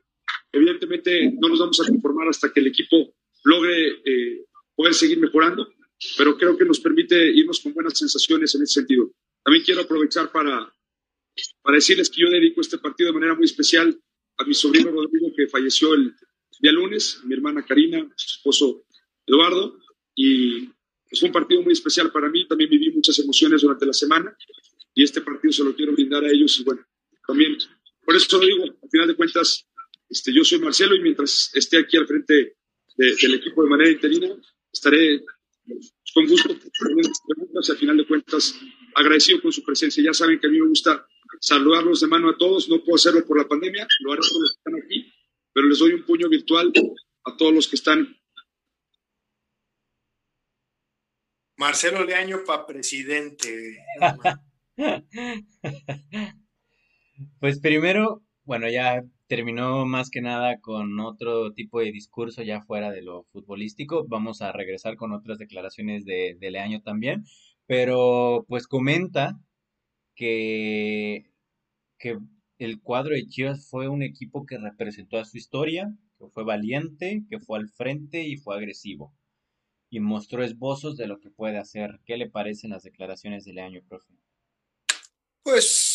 Evidentemente 0.53 1.33
no 1.41 1.49
nos 1.49 1.59
vamos 1.59 1.81
a 1.81 1.89
conformar 1.89 2.29
hasta 2.29 2.53
que 2.53 2.61
el 2.61 2.69
equipo 2.69 3.13
logre 3.43 3.89
eh, 4.05 4.45
poder 4.75 4.95
seguir 4.95 5.19
mejorando, 5.19 5.69
pero 6.17 6.37
creo 6.37 6.57
que 6.57 6.65
nos 6.65 6.81
permite 6.81 7.31
irnos 7.31 7.61
con 7.61 7.73
buenas 7.73 7.99
sensaciones 7.99 8.55
en 8.55 8.63
ese 8.63 8.75
sentido. 8.81 9.13
También 9.43 9.65
quiero 9.65 9.83
aprovechar 9.83 10.33
para, 10.33 10.73
para 11.63 11.77
decirles 11.77 12.11
que 12.11 12.23
yo 12.23 12.31
dedico 12.31 12.61
este 12.61 12.79
partido 12.79 13.09
de 13.09 13.15
manera 13.15 13.35
muy 13.35 13.45
especial 13.45 13.99
a 14.37 14.45
mi 14.45 14.55
sobrino 14.55 14.91
Rodrigo, 14.91 15.33
que 15.37 15.47
falleció 15.49 15.95
el 15.95 16.15
día 16.61 16.73
lunes, 16.73 17.21
mi 17.25 17.35
hermana 17.35 17.65
Karina, 17.65 18.07
su 18.17 18.37
esposo 18.37 18.85
Eduardo, 19.27 19.79
y 20.15 20.69
es 21.11 21.23
un 21.23 21.33
partido 21.33 21.63
muy 21.63 21.73
especial 21.73 22.11
para 22.11 22.29
mí. 22.29 22.47
También 22.47 22.71
viví 22.71 22.91
muchas 22.91 23.19
emociones 23.19 23.63
durante 23.63 23.87
la 23.87 23.93
semana 23.93 24.37
y 24.95 25.03
este 25.03 25.21
partido 25.21 25.53
se 25.53 25.65
lo 25.65 25.75
quiero 25.75 25.93
brindar 25.93 26.25
a 26.25 26.31
ellos. 26.31 26.59
Y 26.61 26.65
bueno, 26.65 26.85
también, 27.27 27.57
por 28.05 28.17
eso 28.17 28.39
lo 28.39 28.47
digo, 28.47 28.65
al 28.65 28.91
final 28.91 29.09
de 29.09 29.17
cuentas, 29.17 29.67
este, 30.09 30.33
yo 30.33 30.45
soy 30.45 30.59
Marcelo 30.59 30.95
y 30.95 31.01
mientras 31.01 31.51
esté 31.55 31.79
aquí 31.79 31.97
al 31.97 32.07
frente 32.07 32.57
del 32.97 33.35
equipo 33.35 33.63
de 33.63 33.69
manera 33.69 33.91
interina, 33.91 34.29
estaré 34.75 35.25
Con 36.13 36.27
gusto, 36.27 36.55
preguntas, 36.79 37.71
al 37.71 37.77
final 37.79 37.97
de 37.97 38.07
cuentas, 38.07 38.55
agradecido 38.95 39.41
con 39.41 39.53
su 39.53 39.65
presencia. 39.65 40.05
Ya 40.05 40.13
saben 40.13 40.39
que 40.39 40.47
a 40.47 40.51
mí 40.51 40.61
me 40.61 40.69
gusta 40.69 41.07
saludarlos 41.41 42.01
de 42.01 42.07
mano 42.07 42.31
a 42.31 42.37
todos, 42.37 42.69
no 42.69 42.83
puedo 42.85 42.97
hacerlo 42.97 43.25
por 43.27 43.39
la 43.39 43.49
pandemia, 43.49 43.87
lo 44.01 44.13
haré 44.13 44.21
por 44.21 44.41
los 44.41 44.53
que 44.53 44.59
están 44.59 44.75
aquí, 44.85 45.13
pero 45.53 45.67
les 45.67 45.79
doy 45.79 45.93
un 45.95 46.05
puño 46.05 46.29
virtual 46.29 46.73
a 47.25 47.37
todos 47.37 47.55
los 47.55 47.69
que 47.69 47.77
están. 47.77 48.17
Marcelo 51.57 52.05
Leaño 52.05 52.45
para 52.45 52.67
presidente. 52.67 53.79
pues 57.41 57.61
primero, 57.61 58.24
bueno, 58.45 58.69
ya 58.69 59.03
terminó 59.27 59.87
más 59.87 60.11
que 60.11 60.21
nada 60.21 60.61
con 60.61 61.01
otro 61.01 61.53
tipo 61.53 61.81
de 61.81 61.93
discurso 61.93 62.43
ya 62.43 62.63
fuera 62.63 62.91
de 62.91 63.03
lo 63.03 63.25
futbolístico. 63.25 64.07
Vamos 64.07 64.43
a 64.43 64.53
regresar 64.53 64.97
con 64.97 65.13
otras 65.13 65.39
declaraciones 65.39 66.05
de, 66.05 66.37
de 66.39 66.51
Leaño 66.51 66.83
también, 66.83 67.25
pero 67.67 68.45
pues 68.49 68.67
comenta 68.67 69.39
que, 70.15 71.31
que 71.99 72.19
el 72.59 72.81
cuadro 72.81 73.15
de 73.15 73.27
Chivas 73.27 73.69
fue 73.69 73.89
un 73.89 74.03
equipo 74.03 74.47
que 74.47 74.59
representó 74.59 75.19
a 75.19 75.25
su 75.25 75.37
historia, 75.37 75.93
que 76.19 76.29
fue 76.29 76.45
valiente, 76.45 77.25
que 77.29 77.41
fue 77.41 77.59
al 77.59 77.69
frente 77.69 78.23
y 78.23 78.37
fue 78.37 78.57
agresivo. 78.57 79.15
Y 79.91 80.01
mostró 80.01 80.43
esbozos 80.43 80.97
de 80.97 81.07
lo 81.07 81.21
que 81.21 81.31
puede 81.31 81.59
hacer. 81.59 82.01
¿Qué 82.05 82.17
le 82.17 82.29
parecen 82.29 82.71
las 82.71 82.83
declaraciones 82.83 83.45
de 83.45 83.53
Leaño, 83.53 83.83
profe? 83.89 84.15
Pues, 85.43 85.94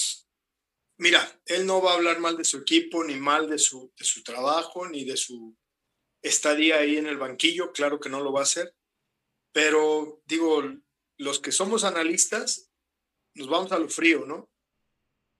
mira, 1.00 1.42
él 1.46 1.66
no 1.66 1.82
va 1.82 1.92
a 1.92 1.96
hablar 1.96 2.20
mal 2.20 2.38
de 2.38 2.44
su 2.44 2.58
equipo, 2.58 3.04
ni 3.04 3.16
mal 3.16 3.50
de 3.50 3.58
su, 3.58 3.92
de 3.98 4.06
su 4.06 4.22
trabajo, 4.22 4.88
ni 4.88 5.06
de 5.06 5.18
su 5.18 5.58
estadía 6.22 6.78
ahí 6.78 6.98
en 6.98 7.08
el 7.08 7.18
banquillo. 7.18 7.72
Claro 7.72 8.00
que 8.00 8.10
no 8.10 8.22
lo 8.22 8.32
va 8.32 8.42
a 8.42 8.44
hacer. 8.44 8.76
Pero, 9.52 10.22
digo, 10.26 10.64
los 11.18 11.40
que 11.40 11.52
somos 11.52 11.84
analistas, 11.84 12.70
nos 13.34 13.48
vamos 13.48 13.72
a 13.72 13.80
lo 13.80 13.90
frío, 13.90 14.26
¿no? 14.26 14.52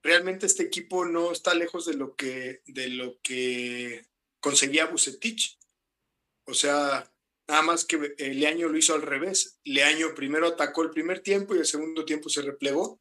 Realmente 0.02 0.46
este 0.46 0.62
equipo 0.62 1.04
no 1.04 1.30
está 1.30 1.54
lejos 1.54 1.84
de 1.86 1.94
lo 1.94 2.16
que, 2.16 2.62
de 2.66 2.88
lo 2.88 3.20
que 3.20 4.06
conseguía 4.40 4.86
Bucetich. 4.86 5.58
O 6.46 6.54
sea, 6.54 7.12
nada 7.46 7.62
más 7.62 7.84
que 7.84 8.14
Leaño 8.16 8.68
lo 8.68 8.78
hizo 8.78 8.94
al 8.94 9.02
revés. 9.02 9.60
Leaño 9.64 10.14
primero 10.14 10.46
atacó 10.46 10.82
el 10.82 10.90
primer 10.90 11.20
tiempo 11.20 11.54
y 11.54 11.58
el 11.58 11.66
segundo 11.66 12.06
tiempo 12.06 12.30
se 12.30 12.40
replegó. 12.40 13.00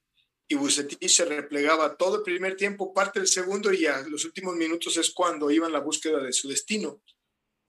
Y 0.52 0.56
Bucetich 0.56 1.08
se 1.08 1.26
replegaba 1.26 1.96
todo 1.96 2.18
el 2.18 2.24
primer 2.24 2.56
tiempo, 2.56 2.92
parte 2.92 3.20
del 3.20 3.28
segundo 3.28 3.72
y 3.72 3.86
a 3.86 4.02
los 4.02 4.26
últimos 4.26 4.56
minutos 4.56 4.98
es 4.98 5.12
cuando 5.12 5.52
iba 5.52 5.68
en 5.68 5.74
la 5.74 5.80
búsqueda 5.80 6.24
de 6.24 6.34
su 6.34 6.50
destino. 6.50 7.04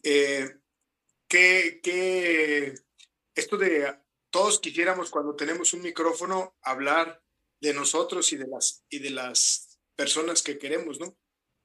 Eh, 0.02 0.56
que, 1.28 2.74
esto 3.34 3.58
de 3.58 3.98
todos 4.30 4.60
quisiéramos 4.60 5.10
cuando 5.10 5.36
tenemos 5.36 5.74
un 5.74 5.82
micrófono 5.82 6.56
hablar 6.62 7.22
de 7.60 7.74
nosotros 7.74 8.32
y 8.32 8.38
de 8.38 8.46
las, 8.46 8.82
y 8.88 9.00
de 9.00 9.10
las 9.10 9.78
personas 9.94 10.42
que 10.42 10.58
queremos, 10.58 10.98
¿no? 10.98 11.18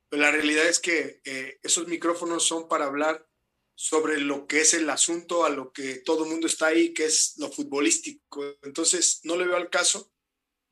Pero 0.10 0.21
la 0.21 0.32
realidad 0.32 0.67
es 0.67 0.82
que 0.82 1.21
eh, 1.23 1.60
esos 1.63 1.88
micrófonos 1.88 2.43
son 2.45 2.67
para 2.67 2.88
hablar 2.88 3.25
sobre 3.73 4.19
lo 4.19 4.47
que 4.47 4.60
es 4.62 4.73
el 4.73 4.89
asunto, 4.89 5.45
a 5.45 5.49
lo 5.49 5.71
que 5.71 5.99
todo 5.99 6.25
el 6.25 6.30
mundo 6.32 6.47
está 6.47 6.67
ahí, 6.67 6.93
que 6.93 7.06
es 7.06 7.36
lo 7.38 7.49
futbolístico. 7.49 8.43
Entonces, 8.63 9.21
no 9.23 9.38
le 9.38 9.47
veo 9.47 9.56
al 9.56 9.69
caso 9.69 10.12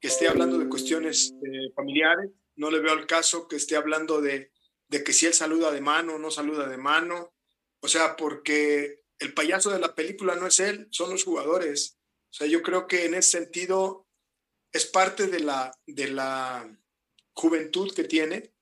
que 0.04 0.10
esté 0.10 0.28
hablando 0.28 0.58
de 0.58 0.68
cuestiones 0.68 1.34
eh, 1.46 1.72
familiares, 1.74 2.30
no 2.58 2.70
le 2.70 2.82
veo 2.82 2.92
al 2.92 3.08
caso 3.08 3.48
que 3.48 3.56
esté 3.56 3.78
hablando 3.78 4.20
de, 4.20 4.52
de 4.90 5.02
que 5.02 5.14
si 5.14 5.28
él 5.28 5.34
saluda 5.34 5.72
de 5.72 5.80
mano 5.80 6.16
o 6.16 6.20
no 6.20 6.30
saluda 6.30 6.68
de 6.68 6.76
mano. 6.76 7.34
O 7.80 7.88
sea, 7.88 8.18
porque 8.18 9.00
el 9.18 9.34
payaso 9.34 9.70
de 9.70 9.80
la 9.80 9.96
película 9.96 10.36
no 10.36 10.46
es 10.46 10.60
él, 10.60 10.90
son 10.92 11.10
los 11.10 11.24
jugadores. 11.24 12.00
O 12.32 12.34
sea, 12.34 12.48
yo 12.48 12.62
creo 12.62 12.86
que 12.86 13.06
en 13.06 13.14
ese 13.14 13.30
sentido 13.38 14.06
es 14.74 14.86
parte 14.86 15.28
de 15.28 15.40
la, 15.40 15.72
de 15.88 16.10
la 16.10 16.70
juventud 17.32 17.96
que 17.96 18.04
tiene, 18.04 18.54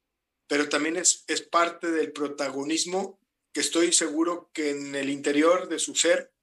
pero 0.45 0.69
también 0.69 0.95
es, 0.95 1.23
es 1.27 1.41
parte 1.41 1.89
del 1.89 2.11
protagonismo 2.11 3.19
que 3.51 3.61
estoy 3.61 3.93
seguro 3.93 4.51
que 4.53 4.69
en 4.69 4.93
el 4.93 5.09
interior 5.09 5.69
de 5.69 5.79
su 5.79 5.95
ser 5.95 6.35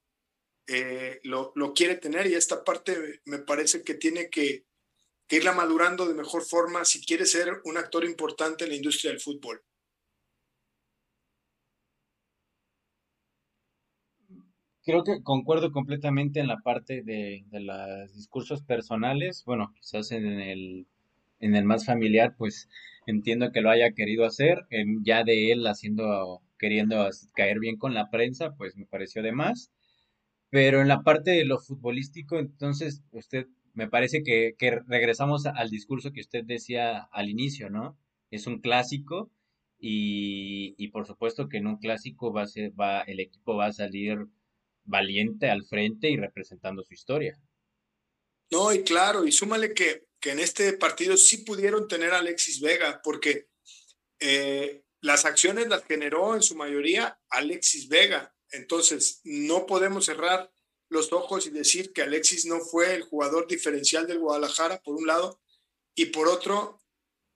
eh, 0.66 1.20
lo, 1.22 1.52
lo, 1.54 1.72
quiere 1.72 1.94
tener 1.94 2.26
y 2.26 2.34
esta 2.34 2.64
parte 2.64 3.22
me 3.26 3.38
parece 3.38 3.84
que 3.84 3.94
tiene 3.94 4.28
que, 4.28 4.66
que 5.28 5.36
irla 5.36 5.52
madurando 5.52 6.06
de 6.06 6.14
mejor 6.14 6.42
forma 6.42 6.84
si 6.84 7.04
quiere 7.04 7.26
ser 7.26 7.60
un 7.64 7.76
actor 7.76 8.04
importante 8.04 8.64
en 8.64 8.70
la 8.70 8.76
industria 8.76 9.10
del 9.10 9.20
fútbol. 9.20 9.62
Creo 14.82 15.04
que 15.04 15.22
concuerdo 15.22 15.70
completamente 15.70 16.40
en 16.40 16.46
la 16.46 16.56
parte 16.56 17.02
de, 17.02 17.44
los 17.52 18.14
discursos 18.14 18.62
personales. 18.62 19.44
Bueno, 19.44 19.70
quizás 19.78 20.12
en 20.12 20.24
el, 20.26 20.86
en 21.40 21.54
el 21.54 21.64
más 21.64 21.84
familiar, 21.84 22.34
pues 22.38 22.70
entiendo 23.06 23.52
que 23.52 23.60
lo 23.60 23.68
haya 23.70 23.92
querido 23.92 24.24
hacer. 24.24 24.66
ya 25.02 25.24
de 25.24 25.52
él 25.52 25.66
haciendo, 25.66 26.40
queriendo 26.58 27.06
caer 27.34 27.58
bien 27.58 27.76
con 27.76 27.92
la 27.92 28.08
prensa, 28.08 28.54
pues 28.56 28.76
me 28.76 28.86
pareció 28.86 29.22
de 29.22 29.32
más. 29.32 29.70
Pero 30.50 30.80
en 30.80 30.88
la 30.88 31.02
parte 31.02 31.32
de 31.32 31.44
lo 31.44 31.58
futbolístico, 31.58 32.38
entonces, 32.38 33.02
usted, 33.12 33.46
me 33.78 33.88
parece 33.88 34.24
que, 34.24 34.56
regresamos 34.88 35.46
al 35.46 35.70
discurso 35.70 36.10
que 36.10 36.20
usted 36.20 36.42
decía 36.42 37.08
al 37.12 37.28
inicio, 37.28 37.70
¿no? 37.70 37.96
Es 38.28 38.48
un 38.48 38.60
clásico 38.60 39.30
y, 39.78 40.74
y 40.78 40.88
por 40.88 41.06
supuesto 41.06 41.48
que 41.48 41.58
en 41.58 41.68
un 41.68 41.76
clásico 41.76 42.32
va 42.32 42.42
a 42.42 42.48
ser, 42.48 42.72
va, 42.72 43.02
el 43.02 43.20
equipo 43.20 43.54
va 43.54 43.66
a 43.66 43.72
salir 43.72 44.18
valiente 44.82 45.48
al 45.48 45.64
frente 45.64 46.10
y 46.10 46.16
representando 46.16 46.82
su 46.82 46.92
historia. 46.92 47.38
No, 48.50 48.74
y 48.74 48.82
claro, 48.82 49.24
y 49.24 49.30
súmale 49.30 49.72
que, 49.74 50.08
que 50.18 50.32
en 50.32 50.40
este 50.40 50.72
partido 50.72 51.16
sí 51.16 51.44
pudieron 51.44 51.86
tener 51.86 52.10
a 52.14 52.18
Alexis 52.18 52.60
Vega, 52.60 53.00
porque 53.04 53.46
eh, 54.18 54.82
las 55.00 55.24
acciones 55.24 55.68
las 55.68 55.84
generó 55.84 56.34
en 56.34 56.42
su 56.42 56.56
mayoría 56.56 57.20
Alexis 57.30 57.88
Vega. 57.88 58.34
Entonces, 58.50 59.20
no 59.22 59.66
podemos 59.66 60.06
cerrar 60.06 60.50
los 60.88 61.12
ojos 61.12 61.46
y 61.46 61.50
decir 61.50 61.92
que 61.92 62.02
Alexis 62.02 62.46
no 62.46 62.60
fue 62.60 62.94
el 62.94 63.02
jugador 63.02 63.46
diferencial 63.46 64.06
del 64.06 64.18
Guadalajara, 64.18 64.80
por 64.82 64.96
un 64.96 65.06
lado, 65.06 65.40
y 65.94 66.06
por 66.06 66.28
otro, 66.28 66.80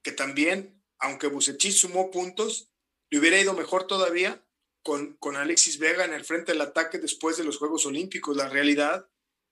que 0.03 0.11
también, 0.11 0.83
aunque 0.99 1.27
Bucetich 1.27 1.73
sumó 1.73 2.11
puntos, 2.11 2.69
le 3.09 3.19
hubiera 3.19 3.39
ido 3.39 3.53
mejor 3.53 3.85
todavía 3.87 4.43
con, 4.83 5.15
con 5.17 5.35
Alexis 5.35 5.79
Vega 5.79 6.05
en 6.05 6.13
el 6.13 6.25
frente 6.25 6.51
del 6.51 6.61
ataque 6.61 6.97
después 6.97 7.37
de 7.37 7.43
los 7.43 7.57
Juegos 7.57 7.85
Olímpicos. 7.85 8.35
La 8.35 8.49
realidad 8.49 9.07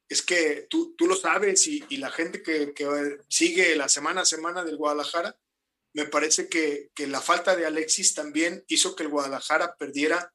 es 0.10 0.22
que 0.22 0.68
tú, 0.70 0.94
tú 0.98 1.08
lo 1.08 1.16
sabes 1.16 1.68
y, 1.68 1.86
la 1.98 2.12
gente 2.12 2.44
que, 2.44 2.74
que, 2.74 3.18
sigue 3.30 3.76
la 3.76 3.88
semana 3.88 4.22
a 4.22 4.26
semana 4.26 4.64
del 4.64 4.78
Guadalajara, 4.78 5.40
me 5.94 6.06
parece 6.06 6.50
que, 6.50 6.90
que, 6.96 7.08
la 7.08 7.22
falta 7.22 7.56
de 7.56 7.66
Alexis 7.66 8.14
también 8.14 8.64
hizo 8.68 8.96
que 8.96 9.04
el 9.04 9.10
Guadalajara 9.10 9.76
perdiera 9.78 10.34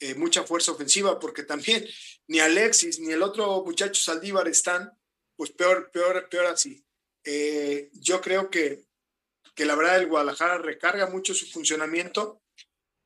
eh, 0.00 0.14
mucha 0.14 0.44
fuerza 0.44 0.72
ofensiva, 0.72 1.18
porque 1.18 1.42
también 1.42 1.86
ni 2.28 2.40
Alexis 2.40 3.00
ni 3.00 3.12
el 3.12 3.22
otro 3.22 3.64
muchacho 3.64 4.00
Saldívar 4.00 4.48
están, 4.48 4.92
pues 5.36 5.50
peor, 5.50 5.90
peor, 5.92 6.28
peor 6.28 6.46
así. 6.46 6.84
Eh, 7.24 7.90
yo 7.94 8.20
creo 8.20 8.50
que, 8.50 8.84
que 9.54 9.64
la 9.64 9.74
verdad 9.74 9.98
el 9.98 10.08
Guadalajara 10.08 10.58
recarga 10.58 11.08
mucho 11.08 11.34
su 11.34 11.46
funcionamiento 11.46 12.42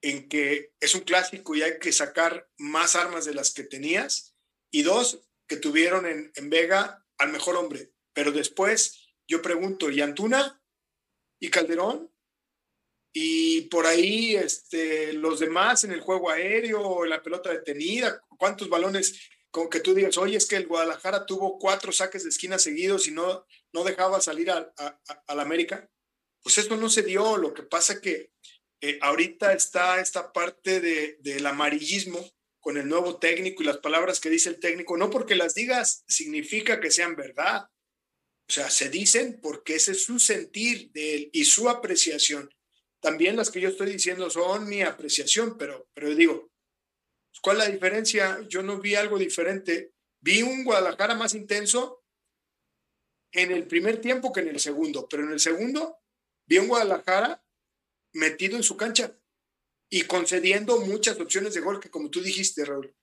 en 0.00 0.28
que 0.28 0.72
es 0.80 0.94
un 0.94 1.02
clásico 1.02 1.54
y 1.54 1.62
hay 1.62 1.78
que 1.78 1.92
sacar 1.92 2.48
más 2.56 2.96
armas 2.96 3.24
de 3.24 3.34
las 3.34 3.52
que 3.52 3.64
tenías. 3.64 4.34
Y 4.70 4.82
dos, 4.82 5.20
que 5.46 5.56
tuvieron 5.56 6.06
en, 6.06 6.30
en 6.34 6.50
Vega 6.50 7.04
al 7.16 7.32
mejor 7.32 7.56
hombre. 7.56 7.92
Pero 8.12 8.32
después 8.32 9.08
yo 9.26 9.42
pregunto, 9.42 9.90
¿y 9.90 10.00
Antuna? 10.00 10.62
¿Y 11.40 11.50
Calderón? 11.50 12.12
Y 13.20 13.62
por 13.62 13.84
ahí 13.84 14.36
este, 14.36 15.12
los 15.12 15.40
demás 15.40 15.82
en 15.82 15.90
el 15.90 16.00
juego 16.00 16.30
aéreo, 16.30 17.02
en 17.02 17.10
la 17.10 17.20
pelota 17.20 17.50
detenida, 17.50 18.22
¿cuántos 18.38 18.68
balones? 18.68 19.18
Como 19.50 19.68
que 19.68 19.80
tú 19.80 19.92
digas, 19.92 20.16
oye, 20.18 20.36
es 20.36 20.46
que 20.46 20.54
el 20.54 20.68
Guadalajara 20.68 21.26
tuvo 21.26 21.58
cuatro 21.58 21.90
saques 21.90 22.22
de 22.22 22.28
esquina 22.28 22.60
seguidos 22.60 23.08
y 23.08 23.10
no, 23.10 23.44
no 23.72 23.82
dejaba 23.82 24.20
salir 24.20 24.52
a, 24.52 24.72
a, 25.26 25.34
la 25.34 25.42
América. 25.42 25.90
Pues 26.44 26.58
esto 26.58 26.76
no 26.76 26.88
se 26.88 27.02
dio. 27.02 27.36
Lo 27.38 27.52
que 27.54 27.64
pasa 27.64 28.00
que 28.00 28.30
eh, 28.80 29.00
ahorita 29.02 29.52
está 29.52 30.00
esta 30.00 30.32
parte 30.32 30.80
de, 30.80 31.16
del 31.18 31.44
amarillismo 31.44 32.24
con 32.60 32.76
el 32.76 32.86
nuevo 32.86 33.18
técnico 33.18 33.64
y 33.64 33.66
las 33.66 33.78
palabras 33.78 34.20
que 34.20 34.30
dice 34.30 34.48
el 34.48 34.60
técnico, 34.60 34.96
no 34.96 35.10
porque 35.10 35.34
las 35.34 35.54
digas 35.54 36.04
significa 36.06 36.78
que 36.78 36.92
sean 36.92 37.16
verdad. 37.16 37.64
O 38.48 38.52
sea, 38.52 38.70
se 38.70 38.90
dicen 38.90 39.40
porque 39.42 39.74
ese 39.74 39.90
es 39.90 40.04
su 40.04 40.20
sentir 40.20 40.92
de 40.92 41.16
él 41.16 41.30
y 41.32 41.46
su 41.46 41.68
apreciación. 41.68 42.48
También 43.00 43.36
las 43.36 43.50
que 43.50 43.60
yo 43.60 43.68
estoy 43.68 43.92
diciendo 43.92 44.28
son 44.28 44.68
mi 44.68 44.82
apreciación, 44.82 45.56
pero, 45.56 45.88
pero 45.94 46.14
digo, 46.14 46.50
¿cuál 47.42 47.58
es 47.58 47.64
la 47.64 47.70
diferencia? 47.70 48.40
Yo 48.48 48.62
no 48.62 48.78
vi 48.80 48.94
algo 48.94 49.18
diferente. 49.18 49.92
Vi 50.20 50.42
un 50.42 50.64
Guadalajara 50.64 51.14
más 51.14 51.34
intenso 51.34 52.04
en 53.32 53.52
el 53.52 53.66
primer 53.66 54.00
tiempo 54.00 54.32
que 54.32 54.40
en 54.40 54.48
el 54.48 54.58
segundo, 54.58 55.06
pero 55.08 55.22
en 55.22 55.30
el 55.30 55.40
segundo 55.40 55.98
vi 56.46 56.58
un 56.58 56.68
Guadalajara 56.68 57.44
metido 58.14 58.56
en 58.56 58.62
su 58.62 58.76
cancha 58.76 59.16
y 59.90 60.02
concediendo 60.02 60.80
muchas 60.80 61.20
opciones 61.20 61.54
de 61.54 61.60
gol 61.60 61.80
que 61.80 61.90
como 61.90 62.10
tú 62.10 62.20
dijiste, 62.20 62.64
Raúl, 62.64 62.94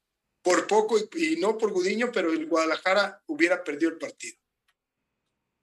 por 0.44 0.68
poco 0.68 0.98
y, 1.00 1.38
no 1.38 1.58
por 1.58 1.72
Gudiño, 1.72 2.12
pero 2.12 2.32
el 2.32 2.48
Guadalajara 2.48 3.24
hubiera 3.28 3.64
perdido 3.64 3.92
el 3.92 3.98
partido. 3.98 4.38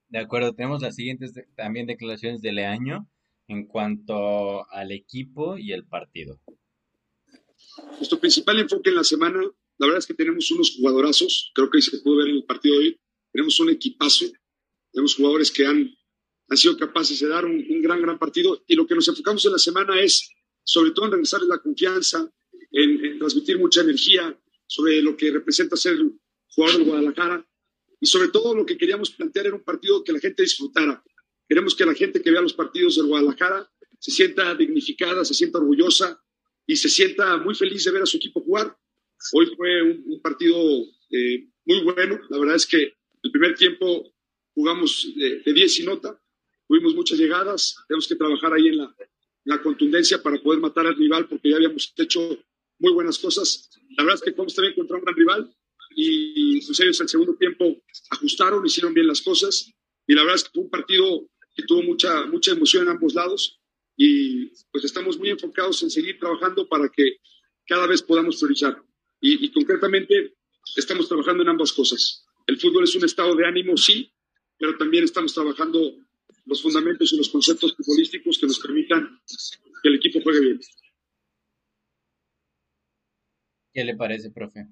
De 0.09 0.18
acuerdo, 0.18 0.55
tenemos 0.55 0.83
las 0.83 0.97
siguientes 0.97 1.33
también 1.55 1.87
declaraciones 1.87 2.42
de 2.42 2.53
Leaño 2.53 3.09
en 3.53 3.67
cuanto 3.67 4.69
al 4.71 4.91
equipo 4.93 5.59
y 5.59 5.73
el 5.73 5.85
partido. 5.85 6.41
Nuestro 7.99 8.19
principal 8.19 8.59
enfoque 8.59 8.91
en 8.91 8.97
la 8.97 9.05
semana, 9.05 9.41
la 9.79 9.87
verdad 9.87 9.99
es 9.99 10.07
que 10.07 10.15
tenemos 10.15 10.51
unos 10.51 10.77
jugadorazos, 10.77 11.53
creo 11.55 11.71
que 11.71 11.81
se 11.81 11.99
pudo 11.99 12.17
ver 12.17 12.29
en 12.29 12.37
el 12.37 12.45
partido 12.45 12.79
de 12.79 12.87
hoy, 12.87 13.01
tenemos 13.31 13.59
un 13.61 13.71
equipazo, 13.71 14.27
tenemos 14.91 15.15
jugadores 15.15 15.51
que 15.51 15.67
han, 15.67 15.91
sido 16.55 16.77
capaces 16.77 17.19
de 17.21 17.29
dar 17.29 17.47
un, 17.47 17.81
gran, 17.81 18.03
gran 18.03 18.19
partido 18.19 18.62
y 18.67 18.75
lo 18.75 18.87
que 18.87 18.95
nos 18.95 19.09
enfocamos 19.09 19.43
en 19.47 19.53
la 19.53 19.59
semana 19.59 19.99
es 20.01 20.31
sobre 20.62 20.91
todo 20.91 21.07
en 21.07 21.12
regresarles 21.12 21.49
la 21.49 21.59
confianza, 21.59 22.31
en 22.71 23.19
transmitir 23.19 23.59
mucha 23.59 23.81
energía, 23.81 24.38
sobre 24.67 25.03
lo 25.03 25.17
que 25.17 25.31
representa 25.31 25.77
ser 25.77 25.97
jugador 26.55 26.79
del 26.79 26.87
Guadalajara 26.87 27.47
y 28.01 28.07
sobre 28.07 28.29
todo 28.29 28.55
lo 28.55 28.65
que 28.65 28.77
queríamos 28.77 29.11
plantear 29.11 29.47
era 29.47 29.57
un 29.57 29.62
partido 29.62 30.03
que 30.03 30.12
la 30.12 30.19
gente 30.19 30.43
disfrutara. 30.43 31.03
Queremos 31.53 31.75
que 31.75 31.85
la 31.85 31.93
gente 31.93 32.23
que 32.23 32.31
vea 32.31 32.41
los 32.41 32.55
partidos 32.55 32.97
del 32.97 33.09
Guadalajara 33.09 33.71
se 33.99 34.11
sienta 34.11 34.55
dignificada, 34.55 35.23
se 35.23 35.35
sienta 35.35 35.59
orgullosa 35.59 36.19
y 36.67 36.77
se 36.77 36.88
sienta 36.88 37.37
muy 37.37 37.55
feliz 37.55 37.85
de 37.85 37.91
ver 37.91 38.01
a 38.01 38.07
su 38.07 38.17
equipo 38.17 38.41
jugar. 38.41 38.75
Hoy 39.35 39.53
fue 39.55 39.83
un, 39.83 40.23
partido 40.23 40.57
eh, 41.11 41.51
muy 41.67 41.83
bueno. 41.83 42.19
La 42.31 42.38
verdad 42.38 42.57
es 42.57 42.67
que 42.67 42.95
el 43.23 43.31
primer 43.31 43.55
tiempo 43.55 44.15
jugamos 44.55 45.12
de 45.15 45.53
10 45.53 45.81
y 45.81 45.83
nota, 45.83 46.19
tuvimos 46.67 46.95
muchas 46.95 47.19
llegadas, 47.19 47.77
tenemos 47.87 48.09
que 48.09 48.17
trabajar 48.17 48.55
ahí 48.55 48.69
en 48.69 48.79
la, 48.79 48.97
la 49.45 49.61
contundencia 49.61 50.23
para 50.23 50.41
poder 50.41 50.59
matar 50.59 50.87
al 50.87 50.97
rival 50.97 51.29
porque 51.29 51.51
ya 51.51 51.57
habíamos 51.57 51.93
hecho 51.99 52.31
muy 52.79 52.95
buenas 52.95 53.19
cosas. 53.19 53.69
La 53.99 54.05
verdad 54.05 54.15
es 54.15 54.23
que 54.23 54.33
fuimos 54.33 54.55
también 54.55 54.75
contra 54.75 54.97
un 54.97 55.05
gran 55.05 55.17
rival 55.17 55.55
y 55.95 56.65
pues 56.65 56.81
ellos 56.81 56.99
el 56.99 57.11
segundo 57.11 57.35
tiempo 57.35 57.77
ajustaron, 58.09 58.65
hicieron 58.65 58.95
bien 58.95 59.07
las 59.07 59.21
cosas 59.21 59.71
y 60.07 60.15
la 60.15 60.23
verdad 60.23 60.37
es 60.37 60.45
que 60.45 60.51
fue 60.55 60.62
un 60.62 60.71
partido 60.71 61.29
que 61.55 61.62
tuvo 61.65 61.83
mucha, 61.83 62.27
mucha 62.27 62.53
emoción 62.53 62.85
en 62.85 62.91
ambos 62.91 63.15
lados 63.15 63.61
y 63.97 64.47
pues 64.71 64.85
estamos 64.85 65.19
muy 65.19 65.31
enfocados 65.31 65.83
en 65.83 65.91
seguir 65.91 66.19
trabajando 66.19 66.69
para 66.69 66.88
que 66.88 67.19
cada 67.67 67.87
vez 67.87 68.03
podamos 68.03 68.38
priorizar. 68.38 68.83
Y, 69.21 69.45
y 69.45 69.53
concretamente 69.53 70.35
estamos 70.77 71.09
trabajando 71.09 71.43
en 71.43 71.51
ambas 71.51 71.73
cosas. 71.73 72.25
El 72.47 72.59
fútbol 72.59 72.85
es 72.85 72.95
un 72.97 73.05
estado 73.05 73.37
de 73.37 73.47
ánimo, 73.47 73.77
sí, 73.77 74.12
pero 74.59 74.77
también 74.77 75.05
estamos 75.05 75.33
trabajando 75.35 75.97
los 76.47 76.62
fundamentos 76.62 77.12
y 77.12 77.17
los 77.17 77.29
conceptos 77.29 77.77
futbolísticos 77.77 78.38
que 78.38 78.47
nos 78.47 78.59
permitan 78.59 79.21
que 79.83 79.88
el 79.88 79.97
equipo 79.97 80.21
juegue 80.21 80.41
bien. 80.41 80.61
¿Qué 83.73 83.85
le 83.85 83.97
parece, 83.97 84.31
profe? 84.31 84.67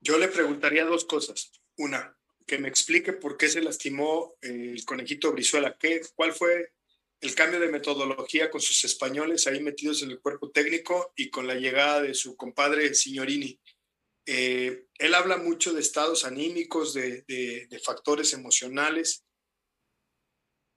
Yo 0.00 0.18
le 0.18 0.28
preguntaría 0.28 0.84
dos 0.84 1.04
cosas. 1.04 1.52
Una, 1.76 2.15
que 2.46 2.58
me 2.58 2.68
explique 2.68 3.12
por 3.12 3.36
qué 3.36 3.48
se 3.48 3.60
lastimó 3.60 4.36
el 4.40 4.84
conejito 4.84 5.32
Brizuela. 5.32 5.76
¿Qué, 5.78 6.00
¿Cuál 6.14 6.32
fue 6.32 6.72
el 7.20 7.34
cambio 7.34 7.58
de 7.58 7.68
metodología 7.68 8.50
con 8.50 8.60
sus 8.60 8.84
españoles 8.84 9.46
ahí 9.46 9.60
metidos 9.60 10.02
en 10.02 10.10
el 10.10 10.20
cuerpo 10.20 10.50
técnico 10.50 11.12
y 11.16 11.30
con 11.30 11.46
la 11.46 11.54
llegada 11.54 12.02
de 12.02 12.14
su 12.14 12.36
compadre 12.36 12.94
Signorini? 12.94 13.60
Eh, 14.26 14.86
él 14.98 15.14
habla 15.14 15.36
mucho 15.36 15.72
de 15.72 15.80
estados 15.80 16.24
anímicos, 16.24 16.94
de, 16.94 17.22
de 17.22 17.80
factores 17.84 18.32
emocionales. 18.32 19.24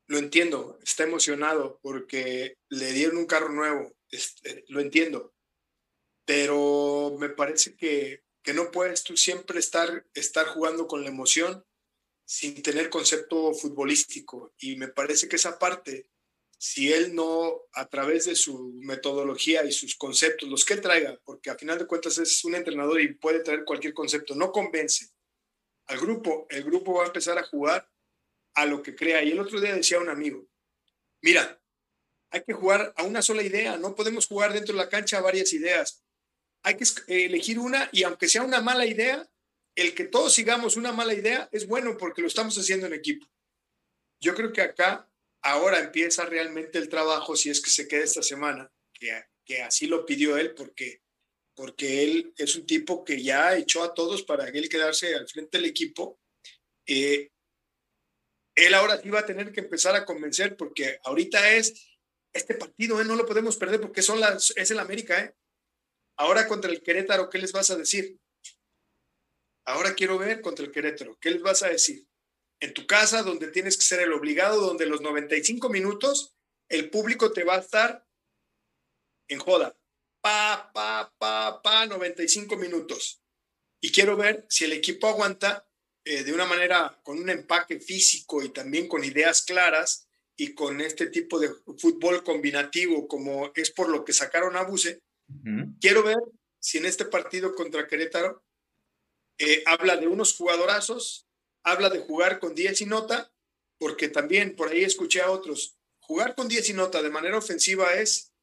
Lo 0.08 0.17
entiendo, 0.17 0.79
está 0.84 1.03
emocionado 1.03 1.79
porque 1.84 2.55
le 2.69 2.93
dieron 2.93 3.17
un 3.17 3.25
carro 3.27 3.49
nuevo, 3.49 3.95
este, 4.10 4.65
lo 4.69 4.79
entiendo, 4.79 5.34
pero 6.25 7.15
me 7.19 7.29
parece 7.29 7.75
que, 7.75 8.23
que 8.49 8.55
no 8.55 8.71
puedes 8.71 9.03
tú 9.03 9.15
siempre 9.15 9.59
estar, 9.59 10.07
estar 10.15 10.47
jugando 10.47 10.88
con 10.88 11.03
la 11.03 11.09
emoción 11.09 11.63
sin 12.25 12.63
tener 12.63 12.89
concepto 12.89 13.53
futbolístico. 13.53 14.55
Y 14.57 14.75
me 14.75 14.88
parece 14.88 15.29
que 15.29 15.35
esa 15.35 15.59
parte, 15.59 16.09
si 16.57 16.91
él 16.91 17.13
no, 17.13 17.67
a 17.73 17.88
través 17.88 18.25
de 18.25 18.33
su 18.33 18.73
metodología 18.81 19.63
y 19.65 19.71
sus 19.71 19.95
conceptos, 19.95 20.49
los 20.49 20.65
que 20.65 20.77
traiga, 20.77 21.21
porque 21.23 21.51
a 21.51 21.59
final 21.59 21.77
de 21.77 21.85
cuentas 21.85 22.17
es 22.17 22.43
un 22.43 22.55
entrenador 22.55 22.99
y 22.99 23.13
puede 23.13 23.41
traer 23.41 23.65
cualquier 23.65 23.93
concepto, 23.93 24.33
no 24.33 24.51
convence 24.51 25.12
al 25.85 25.99
grupo, 25.99 26.47
el 26.49 26.63
grupo 26.63 26.95
va 26.95 27.03
a 27.03 27.07
empezar 27.07 27.38
a 27.38 27.43
jugar 27.43 27.88
a 28.55 28.65
lo 28.65 28.81
que 28.81 28.95
crea. 28.95 29.21
Y 29.21 29.29
el 29.29 29.39
otro 29.39 29.62
día 29.62 29.75
decía 29.75 29.99
un 29.99 30.09
amigo, 30.09 30.47
mira, 31.21 31.62
hay 32.31 32.43
que 32.43 32.53
jugar 32.53 32.95
a 32.97 33.03
una 33.03 33.21
sola 33.21 33.43
idea, 33.43 33.77
no 33.77 33.93
podemos 33.93 34.25
jugar 34.25 34.53
dentro 34.53 34.73
de 34.73 34.81
la 34.81 34.89
cancha 34.89 35.19
a 35.19 35.21
varias 35.21 35.53
ideas 35.53 36.03
hay 36.63 36.76
que 36.76 36.86
elegir 37.08 37.60
una 37.60 37.89
y 37.91 38.04
aunque 38.04 38.28
sea 38.28 38.43
una 38.43 38.62
mala 38.62 38.86
idea, 38.86 39.30
el 39.76 39.93
que 39.93 40.06
todos 40.06 40.34
sigamos 40.34 40.76
una 40.76 40.91
mala 40.91 41.13
idea 41.13 41.48
es 41.52 41.67
bueno 41.67 41.98
porque 41.98 42.22
lo 42.22 42.28
estamos 42.28 42.58
haciendo 42.58 42.88
en 42.88 42.93
equipo. 42.93 43.28
Yo 44.22 44.36
creo 44.36 44.52
que 44.52 44.62
acá 44.62 45.10
ahora 45.41 45.80
empieza 45.80 46.26
realmente 46.26 46.78
el 46.78 46.89
trabajo, 46.89 47.36
si 47.36 47.50
es 47.50 47.62
que 47.62 47.69
se 47.69 47.88
queda 47.88 48.04
esta 48.04 48.22
semana, 48.22 48.72
que, 48.93 49.24
que 49.45 49.62
así 49.62 49.88
lo 49.88 50.06
pidió 50.06 50.38
él, 50.38 50.54
porque, 50.54 51.02
porque 51.56 52.04
él 52.04 52.34
es 52.38 52.56
un 52.56 52.65
tipo 52.65 53.06
que 53.06 53.24
ya 53.24 53.58
echó 53.58 53.84
a 53.84 53.93
todos 53.93 54.24
para 54.24 54.50
él 54.50 54.67
quedarse 54.67 55.15
al 55.15 55.30
frente 55.30 55.58
del 55.58 55.67
equipo. 55.67 56.19
Eh, 56.86 57.30
él 58.56 58.74
ahora 58.74 59.02
sí 59.02 59.10
va 59.10 59.19
a 59.19 59.26
tener 59.26 59.54
que 59.54 59.62
empezar 59.62 59.95
a 59.95 60.04
convencer, 60.04 60.58
porque 60.58 61.00
ahorita 61.04 61.54
es 61.56 61.98
este 62.34 62.56
partido, 62.56 63.00
¿eh? 63.00 63.06
no 63.06 63.15
lo 63.15 63.26
podemos 63.26 63.56
perder 63.56 63.80
porque 63.80 64.02
son 64.02 64.19
las, 64.19 64.54
es 64.56 64.69
el 64.72 64.80
América, 64.80 65.24
¿eh? 65.24 65.36
Ahora 66.19 66.49
contra 66.49 66.69
el 66.69 66.84
Querétaro, 66.84 67.29
¿qué 67.29 67.38
les 67.38 67.53
vas 67.53 67.69
a 67.69 67.77
decir? 67.77 68.19
Ahora 69.65 69.95
quiero 69.95 70.17
ver 70.17 70.41
contra 70.41 70.65
el 70.65 70.71
Querétaro, 70.71 71.17
¿qué 71.21 71.32
les 71.32 71.41
vas 71.41 71.63
a 71.63 71.69
decir? 71.69 72.05
En 72.60 72.73
tu 72.73 72.86
casa, 72.86 73.23
donde 73.23 73.47
tienes 73.51 73.77
que 73.77 73.84
ser 73.84 74.01
el 74.01 74.12
obligado, 74.12 74.60
donde 74.60 74.86
los 74.86 74.99
95 74.99 75.69
minutos 75.69 76.36
el 76.67 76.89
público 76.89 77.32
te 77.32 77.45
va 77.45 77.55
a 77.55 77.60
estar 77.60 78.05
en 79.29 79.39
joda. 79.39 79.77
Pa, 80.21 80.69
pa, 80.73 81.15
pa, 81.17 81.62
pa, 81.62 81.86
95 81.86 82.58
minutos. 82.58 83.21
Y 83.82 83.93
quiero 83.93 84.17
ver 84.17 84.45
si 84.49 84.65
el 84.65 84.73
equipo 84.73 85.08
aguanta 85.08 85.69
eh, 86.03 86.25
de 86.25 86.34
una 86.34 86.45
manera, 86.45 86.99
con 87.01 87.17
un 87.17 87.29
empaque 87.29 87.79
físico 87.79 88.43
y 88.43 88.49
también 88.49 88.89
con 88.89 89.05
ideas 89.05 89.43
claras 89.43 90.10
y 90.36 90.53
con 90.53 90.82
este 90.82 91.08
tipo 91.08 91.39
de 91.39 91.49
fútbol 91.77 92.25
combinativo 92.25 93.08
como 93.08 93.53
es 93.55 93.71
por 93.71 93.88
lo 93.88 94.03
que 94.03 94.12
sacaron 94.12 94.58
a 94.58 94.63
Buse, 94.63 95.01
Quiero 95.80 96.04
ver 96.04 96.18
si 96.60 96.78
en 96.78 96.86
este 96.86 97.06
partido 97.06 97.56
contra 97.56 97.88
Querétaro 97.88 98.44
eh, 99.38 99.63
habla 99.65 99.96
de 99.96 100.08
unos 100.08 100.36
jugadorazos, 100.36 101.28
habla 101.63 101.89
de 101.89 102.00
jugar 102.00 102.39
con 102.39 102.56
10 102.56 102.82
y 102.82 102.86
nota, 102.86 103.32
porque 103.78 104.10
también 104.10 104.56
por 104.56 104.70
ahí 104.70 104.84
escuché 104.84 105.22
a 105.22 105.32
otros, 105.32 105.78
jugar 106.00 106.36
con 106.36 106.48
10 106.48 106.70
y 106.70 106.74
nota 106.74 107.02
de 107.02 107.10
manera 107.10 107.38
ofensiva 107.38 107.94
es, 107.94 108.34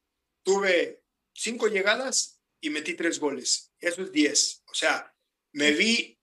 tuve 0.43 1.03
cinco 1.35 1.69
llegadas 1.69 2.41
y 2.61 2.71
metí 2.71 2.95
tres 2.95 3.19
goles. 3.19 3.73
Eso 3.79 4.03
es 4.03 4.13
10. 4.13 4.63
O 4.71 4.75
sea, 4.75 5.15
me 5.53 5.73
vi 5.73 6.19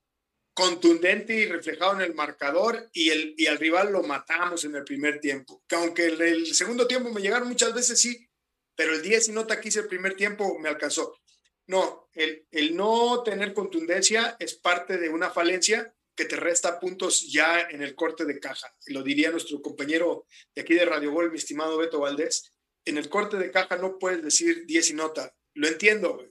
contundente 0.53 1.35
y 1.35 1.45
reflejado 1.45 1.93
en 1.93 2.01
el 2.01 2.13
marcador 2.13 2.89
y, 2.93 3.09
el, 3.09 3.35
y 3.37 3.47
al 3.47 3.59
rival 3.59 3.91
lo 3.91 4.03
matamos 4.03 4.65
en 4.65 4.75
el 4.75 4.83
primer 4.83 5.19
tiempo. 5.19 5.63
Que 5.67 5.75
aunque 5.75 6.05
el, 6.05 6.21
el 6.21 6.55
segundo 6.55 6.87
tiempo 6.87 7.11
me 7.11 7.21
llegaron 7.21 7.47
muchas 7.47 7.73
veces, 7.73 7.99
sí, 7.99 8.27
pero 8.75 8.93
el 8.93 9.01
10 9.01 9.29
y 9.29 9.31
nota 9.31 9.59
que 9.59 9.69
hice 9.69 9.79
el 9.79 9.87
primer 9.87 10.15
tiempo 10.15 10.57
me 10.59 10.69
alcanzó. 10.69 11.17
No, 11.67 12.09
el, 12.13 12.47
el 12.51 12.75
no 12.75 13.23
tener 13.23 13.53
contundencia 13.53 14.35
es 14.39 14.55
parte 14.55 14.97
de 14.97 15.09
una 15.09 15.29
falencia 15.29 15.93
que 16.15 16.25
te 16.25 16.35
resta 16.35 16.79
puntos 16.79 17.31
ya 17.31 17.61
en 17.69 17.81
el 17.81 17.95
corte 17.95 18.25
de 18.25 18.39
caja. 18.39 18.75
Lo 18.87 19.03
diría 19.03 19.31
nuestro 19.31 19.61
compañero 19.61 20.27
de 20.53 20.61
aquí 20.61 20.73
de 20.73 20.85
Radio 20.85 21.11
Gol, 21.11 21.31
mi 21.31 21.37
estimado 21.37 21.77
Beto 21.77 21.99
Valdés. 21.99 22.51
En 22.85 22.97
el 22.97 23.09
corte 23.09 23.37
de 23.37 23.51
caja 23.51 23.77
no 23.77 23.97
puedes 23.97 24.21
decir 24.23 24.65
10 24.65 24.89
y 24.91 24.93
nota. 24.93 25.35
Lo 25.53 25.67
entiendo. 25.67 26.23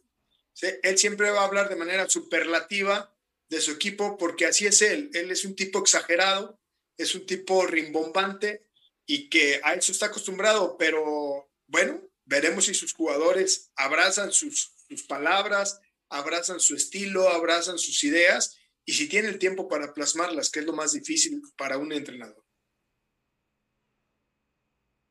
Él 0.83 0.99
siempre 0.99 1.31
va 1.31 1.41
a 1.41 1.47
hablar 1.47 1.69
de 1.69 1.77
manera 1.77 2.09
superlativa 2.09 3.17
de 3.49 3.61
su 3.61 3.73
equipo 3.73 4.19
porque 4.19 4.47
así 4.47 4.67
es 4.67 4.83
él. 4.83 5.11
Él 5.15 5.31
es 5.31 5.45
un 5.45 5.57
tipo 5.57 5.79
exagerado, 5.79 6.61
es 6.97 7.15
un 7.15 7.27
tipo 7.27 7.67
rimbombante 7.67 8.69
y 9.07 9.29
que 9.29 9.61
a 9.65 9.75
eso 9.75 9.93
está 9.93 10.07
acostumbrado, 10.07 10.77
pero 10.79 11.51
bueno, 11.67 12.02
Veremos 12.33 12.65
si 12.65 12.73
sus 12.73 12.95
jugadores 12.95 13.71
abrazan 13.77 14.33
sus, 14.33 14.73
palabras, 15.07 15.83
abrazan 16.09 16.61
su 16.61 16.75
estilo, 16.75 17.29
abrazan 17.29 17.77
sus 17.77 18.03
ideas 18.05 18.57
y 18.87 18.95
si 18.95 19.07
tiene 19.07 19.29
el 19.29 19.39
tiempo 19.39 19.69
para 19.69 19.93
plasmarlas, 19.93 20.51
que 20.51 20.61
es 20.61 20.67
lo 20.67 20.73
más 20.73 20.93
difícil 20.93 21.43
para 21.59 21.77
un 21.77 21.93
entrenador. 21.93 22.43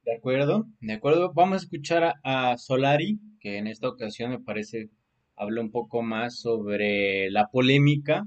De 0.02 0.16
acuerdo, 0.16 0.66
de 0.80 0.94
acuerdo. 0.94 1.32
Vamos 1.32 1.62
a 1.62 1.66
escuchar 1.66 2.16
a, 2.24 2.58
Solari, 2.58 3.20
que 3.40 3.58
en 3.58 3.68
esta 3.68 3.88
ocasión 3.88 4.32
me 4.32 4.40
parece 4.40 4.90
habla 5.36 5.62
un 5.62 5.70
poco 5.70 6.02
más 6.02 6.40
sobre 6.40 7.30
la 7.30 7.50
polémica 7.52 8.26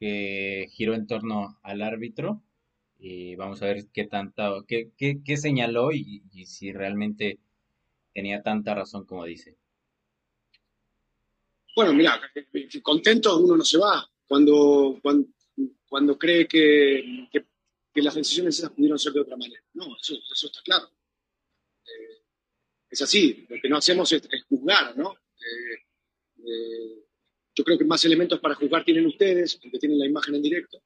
que 0.00 0.66
giró 0.72 0.94
en 0.94 1.06
torno 1.06 1.56
al 1.62 1.82
árbitro. 1.82 2.42
Y 2.98 3.36
vamos 3.36 3.62
a 3.62 3.66
ver 3.66 3.86
qué 3.92 4.08
tanta, 4.08 4.50
qué, 4.66 5.36
señaló 5.36 5.92
y 5.92 6.24
si 6.46 6.72
realmente 6.72 7.38
tenía 8.12 8.42
tanta 8.42 8.74
razón 8.74 9.04
como 9.06 9.24
dice. 9.24 9.56
Bueno, 11.74 11.94
mira, 11.94 12.20
contento 12.82 13.38
uno 13.38 13.56
no 13.56 13.64
se 13.64 13.78
va. 13.78 14.06
Cuando, 14.26 14.98
cuando, 15.02 15.28
cuando 15.88 16.18
cree 16.18 16.46
que, 16.46 17.28
que, 17.30 18.02
las 18.02 18.14
decisiones 18.14 18.58
esas 18.58 18.70
pudieron 18.70 18.98
ser 18.98 19.12
de 19.12 19.20
otra 19.20 19.36
manera. 19.36 19.62
No, 19.74 19.96
eso, 19.96 20.14
eso 20.14 20.46
está 20.46 20.60
claro. 20.62 20.88
Eh, 21.84 22.22
es 22.90 23.02
así, 23.02 23.46
lo 23.48 23.56
que 23.60 23.68
no 23.68 23.76
hacemos 23.76 24.10
es, 24.12 24.22
juzgar, 24.48 24.96
¿no? 24.96 25.12
Eh, 25.12 26.44
eh, 26.46 27.04
yo 27.54 27.64
creo 27.64 27.78
que 27.78 27.84
más 27.84 28.04
elementos 28.04 28.40
para 28.40 28.54
juzgar 28.54 28.84
tienen 28.84 29.06
ustedes, 29.06 29.56
porque 29.56 29.78
tienen 29.78 29.98
la 29.98 30.06
imagen 30.06 30.34
en 30.34 30.42
directo. 30.42 30.82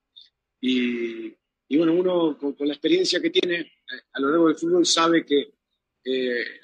Y, 0.60 1.32
y 1.68 1.76
bueno, 1.76 1.94
uno 1.94 2.38
con, 2.38 2.54
la 2.60 2.74
experiencia 2.74 3.20
que 3.20 3.30
tiene 3.30 3.72
a 4.12 4.20
lo 4.20 4.30
largo 4.30 4.48
del 4.48 4.56
fútbol 4.56 4.86
sabe 4.86 5.24
que 5.24 5.55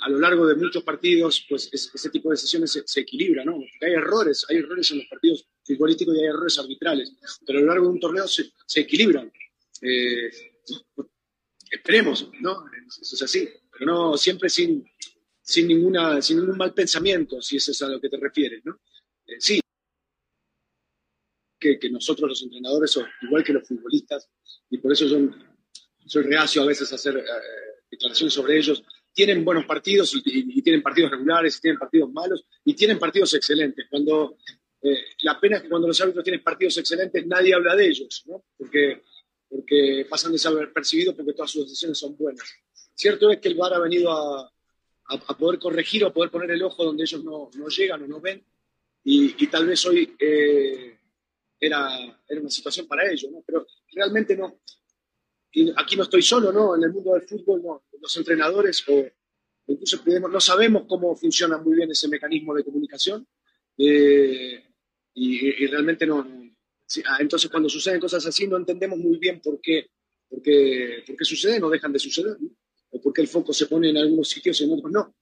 a 0.01 0.09
lo 0.09 0.19
largo 0.21 0.47
de 0.47 0.55
muchos 0.55 0.85
partidos, 0.85 1.45
pues 1.49 1.69
ese 1.73 2.11
tipo 2.11 2.29
de 2.29 2.35
decisiones 2.35 2.71
se, 2.71 2.83
se 2.87 3.01
equilibra, 3.01 3.45
¿no? 3.45 3.55
Porque 3.55 3.87
hay 3.87 3.93
errores, 3.93 4.47
hay 4.49 4.59
errores 4.59 4.91
en 4.93 4.99
los 4.99 5.07
partidos 5.09 5.49
futbolístico 5.65 6.15
y 6.15 6.21
hay 6.21 6.27
errores 6.27 6.59
arbitrales, 6.59 7.13
pero 7.47 7.59
a 7.59 7.63
lo 7.63 7.69
largo 7.69 7.87
de 7.87 7.93
un 7.93 8.01
torneo 8.01 8.27
se, 8.29 8.53
se 8.67 8.81
equilibran. 8.81 9.33
Eh, 9.81 10.31
esperemos, 11.71 12.31
¿no? 12.41 12.65
Eso 12.87 13.17
es 13.17 13.23
así, 13.23 13.49
pero 13.73 13.87
no 13.87 14.17
siempre 14.17 14.49
sin, 14.49 14.89
sin, 15.41 15.67
ninguna, 15.67 16.21
sin 16.23 16.39
ningún 16.39 16.57
mal 16.57 16.73
pensamiento, 16.73 17.41
si 17.41 17.57
eso 17.57 17.73
es 17.73 17.83
a 17.83 17.89
lo 17.89 18.01
que 18.01 18.09
te 18.09 18.19
refieres, 18.19 18.65
¿no? 18.65 18.81
Eh, 19.27 19.37
sí, 19.39 19.61
que, 21.59 21.79
que, 21.79 21.91
nosotros 21.91 22.29
los 22.29 22.43
entrenadores, 22.43 22.99
igual 23.23 23.45
que 23.45 23.53
los 23.53 23.67
futbolistas, 23.67 24.29
y 24.71 24.79
por 24.79 24.93
eso 24.93 25.07
yo 25.07 25.19
soy 26.07 26.25
reacio 26.25 26.63
a 26.63 26.67
veces 26.67 26.93
a 26.93 26.97
hacer 26.97 27.17
eh, 27.17 27.25
declaraciones 27.91 28.35
sobre 28.35 28.59
ellos, 28.59 28.83
tienen 29.13 29.45
buenos 29.45 29.65
partidos 29.67 30.15
y, 30.15 30.59
y, 30.59 30.63
tienen 30.63 30.83
partidos 30.83 31.11
regulares, 31.11 31.57
y 31.59 31.61
tienen 31.61 31.79
partidos 31.79 32.13
malos 32.13 32.45
y 32.65 32.75
tienen 32.75 32.99
partidos 32.99 33.35
excelentes. 33.35 33.87
Cuando 33.91 34.37
eh, 34.83 34.97
la 35.23 35.39
pena 35.39 35.57
es 35.57 35.63
que 35.63 35.69
cuando 35.69 35.89
los 35.89 36.01
árbitros 36.01 36.25
tienen 36.25 36.43
partidos 36.43 36.79
excelentes 36.79 37.27
nadie 37.27 37.55
habla 37.55 37.77
de 37.77 37.87
ellos, 37.87 38.25
¿no? 38.27 38.45
porque, 38.57 39.03
porque 39.49 40.07
pasan 40.09 40.33
desapercibidos 40.33 41.15
porque 41.15 41.33
todas 41.35 41.51
sus 41.51 41.65
decisiones 41.65 41.99
son 41.99 42.17
buenas. 42.17 42.45
Cierto 42.95 43.31
es 43.31 43.39
que 43.39 43.49
el 43.49 43.55
VAR 43.55 43.75
ha 43.75 43.79
venido 43.79 44.11
a, 44.11 44.53
a, 45.07 45.37
poder 45.37 45.59
corregir 45.59 46.05
o 46.05 46.09
a 46.09 46.13
poder 46.13 46.31
poner 46.31 46.51
el 46.51 46.63
ojo 46.63 46.85
donde 46.85 47.05
ellos 47.05 47.23
no, 47.25 47.51
no 47.55 47.69
llegan 47.69 48.03
o 48.03 48.07
no 48.07 48.21
ven, 48.21 48.45
y, 49.05 49.35
y 49.43 49.47
tal 49.49 49.67
vez 49.67 49.85
hoy 49.87 50.15
eh, 50.19 50.97
era, 51.59 51.89
era 52.29 52.41
una 52.41 52.51
situación 52.51 52.87
para 52.87 53.11
ellos, 53.11 53.31
¿no? 53.31 53.43
pero 53.47 53.67
realmente 53.93 54.37
no. 54.37 54.61
Y 55.53 55.71
aquí 55.77 55.97
no 55.97 56.05
estoy 56.05 56.23
solo, 56.23 56.51
¿no? 56.51 56.75
En 56.75 56.83
el 56.83 56.93
mundo 56.93 57.13
del 57.13 57.23
fútbol, 57.23 57.63
no. 57.63 57.85
los 58.01 58.17
entrenadores 58.17 58.83
o 58.89 59.05
incluso 59.67 60.03
no 60.07 60.41
sabemos 60.41 60.85
cómo 60.89 61.15
funciona 61.15 61.59
muy 61.59 61.77
bien 61.77 61.91
ese 61.91 62.09
mecanismo 62.09 62.55
de 62.55 62.65
comunicación. 62.65 63.27
Eh, 63.77 64.65
y, 65.15 65.67
realmente 65.67 66.07
no. 66.07 66.27
Ah, 67.07 67.19
entonces, 67.21 67.51
cuando 67.51 67.69
suceden 67.69 68.01
cosas 68.01 68.25
así, 68.27 68.47
no 68.47 68.57
entendemos 68.57 68.99
muy 68.99 69.19
bien 69.19 69.41
por 69.41 69.61
qué, 69.61 69.91
por 70.29 70.43
qué, 70.43 71.05
por 71.07 71.17
qué 71.17 71.25
suceden 71.25 71.63
o 71.65 71.71
dejan 71.71 71.93
de 71.93 71.99
suceder, 71.99 72.37
o 72.91 73.01
por 73.01 73.13
qué 73.13 73.21
el 73.21 73.29
foco 73.29 73.53
se 73.53 73.67
pone 73.67 73.91
en 73.91 73.99
algunos 73.99 74.29
sitios 74.29 74.61
y 74.61 74.65
en 74.65 74.73
otros 74.73 74.91
no. 74.91 75.15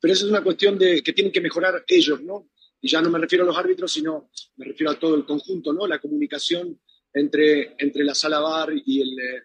Pero 0.00 0.14
eso 0.14 0.24
es 0.24 0.30
una 0.30 0.42
cuestión 0.42 0.78
de 0.78 1.02
que 1.02 1.12
tienen 1.12 1.32
que 1.32 1.40
mejorar 1.40 1.84
ellos, 1.86 2.20
¿no? 2.22 2.50
Y 2.80 2.88
ya 2.88 3.00
no 3.02 3.10
me 3.10 3.18
refiero 3.18 3.44
a 3.44 3.46
los 3.46 3.56
árbitros, 3.56 3.92
sino 3.92 4.30
me 4.56 4.66
refiero 4.66 4.90
a 4.90 4.98
todo 4.98 5.14
el 5.14 5.24
conjunto, 5.24 5.72
¿no? 5.72 5.86
La 5.86 6.00
comunicación 6.00 6.80
entre, 7.12 7.74
entre 7.78 8.04
la 8.04 8.14
sala 8.14 8.40
bar 8.40 8.72
y 8.72 9.00
el, 9.00 9.18
eh, 9.18 9.42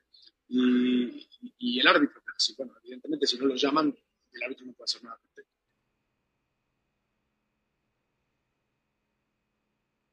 y, 0.47 1.79
el 1.79 1.87
árbitro. 1.87 2.21
bueno, 2.57 2.73
evidentemente, 2.83 3.27
si 3.27 3.37
no 3.37 3.45
lo 3.45 3.55
llaman, 3.55 3.95
el 4.33 4.43
árbitro 4.43 4.65
no 4.65 4.73
puede 4.73 4.85
hacer 4.85 5.03
nada. 5.03 5.19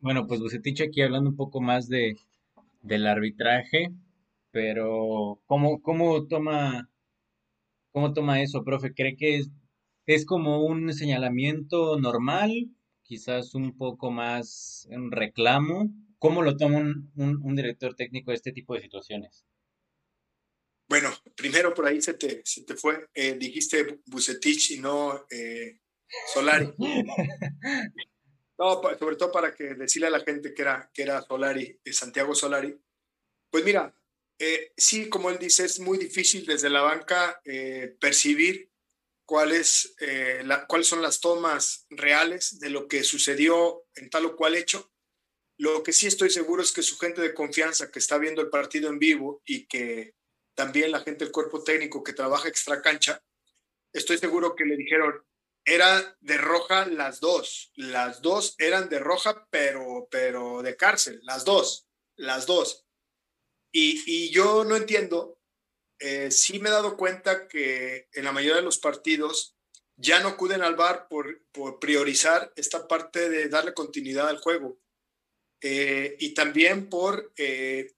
Bueno, 0.01 0.27
pues 0.27 0.41
Bucetich 0.41 0.81
aquí 0.83 1.01
hablando 1.01 1.31
un 1.31 1.37
poco 1.37 1.61
más 1.61 1.89
de, 1.89 2.17
del 2.83 3.07
arbitraje, 3.07 3.93
pero 4.51 5.41
¿cómo, 5.47 5.81
cómo 5.81 6.27
toma, 6.27 6.91
cómo 7.93 8.13
toma 8.13 8.43
eso, 8.43 8.65
profe? 8.65 8.95
¿Cree 8.95 9.17
que 9.17 9.37
es, 9.37 9.51
es 10.07 10.27
como 10.27 10.65
un 10.65 10.93
señalamiento 10.93 12.01
normal, 12.01 12.69
quizás 13.05 13.55
un 13.55 13.77
poco 13.77 14.11
más 14.11 14.89
un 14.91 15.13
reclamo? 15.13 15.89
¿Cómo 16.19 16.43
lo 16.43 16.57
toma 16.57 16.81
un, 17.17 17.55
director 17.55 17.95
técnico 17.95 18.33
de 18.33 18.37
este 18.37 18.53
tipo 18.53 18.75
de 18.75 18.81
situaciones? 18.81 19.45
Bueno, 20.93 21.11
primero 21.35 21.73
por 21.73 21.87
ahí 21.87 22.03
se 22.03 22.13
te, 22.13 22.43
se 22.45 22.65
te 22.65 22.77
fue, 22.77 23.09
eh, 23.15 23.33
dijiste 23.39 24.01
Bucetich 24.05 24.73
y 24.73 24.79
no 24.79 25.27
eh, 25.31 25.81
Solari. 26.35 26.71
No, 28.59 28.81
sobre 28.99 29.17
todo 29.17 29.33
para 29.33 29.55
que 29.55 29.75
decirle 29.75 30.09
a 30.09 30.11
la 30.11 30.21
gente 30.21 30.53
que 30.53 30.61
era, 30.61 30.89
que 30.93 31.03
era 31.03 31.23
Solari, 31.23 31.81
eh, 31.83 31.93
Santiago 31.95 32.35
Solari. 32.35 32.79
Pues 33.51 33.65
mira, 33.65 33.93
sí, 34.77 35.09
como 35.09 35.31
él 35.31 35.39
dice, 35.39 35.65
es 35.65 35.81
muy 35.81 35.97
difícil 35.97 36.45
desde 36.45 36.69
la 36.69 36.83
banca 36.83 37.41
percibir 37.99 38.71
cuáles, 39.25 39.97
cuáles 40.69 40.87
son 40.87 41.03
las 41.03 41.21
tomas 41.21 41.87
reales 41.89 42.61
de 42.61 42.71
lo 42.71 42.87
que 42.87 43.03
sucedió 43.03 43.87
en 43.97 44.11
tal 44.11 44.27
o 44.27 44.37
cual 44.37 44.55
hecho. 44.55 44.93
Lo 45.59 45.83
que 45.83 45.95
sí 45.95 46.07
estoy 46.07 46.29
seguro 46.31 46.63
es 46.63 46.71
que 46.71 46.83
su 46.83 46.99
gente 46.99 47.23
de 47.23 47.35
confianza 47.35 47.91
que 47.91 47.99
está 47.99 48.19
viendo 48.19 48.43
el 48.43 48.51
partido 48.51 48.91
en 48.91 48.99
vivo 48.99 49.43
y 49.45 49.67
que 49.67 50.15
también 50.55 50.91
la 50.91 51.01
gente 51.01 51.25
del 51.25 51.33
cuerpo 51.33 51.63
técnico 51.63 52.03
que 52.03 52.13
trabaja 52.13 52.49
extra 52.49 52.81
cancha, 52.83 53.23
estoy 53.93 54.19
seguro 54.19 54.55
que 54.55 54.65
le 54.65 54.77
dijeron, 54.77 55.25
era 55.65 56.17
de 56.21 56.39
roja 56.39 56.87
las 56.87 57.21
dos. 57.21 57.73
Las 57.77 58.23
dos 58.23 58.55
eran 58.59 58.89
de 58.89 58.99
roja, 58.99 59.47
pero, 59.51 60.09
pero 60.11 60.63
de 60.63 60.77
cárcel. 60.77 61.21
Las 61.23 61.45
dos, 61.45 61.87
las 62.17 62.47
dos. 62.47 62.85
Y, 63.73 64.31
yo 64.31 64.65
no 64.65 64.77
entiendo, 64.77 65.39
eh, 65.99 66.31
sí 66.31 66.59
me 66.59 66.69
he 66.69 66.73
dado 66.73 66.97
cuenta 66.97 67.49
que 67.49 68.09
en 68.13 68.25
la 68.25 68.33
mayoría 68.33 68.57
de 68.57 68.63
los 68.63 68.79
partidos 68.79 69.57
ya 69.97 70.21
no 70.21 70.29
acuden 70.29 70.63
al 70.63 70.75
bar 70.75 71.07
por, 71.09 71.43
por 71.53 71.79
priorizar 71.79 72.53
esta 72.57 72.87
parte 72.89 73.31
de 73.31 73.49
darle 73.49 73.73
continuidad 73.73 74.29
al 74.29 74.41
juego. 74.41 74.79
Eh, 75.61 76.17
y 76.19 76.35
también 76.35 76.89
por... 76.89 77.33
Eh, 77.37 77.95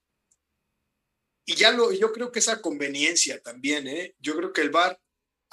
y 1.47 1.55
ya 1.55 1.71
lo, 1.73 1.93
yo 1.93 2.13
creo 2.13 2.33
que 2.33 2.39
esa 2.39 2.61
conveniencia 2.61 3.41
también, 3.43 3.87
¿eh? 3.87 4.15
Yo 4.19 4.37
creo 4.37 4.53
que 4.53 4.63
el 4.63 4.71
bar 4.71 4.99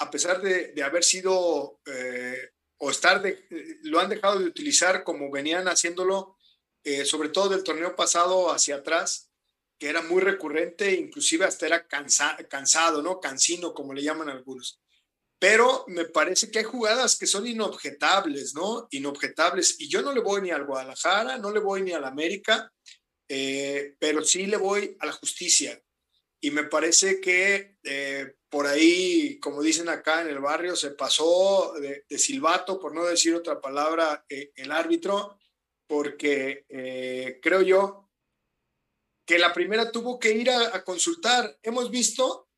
a 0.02 0.10
pesar 0.10 0.42
de, 0.42 0.82
haber 0.82 1.04
sido 1.04 1.80
eh, 1.86 2.50
o 2.78 2.90
estar, 2.90 3.22
de, 3.22 3.46
lo 3.84 4.00
han 4.00 4.10
dejado 4.10 4.40
de 4.40 4.46
utilizar 4.46 5.04
como 5.04 5.30
venían 5.30 5.68
haciéndolo, 5.68 6.36
eh, 6.82 7.04
sobre 7.04 7.28
todo 7.28 7.50
del 7.50 7.62
torneo 7.62 7.94
pasado 7.94 8.50
hacia 8.50 8.76
atrás, 8.76 9.30
que 9.78 9.88
era 9.88 10.02
muy 10.02 10.20
recurrente, 10.20 10.92
inclusive 10.94 11.44
hasta 11.44 11.66
era 11.66 11.86
cansado, 11.86 13.02
¿no? 13.02 13.20
Cansino, 13.20 13.74
como 13.74 13.94
le 13.94 14.02
llaman 14.02 14.28
algunos. 14.28 14.80
Pero 15.38 15.84
me 15.88 16.04
parece 16.04 16.50
que 16.50 16.60
hay 16.60 16.64
jugadas 16.64 17.16
que 17.16 17.26
son 17.26 17.46
inobjetables, 17.46 18.54
¿no? 18.54 18.86
Inobjetables. 18.90 19.80
Y 19.80 19.88
yo 19.88 20.02
no 20.02 20.12
le 20.12 20.20
voy 20.20 20.40
ni 20.40 20.50
al 20.50 20.66
Guadalajara, 20.66 21.38
no 21.38 21.50
le 21.50 21.58
voy 21.58 21.82
ni 21.82 21.92
al 21.92 22.04
América, 22.04 22.72
eh, 23.28 23.96
pero 23.98 24.24
sí 24.24 24.46
le 24.46 24.56
voy 24.56 24.96
a 25.00 25.06
la 25.06 25.12
justicia. 25.12 25.81
Y 26.42 26.50
me 26.50 26.64
parece 26.64 27.20
que 27.20 27.76
por 28.52 28.66
ahí, 28.66 29.40
como 29.40 29.62
dicen 29.62 29.88
acá 29.88 30.20
en 30.20 30.28
el 30.28 30.38
barrio, 30.38 30.76
se 30.76 30.90
pasó 30.90 31.72
de, 31.80 32.04
silbato, 32.18 32.78
por 32.78 32.94
no 32.94 33.02
decir 33.06 33.34
otra 33.34 33.62
palabra, 33.62 34.26
eh, 34.28 34.52
el 34.56 34.70
árbitro, 34.70 35.38
porque 35.86 36.66
eh, 36.68 37.40
creo 37.42 37.62
yo 37.62 38.10
que 39.26 39.38
la 39.38 39.54
primera 39.54 39.90
tuvo 39.90 40.18
que 40.18 40.32
ir 40.32 40.50
a, 40.50 40.84
consultar. 40.84 41.58
Hemos 41.62 41.90
visto 41.90 42.50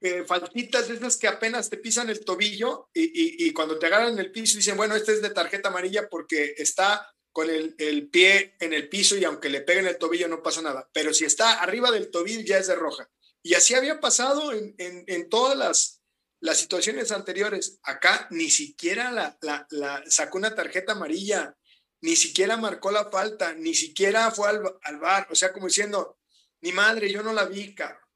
eh, 0.00 0.24
faltitas 0.24 0.88
de 0.88 0.94
esas 0.94 1.16
que 1.16 1.28
apenas 1.28 1.70
te 1.70 1.76
pisan 1.76 2.10
el 2.10 2.24
tobillo 2.24 2.90
y, 2.92 3.52
cuando 3.52 3.78
te 3.78 3.86
agarran 3.86 4.18
el 4.18 4.32
piso 4.32 4.56
dicen, 4.56 4.76
bueno, 4.76 4.96
este 4.96 5.12
es 5.12 5.22
de 5.22 5.30
tarjeta 5.30 5.68
amarilla 5.68 6.08
porque 6.08 6.56
está 6.56 7.08
con 7.36 7.50
el, 7.50 7.74
el, 7.76 8.08
pie 8.08 8.56
en 8.60 8.72
el 8.72 8.88
piso 8.88 9.14
y 9.14 9.22
aunque 9.22 9.50
le 9.50 9.60
peguen 9.60 9.86
el 9.86 9.98
tobillo 9.98 10.26
no 10.26 10.42
pasa 10.42 10.62
nada. 10.62 10.88
Pero 10.94 11.12
si 11.12 11.26
está 11.26 11.60
arriba 11.60 11.90
del 11.90 12.10
tobillo 12.10 12.40
ya 12.40 12.56
es 12.56 12.66
de 12.66 12.74
roja. 12.74 13.10
Y 13.42 13.52
así 13.52 13.74
había 13.74 14.00
pasado 14.00 14.54
en, 14.54 14.74
en, 14.78 15.28
todas 15.28 15.54
las, 15.54 16.00
las, 16.40 16.56
situaciones 16.56 17.12
anteriores. 17.12 17.78
Acá 17.82 18.26
ni 18.30 18.48
siquiera 18.48 19.10
la, 19.12 19.36
la, 19.68 20.02
sacó 20.08 20.38
una 20.38 20.54
tarjeta 20.54 20.92
amarilla, 20.92 21.54
ni 22.00 22.16
siquiera 22.16 22.56
marcó 22.56 22.90
la 22.90 23.10
falta, 23.10 23.52
ni 23.52 23.74
siquiera 23.74 24.30
fue 24.30 24.48
al, 24.48 24.62
al 24.82 24.98
bar. 24.98 25.28
O 25.30 25.34
sea, 25.34 25.52
como 25.52 25.66
diciendo, 25.66 26.18
mi 26.62 26.72
madre, 26.72 27.12
yo 27.12 27.22
no 27.22 27.34
la 27.34 27.44
vi. 27.44 27.74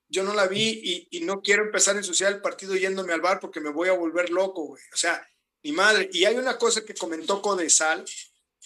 Yo 0.09 0.23
no 0.23 0.33
la 0.33 0.47
vi 0.47 0.81
y, 0.83 1.09
y, 1.19 1.21
no 1.27 1.43
quiero 1.43 1.65
empezar 1.65 1.95
a 1.95 1.99
ensuciar 1.99 2.33
el 2.33 2.41
partido 2.41 2.75
yéndome 2.75 3.13
al 3.13 3.21
bar 3.21 3.39
porque 3.39 3.61
me 3.61 3.69
voy 3.69 3.91
a 3.91 3.99
volver 3.99 4.31
loco, 4.31 4.65
güey. 4.69 4.83
O 4.95 4.97
sea, 4.97 5.29
mi 5.63 5.73
madre. 5.73 6.09
Y 6.11 6.25
hay 6.25 6.37
una 6.37 6.57
cosa 6.57 6.87
que 6.87 6.95
comentó 6.95 7.43
Codesal 7.43 8.07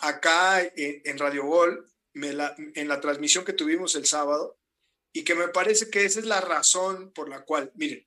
acá 0.09 0.61
en, 0.77 1.19
Radio 1.19 1.45
Gol, 1.47 1.91
la, 2.13 2.55
en 2.57 2.89
la 2.89 3.01
transmisión 3.01 3.45
que 3.45 3.53
tuvimos 3.53 3.95
el 3.95 4.07
sábado, 4.07 4.59
y 5.13 5.23
que 5.23 5.35
me 5.35 5.49
parece 5.49 5.91
que 5.91 6.05
esa 6.05 6.19
es 6.19 6.27
la 6.27 6.41
razón 6.41 7.13
por 7.13 7.29
la 7.29 7.45
cual, 7.45 7.71
miren, 7.75 8.07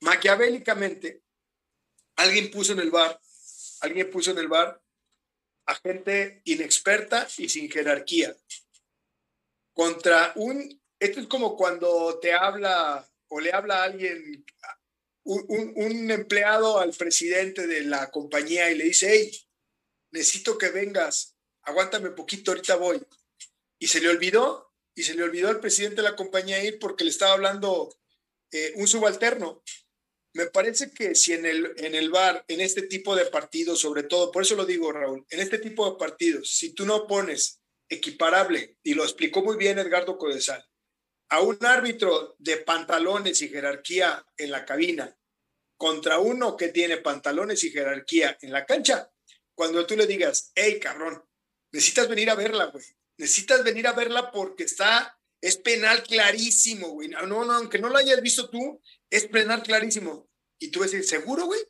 maquiavélicamente, 0.00 1.22
alguien 2.16 2.50
puso 2.50 2.72
en 2.72 2.80
el 2.80 2.90
bar, 2.90 3.20
alguien 3.80 4.10
puso 4.10 4.32
en 4.32 4.38
el 4.38 4.48
bar 4.48 4.82
a 5.66 5.74
gente 5.76 6.42
inexperta 6.44 7.26
y 7.38 7.48
sin 7.48 7.70
jerarquía. 7.70 8.36
Contra 9.72 10.32
un, 10.36 10.82
esto 10.98 11.20
es 11.20 11.26
como 11.26 11.56
cuando 11.56 12.18
te 12.20 12.34
habla 12.34 13.08
o 13.28 13.40
le 13.40 13.52
habla 13.52 13.78
a 13.78 13.84
alguien, 13.84 14.44
un, 15.22 15.72
un 15.76 16.10
empleado 16.10 16.78
al 16.78 16.92
presidente 16.92 17.66
de 17.66 17.82
la 17.84 18.10
compañía 18.10 18.70
y 18.70 18.74
le 18.76 18.84
dice, 18.84 19.08
hey, 19.10 19.30
necesito 20.14 20.56
que 20.56 20.70
vengas, 20.70 21.36
aguántame 21.62 22.10
poquito, 22.10 22.52
ahorita 22.52 22.76
voy. 22.76 23.02
Y 23.78 23.88
se 23.88 24.00
le 24.00 24.08
olvidó, 24.08 24.72
y 24.94 25.02
se 25.02 25.14
le 25.14 25.24
olvidó 25.24 25.48
al 25.48 25.60
presidente 25.60 25.96
de 25.96 26.08
la 26.08 26.16
compañía 26.16 26.62
ir 26.62 26.78
porque 26.78 27.04
le 27.04 27.10
estaba 27.10 27.32
hablando 27.32 27.94
eh, 28.52 28.72
un 28.76 28.86
subalterno. 28.86 29.62
Me 30.34 30.46
parece 30.46 30.92
que 30.92 31.16
si 31.16 31.32
en 31.32 31.46
el, 31.46 31.74
en 31.76 31.94
el 31.96 32.10
bar, 32.10 32.44
en 32.48 32.60
este 32.60 32.82
tipo 32.82 33.16
de 33.16 33.26
partidos, 33.26 33.80
sobre 33.80 34.04
todo, 34.04 34.30
por 34.30 34.42
eso 34.42 34.54
lo 34.54 34.64
digo, 34.64 34.92
Raúl, 34.92 35.26
en 35.30 35.40
este 35.40 35.58
tipo 35.58 35.90
de 35.90 35.98
partidos, 35.98 36.48
si 36.48 36.72
tú 36.72 36.86
no 36.86 37.06
pones 37.08 37.60
equiparable, 37.88 38.78
y 38.82 38.94
lo 38.94 39.02
explicó 39.02 39.42
muy 39.42 39.56
bien 39.56 39.78
Edgardo 39.78 40.16
Codesal, 40.16 40.64
a 41.28 41.40
un 41.40 41.58
árbitro 41.64 42.36
de 42.38 42.58
pantalones 42.58 43.42
y 43.42 43.48
jerarquía 43.48 44.24
en 44.36 44.52
la 44.52 44.64
cabina 44.64 45.16
contra 45.76 46.18
uno 46.18 46.56
que 46.56 46.68
tiene 46.68 46.98
pantalones 46.98 47.64
y 47.64 47.70
jerarquía 47.70 48.38
en 48.40 48.52
la 48.52 48.64
cancha, 48.64 49.10
cuando 49.54 49.86
tú 49.86 49.96
le 49.96 50.06
digas, 50.06 50.52
hey, 50.54 50.78
cabrón, 50.80 51.22
necesitas 51.72 52.08
venir 52.08 52.30
a 52.30 52.34
verla, 52.34 52.66
güey. 52.66 52.84
Necesitas 53.16 53.62
venir 53.62 53.86
a 53.86 53.92
verla 53.92 54.32
porque 54.32 54.64
está, 54.64 55.18
es 55.40 55.56
penal 55.56 56.02
clarísimo, 56.02 56.88
güey. 56.88 57.08
No, 57.08 57.26
no, 57.26 57.52
aunque 57.52 57.78
no 57.78 57.88
lo 57.88 57.98
hayas 57.98 58.20
visto 58.20 58.50
tú, 58.50 58.80
es 59.10 59.26
penal 59.26 59.62
clarísimo. 59.62 60.28
Y 60.58 60.70
tú 60.70 60.80
vas 60.80 60.88
a 60.88 60.96
decir, 60.96 61.08
¿seguro, 61.08 61.46
güey? 61.46 61.60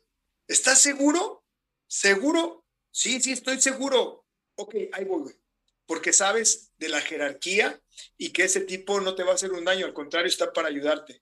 ¿Estás 0.47 0.81
seguro? 0.81 1.45
¿Seguro? 1.87 2.65
Sí, 2.91 3.21
sí, 3.21 3.31
estoy 3.31 3.61
seguro. 3.61 4.25
Ok, 4.55 4.75
ahí 4.93 5.05
voy, 5.05 5.21
güey. 5.23 5.35
Porque 5.85 6.13
sabes 6.13 6.71
de 6.77 6.89
la 6.89 7.01
jerarquía 7.01 7.79
y 8.17 8.31
que 8.31 8.45
ese 8.45 8.61
tipo 8.61 8.99
no 9.01 9.13
te 9.15 9.23
va 9.23 9.31
a 9.31 9.35
hacer 9.35 9.51
un 9.51 9.65
daño, 9.65 9.85
al 9.85 9.93
contrario, 9.93 10.27
está 10.27 10.51
para 10.51 10.69
ayudarte 10.69 11.21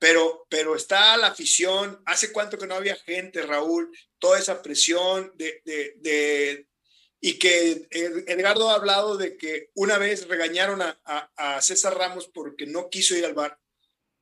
pero, 0.00 0.46
pero 0.48 0.74
está 0.74 1.16
la 1.18 1.28
afición. 1.28 2.02
¿Hace 2.06 2.32
cuánto 2.32 2.58
que 2.58 2.66
no 2.66 2.74
había 2.74 2.96
gente, 2.96 3.42
Raúl? 3.42 3.92
Toda 4.20 4.38
esa 4.38 4.62
presión 4.62 5.32
de, 5.34 5.60
de, 5.64 6.68
y 7.20 7.38
que 7.38 7.88
Edgardo 7.90 8.70
ha 8.70 8.74
hablado 8.74 9.16
de 9.16 9.36
que 9.36 9.70
una 9.74 9.98
vez 9.98 10.28
regañaron 10.28 10.80
a, 10.82 11.00
a, 11.36 11.60
César 11.60 11.96
Ramos 11.96 12.28
porque 12.28 12.66
no 12.66 12.88
quiso 12.88 13.16
ir 13.16 13.24
al 13.24 13.34
bar. 13.34 13.58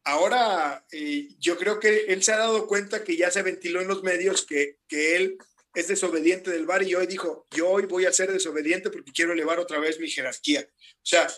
Ahora 0.05 0.87
eh, 0.91 1.29
yo 1.39 1.59
creo 1.59 1.79
que 1.79 2.07
él 2.09 2.23
se 2.23 2.33
ha 2.33 2.39
dado 2.39 2.67
cuenta 2.67 3.05
que 3.05 3.17
ya 3.17 3.31
se 3.31 3.43
ventiló 3.43 3.81
en 3.81 3.89
los 3.89 4.03
medios 4.03 4.47
que, 4.47 4.79
que 4.89 5.17
él 5.17 5.37
es 5.75 5.89
desobediente 5.89 6.51
del 6.51 6.67
bar 6.67 6.83
y 6.83 6.95
hoy 6.95 7.07
dijo, 7.07 7.47
yo 7.51 7.69
hoy 7.69 7.85
voy 7.85 8.07
a 8.07 8.13
ser 8.13 8.33
desobediente 8.33 8.91
porque 8.91 9.13
quiero 9.13 9.33
elevar 9.33 9.59
otra 9.59 9.79
vez 9.79 10.01
mi 10.01 10.09
jerarquía. 10.09 10.67
O 10.69 11.05
sea, 11.05 11.29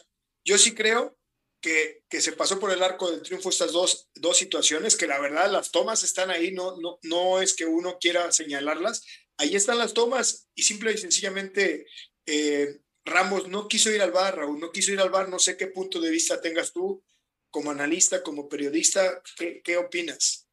yo 0.44 0.56
sí 0.56 0.74
creo 0.74 1.18
que, 1.60 2.02
se 2.10 2.32
pasó 2.32 2.58
por 2.58 2.72
el 2.72 2.82
arco 2.82 3.10
del 3.10 3.22
triunfo 3.22 3.50
estas 3.50 3.72
dos, 3.72 4.08
dos 4.14 4.36
situaciones, 4.36 4.96
que 4.96 5.06
la 5.06 5.20
verdad 5.20 5.50
las 5.50 5.70
tomas 5.70 6.02
están 6.02 6.30
ahí, 6.30 6.52
no, 6.52 6.76
no, 6.80 6.98
no 7.02 7.40
es 7.40 7.54
que 7.54 7.66
uno 7.66 7.98
quiera 8.00 8.32
señalarlas, 8.32 9.04
ahí 9.36 9.54
están 9.54 9.78
las 9.78 9.94
tomas 9.94 10.48
y 10.54 10.62
simple 10.62 10.92
y 10.92 10.98
sencillamente 10.98 11.86
eh, 12.26 12.80
Ramos 13.04 13.48
no 13.48 13.66
quiso 13.66 13.90
ir 13.90 14.02
al 14.02 14.12
bar, 14.12 14.36
Raúl, 14.36 14.60
no 14.60 14.70
quiso 14.70 14.92
ir 14.92 15.00
al 15.00 15.10
bar, 15.10 15.28
no 15.28 15.38
sé 15.38 15.56
qué 15.56 15.66
punto 15.66 16.00
de 16.00 16.10
vista 16.10 16.40
tengas 16.40 16.72
tú 16.72 17.02
como 17.50 17.70
analista, 17.70 18.22
como 18.22 18.48
periodista, 18.48 19.22
¿qué, 19.36 19.60
qué 19.64 19.76
opinas? 19.76 20.46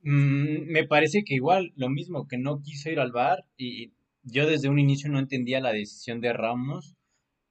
Mm, 0.00 0.70
me 0.70 0.86
parece 0.86 1.22
que 1.24 1.34
igual, 1.34 1.72
lo 1.76 1.88
mismo, 1.88 2.26
que 2.26 2.38
no 2.38 2.62
quiso 2.62 2.90
ir 2.90 2.98
al 2.98 3.12
bar 3.12 3.44
y 3.56 3.92
yo 4.22 4.46
desde 4.46 4.68
un 4.68 4.78
inicio 4.78 5.10
no 5.10 5.18
entendía 5.18 5.60
la 5.60 5.72
decisión 5.72 6.20
de 6.20 6.32
Ramos. 6.32 6.94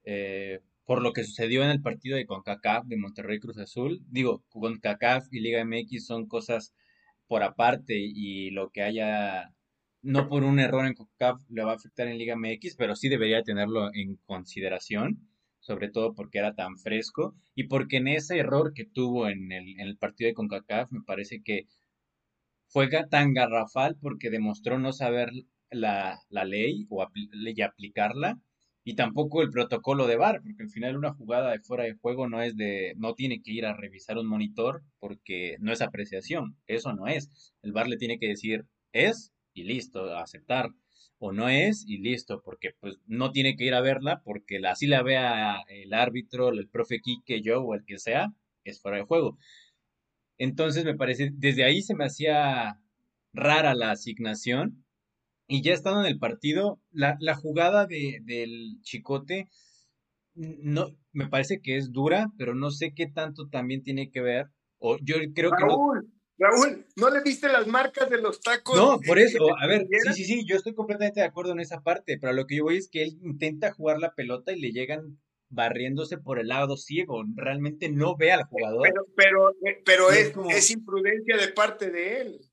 Eh, 0.03 0.61
por 0.87 1.01
lo 1.03 1.11
que 1.11 1.25
sucedió 1.25 1.63
en 1.63 1.69
el 1.69 1.81
partido 1.81 2.15
de 2.15 2.25
CONCACAF 2.25 2.85
de 2.85 2.95
Monterrey 2.95 3.39
Cruz 3.39 3.57
Azul. 3.57 3.99
Digo, 4.09 4.45
CONCACAF 4.47 5.27
y 5.31 5.41
Liga 5.41 5.63
MX 5.65 6.05
son 6.05 6.27
cosas 6.27 6.73
por 7.27 7.43
aparte 7.43 7.95
y 7.97 8.51
lo 8.51 8.69
que 8.69 8.83
haya, 8.83 9.53
no 10.01 10.29
por 10.29 10.45
un 10.45 10.59
error 10.59 10.85
en 10.87 10.93
CONCACAF 10.93 11.41
le 11.49 11.63
va 11.65 11.73
a 11.73 11.75
afectar 11.75 12.07
en 12.07 12.17
Liga 12.17 12.37
MX, 12.37 12.77
pero 12.77 12.95
sí 12.95 13.09
debería 13.09 13.43
tenerlo 13.43 13.93
en 13.93 14.15
consideración, 14.25 15.27
sobre 15.59 15.89
todo 15.89 16.15
porque 16.15 16.39
era 16.39 16.55
tan 16.55 16.77
fresco 16.77 17.35
y 17.53 17.65
porque 17.65 17.97
en 17.97 18.07
ese 18.07 18.37
error 18.37 18.71
que 18.73 18.85
tuvo 18.85 19.27
en 19.27 19.51
el, 19.51 19.67
en 19.81 19.81
el 19.81 19.97
partido 19.97 20.29
de 20.29 20.35
CONCACAF 20.35 20.89
me 20.93 21.01
parece 21.01 21.43
que 21.43 21.67
fue 22.69 22.87
tan 23.09 23.33
garrafal 23.33 23.97
porque 23.99 24.29
demostró 24.29 24.79
no 24.79 24.93
saber 24.93 25.31
la, 25.69 26.17
la 26.29 26.45
ley 26.45 26.85
o 26.89 27.05
y 27.13 27.61
aplicarla 27.61 28.39
y 28.87 28.95
tampoco 28.95 29.41
el 29.41 29.49
protocolo 29.49 30.07
de 30.07 30.15
VAR, 30.15 30.41
porque 30.41 30.63
al 30.63 30.69
final 30.69 30.95
una 30.95 31.13
jugada 31.13 31.51
de 31.51 31.59
fuera 31.59 31.83
de 31.83 31.95
juego 31.95 32.29
no 32.29 32.41
es 32.41 32.55
de, 32.55 32.93
no 32.95 33.15
tiene 33.15 33.41
que 33.41 33.51
ir 33.51 33.65
a 33.65 33.73
revisar 33.73 34.17
un 34.17 34.27
monitor 34.27 34.81
porque 34.99 35.57
no 35.59 35.73
es 35.73 35.81
apreciación, 35.81 36.55
eso 36.67 36.93
no 36.93 37.05
es. 37.05 37.53
El 37.63 37.73
VAR 37.73 37.89
le 37.89 37.97
tiene 37.97 38.17
que 38.17 38.29
decir 38.29 38.65
es 38.93 39.33
y 39.53 39.65
listo, 39.65 40.15
aceptar, 40.15 40.69
o 41.17 41.33
no 41.33 41.49
es 41.49 41.83
y 41.85 41.97
listo, 41.97 42.41
porque 42.41 42.75
pues 42.79 42.95
no 43.07 43.31
tiene 43.31 43.57
que 43.57 43.65
ir 43.65 43.73
a 43.73 43.81
verla 43.81 44.21
porque 44.23 44.65
así 44.65 44.87
la 44.87 45.03
vea 45.03 45.57
el 45.67 45.93
árbitro, 45.93 46.47
el 46.47 46.69
profe 46.69 47.01
Quique, 47.01 47.41
yo 47.41 47.61
o 47.63 47.75
el 47.75 47.83
que 47.83 47.99
sea, 47.99 48.31
es 48.63 48.79
fuera 48.79 48.99
de 48.99 49.03
juego. 49.03 49.37
Entonces 50.37 50.85
me 50.85 50.95
parece, 50.95 51.31
desde 51.33 51.65
ahí 51.65 51.81
se 51.81 51.93
me 51.93 52.05
hacía 52.05 52.79
rara 53.33 53.75
la 53.75 53.91
asignación 53.91 54.85
y 55.47 55.61
ya 55.61 55.73
estando 55.73 56.01
en 56.01 56.07
el 56.07 56.19
partido, 56.19 56.79
la, 56.91 57.17
la 57.19 57.35
jugada 57.35 57.85
de, 57.85 58.19
del 58.23 58.79
Chicote, 58.81 59.49
no, 60.35 60.95
me 61.13 61.27
parece 61.27 61.61
que 61.61 61.77
es 61.77 61.91
dura, 61.91 62.27
pero 62.37 62.53
no 62.53 62.69
sé 62.69 62.93
qué 62.95 63.07
tanto 63.07 63.47
también 63.49 63.81
tiene 63.81 64.11
que 64.11 64.21
ver. 64.21 64.47
O 64.77 64.97
yo 65.01 65.15
creo 65.33 65.51
que 65.51 65.65
Raúl, 65.65 66.11
Raúl, 66.37 66.85
¿no 66.95 67.09
le 67.09 67.23
viste 67.23 67.47
las 67.47 67.65
marcas 67.65 68.09
de 68.09 68.21
los 68.21 68.39
tacos? 68.41 68.77
No, 68.77 68.99
por 68.99 69.17
eso, 69.17 69.39
a 69.59 69.67
ver, 69.67 69.87
sí, 69.89 70.13
sí, 70.13 70.25
sí, 70.25 70.45
yo 70.47 70.55
estoy 70.55 70.75
completamente 70.75 71.21
de 71.21 71.25
acuerdo 71.25 71.53
en 71.53 71.59
esa 71.59 71.81
parte, 71.81 72.17
pero 72.19 72.33
lo 72.33 72.45
que 72.45 72.57
yo 72.57 72.65
voy 72.65 72.77
es 72.77 72.89
que 72.89 73.03
él 73.03 73.17
intenta 73.23 73.71
jugar 73.71 73.99
la 73.99 74.13
pelota 74.13 74.51
y 74.51 74.59
le 74.59 74.71
llegan 74.71 75.19
barriéndose 75.49 76.17
por 76.17 76.39
el 76.39 76.49
lado 76.49 76.77
ciego, 76.77 77.23
realmente 77.35 77.89
no 77.89 78.15
ve 78.17 78.31
al 78.31 78.43
jugador. 78.43 78.83
Pero, 78.83 79.05
pero, 79.15 79.51
pero 79.85 80.11
es, 80.11 80.33
es 80.55 80.71
imprudencia 80.71 81.37
de 81.37 81.47
parte 81.53 81.89
de 81.89 82.21
él. 82.21 82.46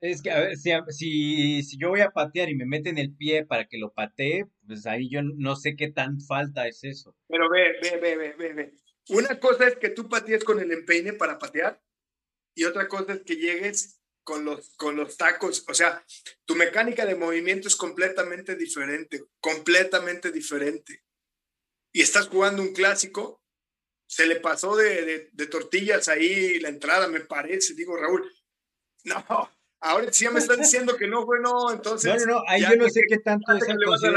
Es 0.00 0.22
que, 0.22 0.30
a 0.30 0.40
ver, 0.40 0.56
si, 0.56 1.62
si, 1.62 1.78
yo 1.78 1.90
voy 1.90 2.00
a 2.00 2.10
patear 2.10 2.48
y 2.48 2.54
me 2.54 2.64
meten 2.64 2.96
el 2.96 3.14
pie 3.14 3.44
para 3.44 3.68
que 3.68 3.76
lo 3.76 3.92
patee, 3.92 4.46
pues 4.66 4.86
ahí 4.86 5.10
yo 5.10 5.20
no 5.22 5.56
sé 5.56 5.76
qué 5.76 5.90
tan 5.90 6.20
falta 6.20 6.66
es 6.66 6.84
eso. 6.84 7.14
Pero 7.28 7.50
ve, 7.50 7.76
ve, 7.82 7.98
ve, 7.98 8.34
ve, 8.34 8.52
ve, 8.54 8.72
Una 9.10 9.38
cosa 9.38 9.68
es 9.68 9.76
que 9.76 9.90
tú 9.90 10.08
patees 10.08 10.42
con 10.42 10.58
el 10.58 10.72
empeine 10.72 11.12
para 11.12 11.38
patear 11.38 11.82
y 12.54 12.64
otra 12.64 12.88
cosa 12.88 13.12
es 13.12 13.20
que 13.24 13.36
llegues 13.36 14.00
con 14.22 14.46
los, 14.46 14.74
con 14.76 14.96
los 14.96 15.18
tacos. 15.18 15.66
O 15.68 15.74
sea, 15.74 16.02
tu 16.46 16.54
mecánica 16.54 17.04
de 17.04 17.14
movimiento 17.14 17.68
es 17.68 17.76
completamente 17.76 18.56
diferente, 18.56 19.24
completamente 19.38 20.32
diferente. 20.32 21.02
Y 21.92 22.00
estás 22.00 22.28
jugando 22.28 22.62
un 22.62 22.72
clásico, 22.72 23.42
se 24.06 24.26
le 24.26 24.36
pasó 24.36 24.76
de, 24.76 25.04
de, 25.04 25.28
de 25.30 25.46
tortillas 25.46 26.08
ahí 26.08 26.58
la 26.58 26.70
entrada, 26.70 27.06
me 27.06 27.20
parece, 27.20 27.74
digo 27.74 27.96
Raúl. 27.96 28.32
No, 29.04 29.50
Ahora 29.80 30.12
sí 30.12 30.24
ya 30.24 30.30
me 30.30 30.40
están 30.40 30.60
diciendo 30.60 30.96
que 30.96 31.08
no, 31.08 31.24
bueno, 31.24 31.72
entonces. 31.72 32.26
No, 32.26 32.26
no, 32.26 32.38
no, 32.40 32.44
ahí 32.46 32.62
yo 32.62 32.76
no 32.76 32.88
sé 32.88 33.02
qué 33.08 33.18
tanto 33.18 33.52
es 33.52 33.66
rosa, 33.84 34.12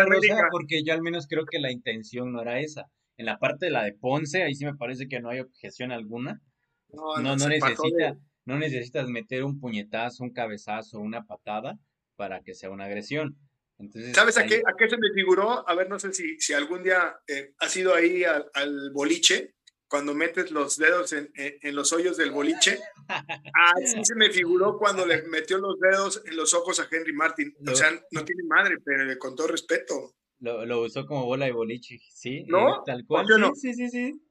porque 0.51 0.83
yo 0.83 0.93
al 0.93 1.01
menos 1.01 1.25
creo 1.27 1.45
que 1.45 1.59
la 1.59 1.71
intención 1.71 2.33
no 2.33 2.41
era 2.41 2.59
esa. 2.59 2.89
En 3.15 3.27
la 3.27 3.37
parte 3.37 3.67
de 3.67 3.71
la 3.71 3.83
de 3.83 3.93
Ponce, 3.93 4.43
ahí 4.43 4.55
sí 4.55 4.65
me 4.65 4.75
parece 4.75 5.07
que 5.07 5.21
no 5.21 5.29
hay 5.29 5.39
objeción 5.39 5.91
alguna. 5.91 6.41
No, 6.89 7.17
no, 7.17 7.35
no, 7.35 7.47
necesita, 7.47 8.17
no 8.45 8.59
necesitas 8.59 9.07
meter 9.07 9.43
un 9.43 9.59
puñetazo, 9.59 10.23
un 10.23 10.33
cabezazo, 10.33 10.99
una 10.99 11.23
patada 11.23 11.77
para 12.15 12.41
que 12.41 12.53
sea 12.53 12.69
una 12.69 12.85
agresión. 12.85 13.37
Entonces, 13.79 14.15
¿Sabes 14.15 14.37
a, 14.37 14.45
qué, 14.45 14.57
a 14.65 14.73
qué 14.77 14.89
se 14.89 14.97
me 14.97 15.11
figuró? 15.13 15.67
A 15.67 15.75
ver, 15.75 15.89
no 15.89 15.97
sé 15.97 16.13
si, 16.13 16.39
si 16.39 16.53
algún 16.53 16.83
día 16.83 17.15
eh, 17.27 17.53
has 17.59 17.75
ido 17.77 17.95
ahí 17.95 18.23
al, 18.23 18.49
al 18.53 18.91
boliche 18.91 19.55
cuando 19.93 20.15
metes 20.15 20.49
los 20.49 20.77
dedos 20.77 21.13
en, 21.13 21.31
en, 21.35 21.75
los 21.75 21.93
hoyos 21.93 22.17
del 22.17 22.31
boliche. 22.31 22.79
Así 23.53 24.03
se 24.03 24.15
me 24.15 24.31
figuró 24.31 24.79
cuando 24.79 25.05
le 25.05 25.21
metió 25.27 25.59
los 25.59 25.79
dedos 25.79 26.23
en 26.25 26.35
los 26.35 26.55
ojos 26.55 26.79
a 26.79 26.87
Henry 26.89 27.13
Martin. 27.13 27.55
O 27.67 27.75
sea, 27.75 27.91
no 28.09 28.25
tiene 28.25 28.41
madre, 28.47 28.79
pero 28.83 29.03
con 29.19 29.35
todo 29.35 29.49
respeto. 29.49 30.15
Lo, 30.39 30.65
lo 30.65 30.81
usó 30.81 31.05
como 31.05 31.25
bola 31.25 31.45
de 31.45 31.51
boliche, 31.51 31.99
¿sí? 32.09 32.43
¿No? 32.47 32.81
tal 32.83 33.05
cual. 33.05 33.27
Sí, 33.53 33.71
sí, 33.71 33.73
sí, 33.75 33.89
sí. 33.91 34.21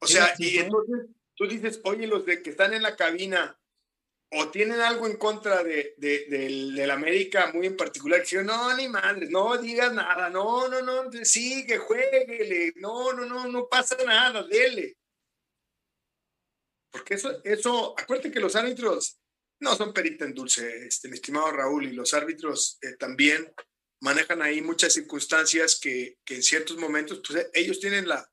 O 0.00 0.08
sea, 0.08 0.34
y 0.40 0.58
entonces 0.58 1.06
tú 1.36 1.46
dices, 1.46 1.80
oye, 1.84 2.08
los 2.08 2.26
de 2.26 2.42
que 2.42 2.50
están 2.50 2.74
en 2.74 2.82
la 2.82 2.96
cabina 2.96 3.56
o 4.36 4.50
tienen 4.50 4.80
algo 4.80 5.06
en 5.06 5.16
contra 5.16 5.62
de, 5.62 5.94
de, 5.96 6.26
del 6.28 6.90
América 6.90 7.52
muy 7.52 7.66
en 7.66 7.76
particular, 7.76 8.22
que 8.22 8.42
no, 8.42 8.76
ni 8.76 8.88
madre, 8.88 9.28
no 9.30 9.56
digas 9.58 9.92
nada, 9.92 10.28
no, 10.30 10.68
no, 10.68 10.82
no, 10.82 11.10
sigue, 11.24 11.78
jueguele, 11.78 12.72
no, 12.76 13.12
no, 13.12 13.26
no, 13.26 13.46
no 13.46 13.68
pasa 13.68 13.96
nada, 14.04 14.42
dele. 14.42 14.96
Porque 16.90 17.14
eso, 17.14 17.40
eso, 17.44 17.94
acuérdate 17.98 18.30
que 18.30 18.40
los 18.40 18.56
árbitros 18.56 19.18
no 19.60 19.74
son 19.76 19.92
perita 19.92 20.24
en 20.24 20.34
dulce, 20.34 20.86
este, 20.86 21.08
mi 21.08 21.14
estimado 21.14 21.52
Raúl, 21.52 21.86
y 21.86 21.92
los 21.92 22.12
árbitros 22.12 22.78
eh, 22.82 22.96
también 22.98 23.52
manejan 24.00 24.42
ahí 24.42 24.60
muchas 24.60 24.92
circunstancias 24.92 25.78
que, 25.80 26.18
que 26.24 26.36
en 26.36 26.42
ciertos 26.42 26.76
momentos, 26.76 27.22
pues 27.26 27.48
ellos 27.54 27.78
tienen 27.78 28.08
la, 28.08 28.28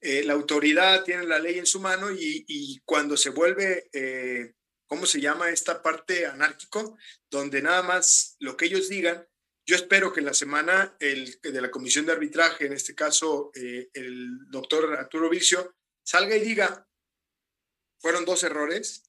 eh, 0.00 0.24
la 0.24 0.32
autoridad, 0.32 1.04
tienen 1.04 1.28
la 1.28 1.38
ley 1.38 1.58
en 1.58 1.66
su 1.66 1.78
mano 1.78 2.10
y, 2.10 2.44
y 2.48 2.80
cuando 2.84 3.16
se 3.16 3.30
vuelve, 3.30 3.88
eh, 3.92 4.52
¿cómo 4.92 5.06
se 5.06 5.22
llama 5.22 5.48
esta 5.48 5.82
parte 5.82 6.26
anárquico? 6.26 6.98
Donde 7.30 7.62
nada 7.62 7.82
más 7.82 8.36
lo 8.40 8.58
que 8.58 8.66
ellos 8.66 8.90
digan, 8.90 9.26
yo 9.64 9.74
espero 9.74 10.12
que 10.12 10.20
en 10.20 10.26
la 10.26 10.34
semana 10.34 10.94
el, 11.00 11.40
de 11.40 11.62
la 11.62 11.70
comisión 11.70 12.04
de 12.04 12.12
arbitraje, 12.12 12.66
en 12.66 12.74
este 12.74 12.94
caso 12.94 13.50
el 13.54 14.50
doctor 14.50 14.94
Arturo 14.94 15.30
Vicio, 15.30 15.74
salga 16.04 16.36
y 16.36 16.40
diga, 16.40 16.86
fueron 18.02 18.26
dos 18.26 18.42
errores 18.42 19.04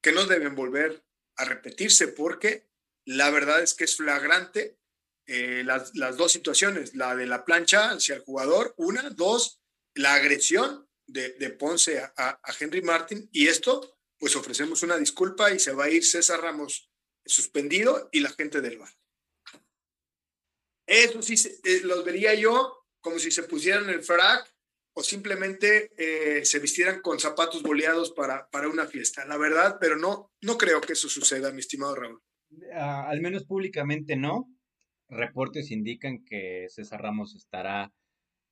que 0.00 0.12
no 0.12 0.26
deben 0.26 0.54
volver 0.54 1.04
a 1.38 1.44
repetirse 1.44 2.06
porque 2.06 2.68
la 3.04 3.30
verdad 3.30 3.64
es 3.64 3.74
que 3.74 3.82
es 3.82 3.96
flagrante 3.96 4.78
eh, 5.26 5.64
las, 5.64 5.92
dos 6.16 6.30
situaciones, 6.30 6.94
la 6.94 7.16
de 7.16 7.26
la 7.26 7.44
plancha 7.44 7.90
hacia 7.90 8.14
el 8.14 8.20
jugador, 8.20 8.74
una, 8.76 9.10
dos, 9.10 9.60
la 9.94 10.14
agresión 10.14 10.88
de, 11.08 11.50
Ponce 11.58 11.98
a, 11.98 12.40
Henry 12.60 12.80
Martin 12.80 13.28
y 13.32 13.48
esto, 13.48 13.98
pues 14.20 14.36
ofrecemos 14.36 14.82
una 14.82 14.98
disculpa 14.98 15.50
y 15.50 15.58
se 15.58 15.72
va 15.72 15.84
a 15.84 15.90
ir 15.90 16.04
César 16.04 16.40
Ramos 16.40 16.92
suspendido 17.24 18.10
y 18.12 18.20
la 18.20 18.30
gente 18.30 18.60
del 18.60 18.78
bar. 18.78 18.90
Eso 20.86 21.22
sí, 21.22 21.34
eh, 21.64 21.80
los 21.84 22.04
vería 22.04 22.34
yo 22.34 22.86
como 23.00 23.18
si 23.18 23.30
se 23.30 23.44
pusieran 23.44 23.88
el 23.88 24.02
frac 24.02 24.54
o 24.92 25.02
simplemente 25.02 25.92
eh, 25.96 26.44
se 26.44 26.58
vistieran 26.58 27.00
con 27.00 27.18
zapatos 27.18 27.62
boleados 27.62 28.10
para, 28.10 28.48
para 28.50 28.68
una 28.68 28.86
fiesta, 28.86 29.24
la 29.24 29.38
verdad, 29.38 29.78
pero 29.80 29.96
no, 29.96 30.32
no 30.42 30.58
creo 30.58 30.80
que 30.80 30.92
eso 30.92 31.08
suceda, 31.08 31.52
mi 31.52 31.60
estimado 31.60 31.94
Raúl. 31.94 32.22
Ah, 32.74 33.08
al 33.08 33.20
menos 33.20 33.44
públicamente 33.44 34.16
no. 34.16 34.52
Reportes 35.08 35.70
indican 35.70 36.24
que 36.24 36.66
César 36.68 37.00
Ramos 37.02 37.34
estará 37.34 37.92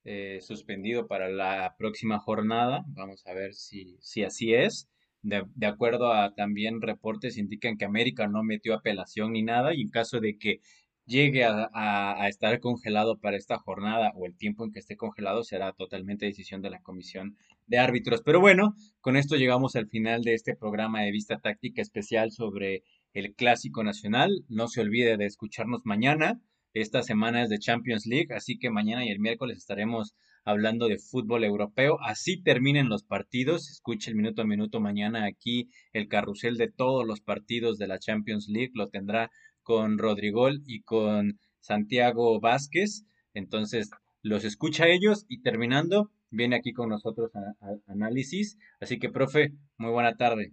eh, 0.03 0.39
suspendido 0.41 1.07
para 1.07 1.29
la 1.29 1.75
próxima 1.77 2.19
jornada. 2.19 2.83
Vamos 2.87 3.27
a 3.27 3.33
ver 3.33 3.53
si, 3.53 3.97
si 4.01 4.23
así 4.23 4.53
es. 4.53 4.89
De, 5.21 5.43
de, 5.55 5.67
acuerdo 5.67 6.13
a 6.13 6.33
también 6.33 6.81
reportes 6.81 7.37
indican 7.37 7.77
que 7.77 7.85
América 7.85 8.27
no 8.27 8.41
metió 8.41 8.73
apelación 8.73 9.33
ni 9.33 9.43
nada 9.43 9.73
y 9.73 9.81
en 9.81 9.89
caso 9.89 10.21
de 10.21 10.37
que 10.37 10.61
llegue 11.09 11.43
a, 11.43 12.27
estar 12.29 12.59
congelado 12.59 13.17
para 13.19 13.35
esta 13.35 13.57
jornada 13.57 14.11
o 14.15 14.27
el 14.27 14.37
tiempo 14.37 14.63
en 14.63 14.71
que 14.71 14.79
esté 14.79 14.95
congelado 14.95 15.43
será 15.43 15.73
totalmente 15.73 16.27
decisión 16.27 16.61
de 16.61 16.69
la 16.69 16.81
comisión 16.81 17.35
de 17.65 17.79
árbitros. 17.79 18.21
Pero 18.23 18.39
bueno, 18.39 18.75
con 19.01 19.17
esto 19.17 19.35
llegamos 19.35 19.75
al 19.75 19.87
final 19.87 20.21
de 20.23 20.35
este 20.35 20.55
programa 20.55 21.01
de 21.01 21.11
vista 21.11 21.39
táctica 21.39 21.81
especial 21.81 22.31
sobre 22.31 22.83
el 23.13 23.33
Clásico 23.33 23.83
Nacional. 23.83 24.45
No 24.49 24.67
se 24.67 24.81
olvide 24.81 25.17
de 25.17 25.25
escucharnos 25.25 25.81
mañana. 25.83 26.39
Esta 26.73 27.01
semana 27.01 27.41
es 27.41 27.49
de 27.49 27.57
Champions 27.57 28.05
League, 28.05 28.31
así 28.35 28.59
que 28.59 28.69
mañana 28.69 29.03
y 29.03 29.09
el 29.09 29.19
miércoles 29.19 29.57
estaremos 29.57 30.13
hablando 30.45 30.87
de 30.87 30.97
fútbol 30.97 31.43
europeo. 31.43 31.97
Así 32.01 32.41
terminen 32.41 32.89
los 32.89 33.03
partidos. 33.03 33.69
Escuche 33.69 34.09
el 34.09 34.17
minuto 34.17 34.41
a 34.41 34.45
minuto 34.45 34.79
mañana 34.79 35.25
aquí 35.25 35.69
el 35.93 36.07
carrusel 36.07 36.57
de 36.57 36.71
todos 36.71 37.05
los 37.05 37.21
partidos 37.21 37.77
de 37.77 37.87
la 37.87 37.99
Champions 37.99 38.47
League. 38.49 38.71
Lo 38.73 38.89
tendrá 38.89 39.31
con 39.61 39.97
Rodrigol 39.97 40.61
y 40.65 40.81
con 40.81 41.39
Santiago 41.61 42.39
Vázquez. 42.39 43.05
Entonces, 43.33 43.89
los 44.21 44.43
escucha 44.43 44.87
ellos 44.87 45.25
y 45.29 45.41
terminando, 45.41 46.11
viene 46.29 46.55
aquí 46.55 46.73
con 46.73 46.89
nosotros 46.89 47.31
a, 47.35 47.91
análisis. 47.91 48.57
Así 48.79 48.99
que, 48.99 49.09
profe, 49.09 49.53
muy 49.77 49.91
buena 49.91 50.15
tarde. 50.15 50.51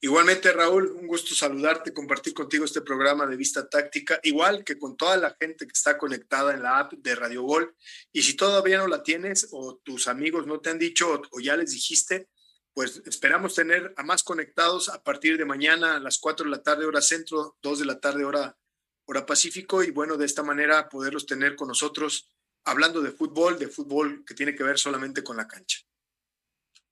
Igualmente, 0.00 0.52
Raúl, 0.52 0.92
un 0.92 1.08
gusto 1.08 1.34
saludarte, 1.34 1.92
compartir 1.92 2.32
contigo 2.32 2.64
este 2.64 2.82
programa 2.82 3.26
de 3.26 3.36
vista 3.36 3.68
táctica, 3.68 4.20
igual 4.22 4.62
que 4.62 4.78
con 4.78 4.96
toda 4.96 5.16
la 5.16 5.36
gente 5.40 5.66
que 5.66 5.72
está 5.72 5.98
conectada 5.98 6.54
en 6.54 6.62
la 6.62 6.78
app 6.78 6.92
de 6.92 7.16
Radio 7.16 7.42
Gol. 7.42 7.74
Y 8.12 8.22
si 8.22 8.36
todavía 8.36 8.78
no 8.78 8.86
la 8.86 9.02
tienes 9.02 9.48
o 9.50 9.80
tus 9.82 10.06
amigos 10.06 10.46
no 10.46 10.60
te 10.60 10.70
han 10.70 10.78
dicho 10.78 11.20
o 11.32 11.40
ya 11.40 11.56
les 11.56 11.72
dijiste, 11.72 12.28
pues 12.72 13.02
esperamos 13.06 13.56
tener 13.56 13.92
a 13.96 14.04
más 14.04 14.22
conectados 14.22 14.88
a 14.88 15.02
partir 15.02 15.36
de 15.36 15.44
mañana 15.44 15.96
a 15.96 16.00
las 16.00 16.18
4 16.18 16.44
de 16.44 16.50
la 16.52 16.62
tarde 16.62 16.86
hora 16.86 17.02
centro, 17.02 17.56
2 17.60 17.80
de 17.80 17.84
la 17.84 17.98
tarde 17.98 18.24
hora, 18.24 18.56
hora 19.04 19.26
pacífico 19.26 19.82
y 19.82 19.90
bueno, 19.90 20.16
de 20.16 20.26
esta 20.26 20.44
manera 20.44 20.88
poderlos 20.88 21.26
tener 21.26 21.56
con 21.56 21.66
nosotros 21.66 22.30
hablando 22.64 23.02
de 23.02 23.10
fútbol, 23.10 23.58
de 23.58 23.66
fútbol 23.66 24.24
que 24.24 24.34
tiene 24.34 24.54
que 24.54 24.62
ver 24.62 24.78
solamente 24.78 25.24
con 25.24 25.38
la 25.38 25.48
cancha. 25.48 25.80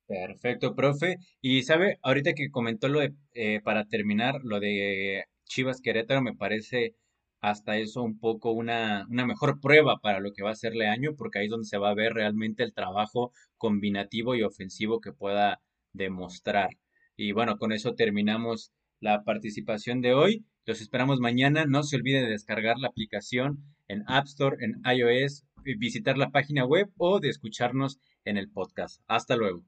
Perfecto, 0.06 0.74
profe. 0.74 1.16
Y 1.40 1.62
sabe, 1.62 1.98
ahorita 2.02 2.32
que 2.34 2.50
comentó 2.50 2.88
lo 2.88 3.00
de, 3.00 3.14
eh, 3.34 3.60
para 3.62 3.86
terminar, 3.86 4.36
lo 4.44 4.60
de 4.60 5.24
Chivas 5.44 5.80
Querétaro, 5.80 6.22
me 6.22 6.34
parece 6.34 6.94
hasta 7.40 7.76
eso 7.78 8.02
un 8.02 8.18
poco 8.18 8.52
una, 8.52 9.06
una 9.10 9.26
mejor 9.26 9.60
prueba 9.60 9.98
para 10.00 10.20
lo 10.20 10.32
que 10.32 10.42
va 10.42 10.50
a 10.52 10.54
serle 10.56 10.86
año, 10.88 11.14
porque 11.16 11.38
ahí 11.40 11.46
es 11.46 11.50
donde 11.50 11.66
se 11.66 11.78
va 11.78 11.90
a 11.90 11.94
ver 11.94 12.14
realmente 12.14 12.62
el 12.62 12.72
trabajo 12.72 13.32
combinativo 13.56 14.34
y 14.34 14.42
ofensivo 14.42 15.00
que 15.00 15.12
pueda 15.12 15.60
demostrar. 15.92 16.70
Y 17.16 17.32
bueno, 17.32 17.56
con 17.58 17.72
eso 17.72 17.94
terminamos 17.94 18.72
la 19.00 19.24
participación 19.24 20.00
de 20.02 20.14
hoy. 20.14 20.44
Los 20.66 20.80
esperamos 20.80 21.20
mañana. 21.20 21.64
No 21.66 21.82
se 21.82 21.96
olvide 21.96 22.22
de 22.22 22.30
descargar 22.30 22.78
la 22.78 22.88
aplicación 22.88 23.64
en 23.88 24.02
App 24.06 24.26
Store, 24.26 24.56
en 24.60 24.80
iOS, 24.84 25.44
visitar 25.78 26.16
la 26.18 26.30
página 26.30 26.64
web 26.64 26.90
o 26.96 27.20
de 27.20 27.28
escucharnos 27.28 27.98
en 28.24 28.36
el 28.36 28.50
podcast. 28.50 29.00
Hasta 29.06 29.36
luego. 29.36 29.64